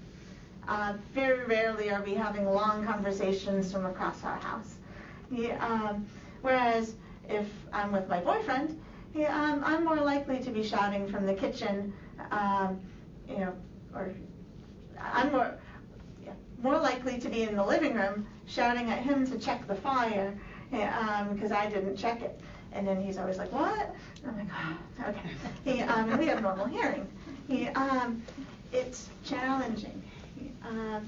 [0.67, 4.75] Uh, very rarely are we having long conversations from across our house.
[5.29, 6.05] Yeah, um,
[6.41, 6.95] whereas
[7.29, 8.79] if I'm with my boyfriend,
[9.13, 11.93] yeah, um, I'm more likely to be shouting from the kitchen,
[12.31, 12.79] um,
[13.27, 13.53] you know,
[13.93, 14.13] or
[14.99, 15.57] I'm more,
[16.63, 20.33] more likely to be in the living room shouting at him to check the fire
[20.71, 22.39] yeah, um, because I didn't check it.
[22.73, 23.93] And then he's always like, what?
[24.25, 25.29] I'm like, oh, okay.
[25.65, 27.05] He, um, we have normal hearing.
[27.47, 28.21] He, um,
[28.71, 30.01] it's challenging.
[30.39, 31.07] He, um,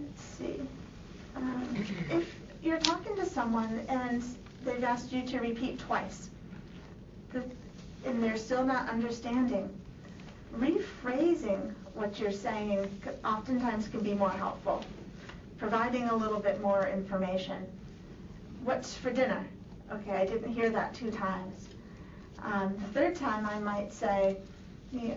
[0.00, 0.60] let's see.
[1.36, 4.24] Um, if you're talking to someone and
[4.64, 6.30] they've asked you to repeat twice,
[7.32, 7.44] the,
[8.04, 9.70] and they're still not understanding,
[10.56, 12.88] rephrasing what you're saying
[13.24, 14.84] oftentimes can be more helpful.
[15.58, 17.66] Providing a little bit more information.
[18.62, 19.44] What's for dinner?
[19.92, 21.68] Okay, I didn't hear that two times.
[22.40, 24.36] Um, the third time I might say,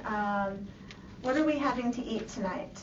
[0.05, 0.67] um,
[1.21, 2.79] what are we having to eat tonight?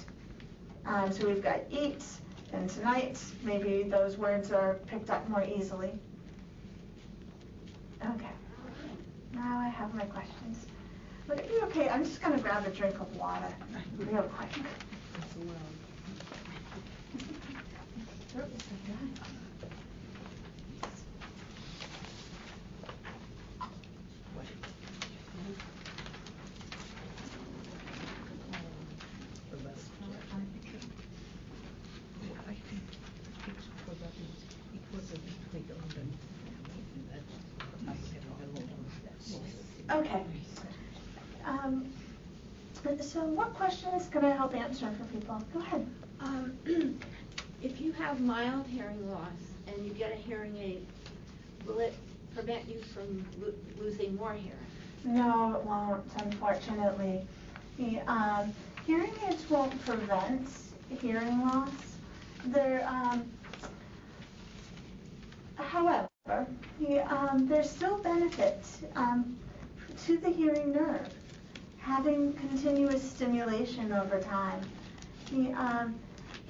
[0.87, 2.05] Um, so we've got eat
[2.53, 5.91] and tonight, maybe those words are picked up more easily.
[8.01, 8.31] Okay,
[9.33, 10.68] now I have my questions.
[11.29, 11.89] Would it be okay?
[11.91, 13.55] I'm just gonna grab a drink of water
[13.99, 14.49] real quick.
[39.91, 40.38] Okay.
[41.69, 41.93] Um,
[43.01, 45.43] so what questions can I help answer for people?
[45.53, 45.87] Go ahead.
[46.21, 46.59] Um,
[47.63, 50.87] if you have mild hearing loss and you get a hearing aid,
[51.67, 51.95] will it
[52.35, 54.59] prevent you from lo- losing more hearing?
[55.05, 57.27] No, it won't, unfortunately.
[57.79, 58.55] The, um,
[58.87, 60.49] hearing aids won't prevent
[60.89, 61.99] hearing loss.
[62.47, 63.31] They're, um,
[65.57, 66.09] however,
[66.81, 68.65] the, um, there's still benefit,
[68.97, 69.37] um,
[70.07, 71.11] to the hearing nerve,
[71.89, 74.61] having continuous stimulation over time.
[75.33, 75.95] The, um,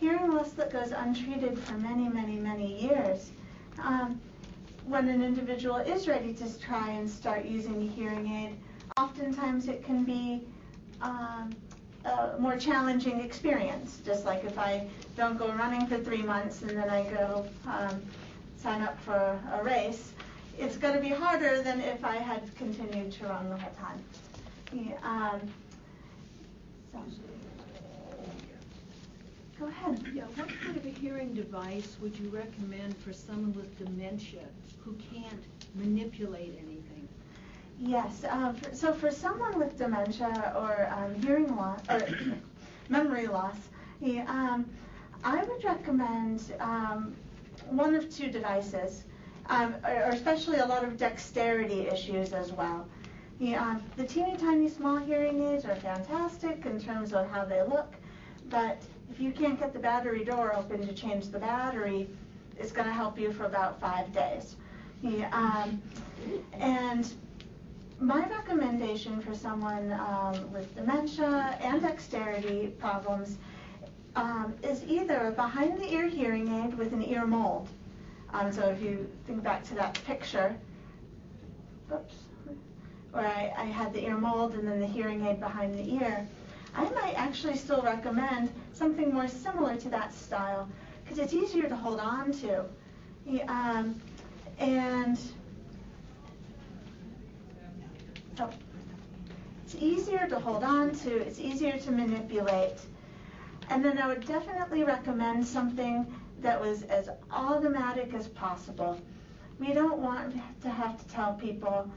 [0.01, 3.31] hearing loss that goes untreated for many, many, many years,
[3.81, 4.21] um,
[4.87, 8.57] when an individual is ready to try and start using a hearing aid,
[8.97, 10.43] oftentimes it can be
[11.03, 11.55] um,
[12.05, 14.01] a more challenging experience.
[14.05, 18.03] Just like if I don't go running for three months and then I go um,
[18.57, 20.13] sign up for a race,
[20.59, 24.03] it's going to be harder than if I had continued to run the whole time.
[24.73, 25.41] Yeah, um,
[26.93, 26.99] so.
[29.59, 29.99] Go ahead.
[30.13, 34.45] Yeah, what kind of a hearing device would you recommend for someone with dementia
[34.85, 35.43] who can't
[35.75, 37.09] manipulate anything?
[37.81, 42.09] Yes, uh, for- so for someone with dementia or um, hearing loss, or
[42.89, 43.57] memory loss,
[44.01, 44.67] yeah, um,
[45.25, 47.17] I would recommend um,
[47.71, 49.05] one of two devices,
[49.47, 52.87] um, or or especially a lot of dexterity issues as well.
[53.41, 57.95] Yeah, the teeny tiny small hearing aids are fantastic in terms of how they look,
[58.51, 58.83] but
[59.13, 62.09] if you can't get the battery door open to change the battery,
[62.59, 64.57] it's going to help you for about five days.
[65.03, 65.81] Yeah, um,
[66.53, 67.13] and
[68.01, 73.39] my recommendation for someone um, with dementia and dexterity problems
[74.17, 77.69] um, is either a behind the ear hearing aid with an ear mold.
[78.33, 80.57] Um, so if you think back to that picture,
[81.93, 82.15] oops,
[83.13, 86.27] where I, I had the ear mold and then the hearing aid behind the ear,
[86.75, 90.69] I might actually still recommend something more similar to that style
[91.03, 92.65] because it's easier to hold on to.
[93.49, 94.01] Um,
[94.59, 95.19] and
[98.37, 98.51] so
[99.65, 102.79] it's easier to hold on to, it's easier to manipulate.
[103.71, 106.07] And then I would definitely recommend something
[106.41, 109.01] that was as automatic as possible.
[109.59, 111.91] We don't want to have to tell people,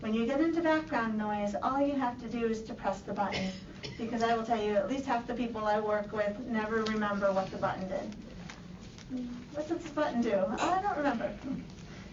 [0.00, 3.12] when you get into background noise, all you have to do is to press the
[3.12, 3.48] button.
[3.96, 7.32] Because I will tell you, at least half the people I work with never remember
[7.32, 9.28] what the button did.
[9.52, 10.34] What does this button do?
[10.34, 11.32] Oh, I don't remember.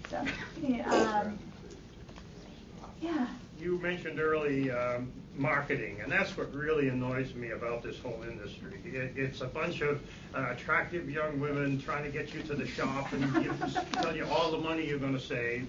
[0.10, 0.24] So,
[0.62, 1.38] yeah, um,
[3.02, 3.28] yeah.
[3.60, 8.80] You mentioned early um, marketing, and that's what really annoys me about this whole industry.
[8.86, 10.02] It, it's a bunch of
[10.34, 14.26] uh, attractive young women trying to get you to the shop and give, tell you
[14.26, 15.68] all the money you're going to save.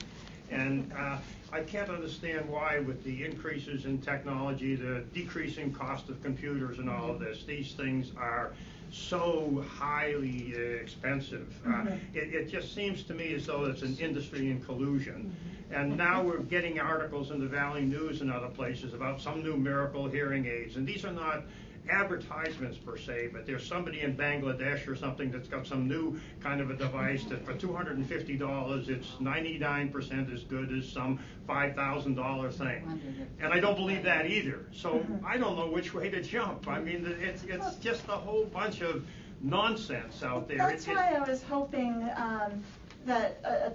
[0.51, 1.18] And uh,
[1.52, 6.89] I can't understand why, with the increases in technology, the decreasing cost of computers and
[6.89, 8.52] all of this, these things are
[8.93, 11.52] so highly uh, expensive.
[11.66, 11.98] Uh, Mhm.
[12.14, 15.35] It, it just seems to me as though it's an industry in collusion.
[15.35, 15.74] Mm-hmm.
[15.74, 19.56] And now we're getting articles in the Valley News and other places about some new
[19.56, 20.77] miracle hearing aids.
[20.77, 21.43] And these are not
[21.88, 26.60] advertisements per se, but there's somebody in Bangladesh or something that's got some new kind
[26.60, 30.72] of a device that for two hundred and fifty dollars, it's ninety-nine percent as good
[30.76, 33.28] as some five thousand dollar thing.
[33.40, 34.66] And I don't believe that either.
[34.72, 35.24] So Mhm.
[35.24, 36.68] I don't know which way to jump.
[36.68, 39.04] I mean, it's, it's just a whole bunch of
[39.42, 40.58] nonsense out there.
[40.58, 42.62] That's It- it- why I was hoping um,
[43.04, 43.70] that uh, uh,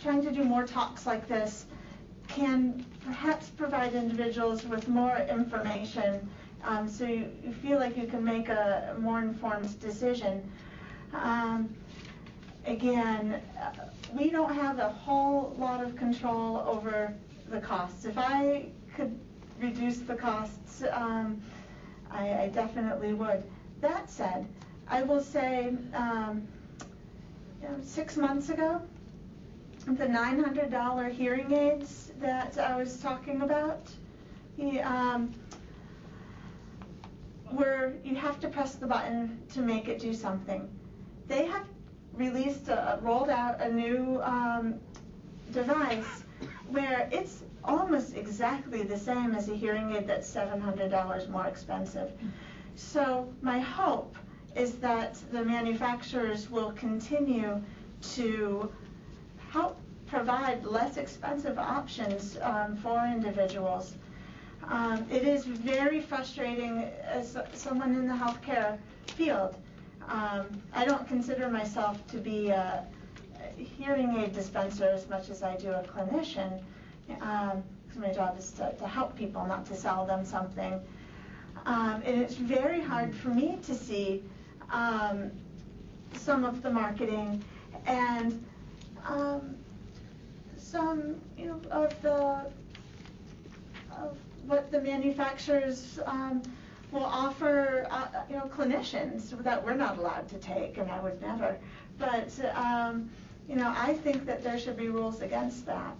[0.00, 1.66] trying to do more talks like this
[2.28, 6.28] can perhaps provide individuals with more information
[6.66, 10.42] um, so you, you feel like you can make a more informed decision.
[11.14, 11.74] Um,
[12.66, 13.40] again,
[14.12, 17.14] we don't have a whole lot of control over
[17.48, 18.04] the costs.
[18.04, 18.66] If I
[18.96, 19.18] could
[19.60, 21.40] reduce the costs, um,
[22.10, 23.42] I, I definitely would.
[23.80, 24.46] That said,
[24.88, 26.46] I will say, um,
[27.62, 28.82] you know, six months ago,
[29.86, 33.88] the nine hundred dollar hearing aids that I was talking about,
[34.58, 35.32] the, um,
[37.50, 40.68] where you have to press the button to make it do something.
[41.28, 41.66] They have
[42.14, 44.74] released, a, rolled out a new um,
[45.52, 46.24] device
[46.68, 51.46] where it's almost exactly the same as a hearing aid that's seven hundred dollars more
[51.46, 52.12] expensive.
[52.74, 54.16] So my hope
[54.54, 57.62] is that the manufacturers will continue
[58.14, 58.72] to
[59.50, 63.94] help provide less expensive options um, for individuals.
[64.68, 68.78] Um, it is very frustrating as someone in the healthcare
[69.08, 69.56] field.
[70.08, 72.86] Um, I don't consider myself to be a
[73.58, 76.62] a hearing aid dispenser as much as I do a clinician.
[77.20, 77.62] Um,
[77.96, 80.80] my job is to, to help people, not to sell them something.
[81.64, 84.22] Um, and it's very hard for me to see
[84.70, 85.30] um,
[86.14, 87.42] some of the marketing
[87.86, 88.44] and
[89.06, 89.56] um,
[90.56, 92.46] some, you know, of the
[93.92, 96.42] of what the manufacturers um,
[96.92, 101.20] will offer, uh, you know, clinicians that we're not allowed to take, and I would
[101.20, 101.58] never.
[101.98, 103.10] But um,
[103.48, 105.96] you know, I think that there should be rules against that.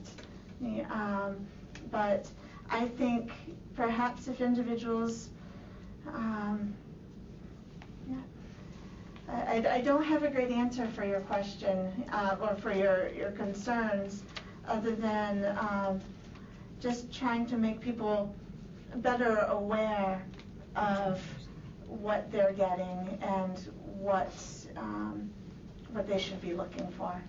[0.90, 1.46] Um,
[1.90, 2.26] but
[2.70, 3.30] I think
[3.76, 5.28] perhaps if individuals,
[6.08, 6.74] um,
[8.08, 8.16] yeah,
[9.28, 13.30] I, I- don't have a great answer for your question, uh, or for your, your
[13.32, 14.22] concerns,
[14.66, 16.00] other than, um,
[16.80, 18.34] just trying to make people
[18.96, 20.24] better aware
[20.74, 21.20] of
[21.86, 23.58] what they're getting and
[23.98, 24.32] what,
[24.76, 25.30] um,
[25.92, 27.20] what they should be looking for.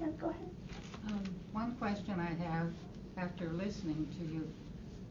[0.00, 0.50] Yeah, go ahead.
[1.06, 2.72] Um, One question I have,
[3.16, 4.48] after listening to you,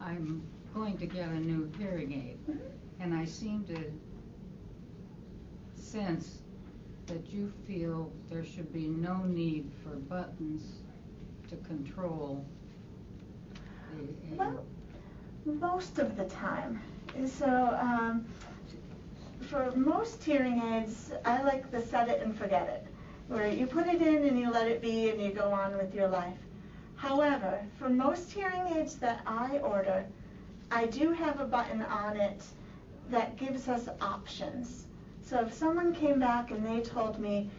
[0.00, 0.42] I'm
[0.74, 2.58] going to get a new hearing aid, Mhm.
[3.00, 3.92] and I seem to
[5.74, 6.42] sense
[7.06, 10.81] that you feel there should be no need for buttons
[11.52, 12.44] to control
[13.94, 14.64] the Well,
[15.44, 16.80] most of the time.
[17.26, 17.46] So,
[17.78, 18.24] um,
[19.42, 22.86] for most hearing aids, I like the set it and forget it,
[23.28, 25.94] where you put it in and you let it be and you go on with
[25.94, 26.38] your life.
[26.96, 30.06] However, for most hearing aids that I order,
[30.70, 32.42] I do have a button on it
[33.10, 34.86] that gives us options.
[35.22, 37.50] So if someone came back and they told me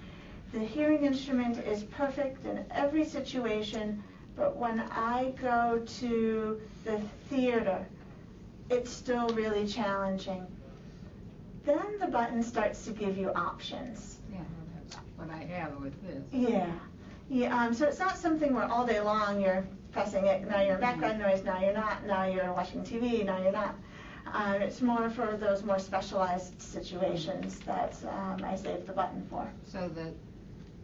[0.53, 4.03] the hearing instrument is perfect in every situation,
[4.35, 7.85] but when I go to the theater,
[8.69, 10.45] it's still really challenging.
[11.65, 14.19] Then the button starts to give you options.
[14.31, 14.39] Yeah,
[14.75, 16.23] that's what I have with this.
[16.31, 16.71] Yeah,
[17.30, 17.57] yeah.
[17.57, 20.47] Um, so it's not something where all day long you're pressing it.
[20.47, 21.43] Now you're in background noise.
[21.43, 22.05] Now you're not.
[22.05, 23.25] Now you're watching TV.
[23.25, 23.75] Now you're not.
[24.31, 29.49] Um, it's more for those more specialized situations that um, I save the button for.
[29.71, 30.13] So that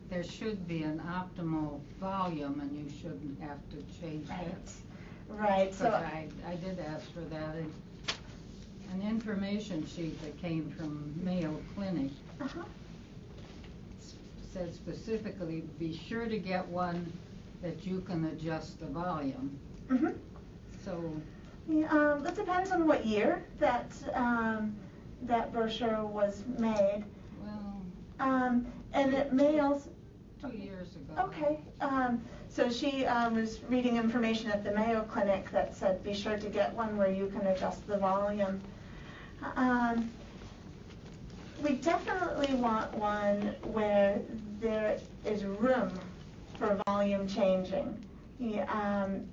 [0.10, 4.48] there should be an optimal volume and you shouldn't have to change Right.
[4.48, 4.72] it.
[5.28, 5.74] Right.
[5.74, 5.90] So.
[5.92, 7.72] I, I did ask for that, and
[8.94, 12.12] an information sheet that came from Mayo Clinic
[12.42, 12.64] Uh-huh.
[14.52, 17.12] said specifically, be sure to get one
[17.62, 19.58] that you can adjust the volume.
[19.90, 20.16] Mhm.
[20.84, 21.14] So,
[21.68, 24.76] Yeah, um, it depends on what year that um,
[25.24, 27.04] that brochure was made.
[27.44, 27.82] well,
[28.20, 29.88] Um, and it mails.
[30.42, 31.14] Two years ago.
[31.26, 31.60] Okay.
[31.82, 36.38] Um, so she um, was reading information at the Mayo Clinic that said be sure
[36.38, 38.62] to get one where you can adjust the volume.
[39.56, 40.12] Um,
[41.62, 44.20] we definitely want one where
[44.60, 45.92] there is room
[46.58, 48.06] for volume changing.
[48.40, 49.26] Yeah, um,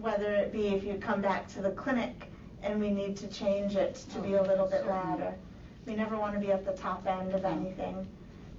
[0.00, 2.30] whether it be if you come back to the clinic
[2.62, 5.34] and we need to change it to be a little bit louder.
[5.84, 8.06] We never want to be at the top end of anything.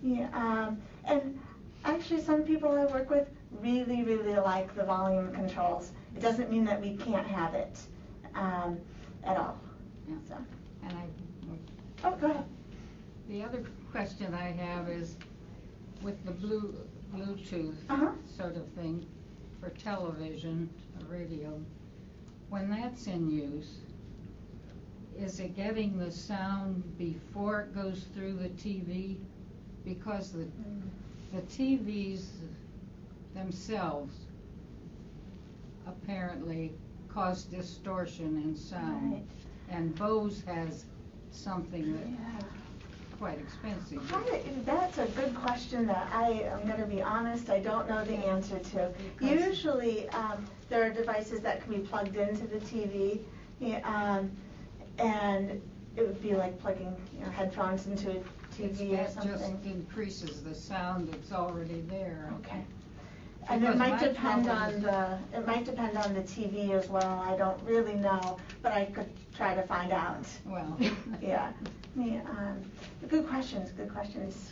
[0.03, 1.39] Yeah, um, and
[1.85, 3.27] actually, some people I work with
[3.61, 5.91] really, really like the volume controls.
[6.15, 7.79] It doesn't mean that we can't have it,
[8.35, 8.77] um,
[9.23, 9.57] at all,
[10.07, 10.15] Yeah.
[10.27, 10.35] so.
[10.83, 11.05] And I,
[12.05, 12.45] Oh, go ahead.
[13.29, 15.15] the other question I have is
[16.01, 16.75] with the blue,
[17.15, 18.11] Bluetooth Uh-huh.
[18.37, 19.05] sort of thing
[19.61, 20.69] for television,
[20.99, 21.57] or radio,
[22.49, 23.77] when that's in use,
[25.17, 29.17] is it getting the sound before it goes through the TV?
[29.85, 30.47] Because the,
[31.33, 32.25] the TVs
[33.33, 34.13] themselves
[35.87, 36.71] apparently
[37.09, 39.13] cause distortion in sound.
[39.13, 39.23] Right.
[39.69, 40.85] And Bose has
[41.31, 42.47] something that Yeah.
[43.17, 44.65] quite expensive.
[44.65, 48.59] That's a good question that I am gonna be honest, I don't know the answer
[48.59, 48.93] to.
[49.17, 53.21] Because- Usually, um, there are devices that can be plugged into the TV,
[53.83, 54.31] um,
[54.99, 55.61] and
[55.95, 58.21] it would be like plugging, you know, headphones into
[58.59, 59.71] a TV or That just something.
[59.71, 62.31] increases the sound that's already there.
[62.39, 62.63] Okay.
[63.49, 66.87] And it Because might my depend on the, it might depend on the TV as
[66.89, 70.25] well, I don't really know, but I could try to find out.
[70.45, 70.77] Well.
[71.21, 71.51] Yeah,
[71.95, 72.61] yeah, um,
[73.09, 74.51] good questions, good questions.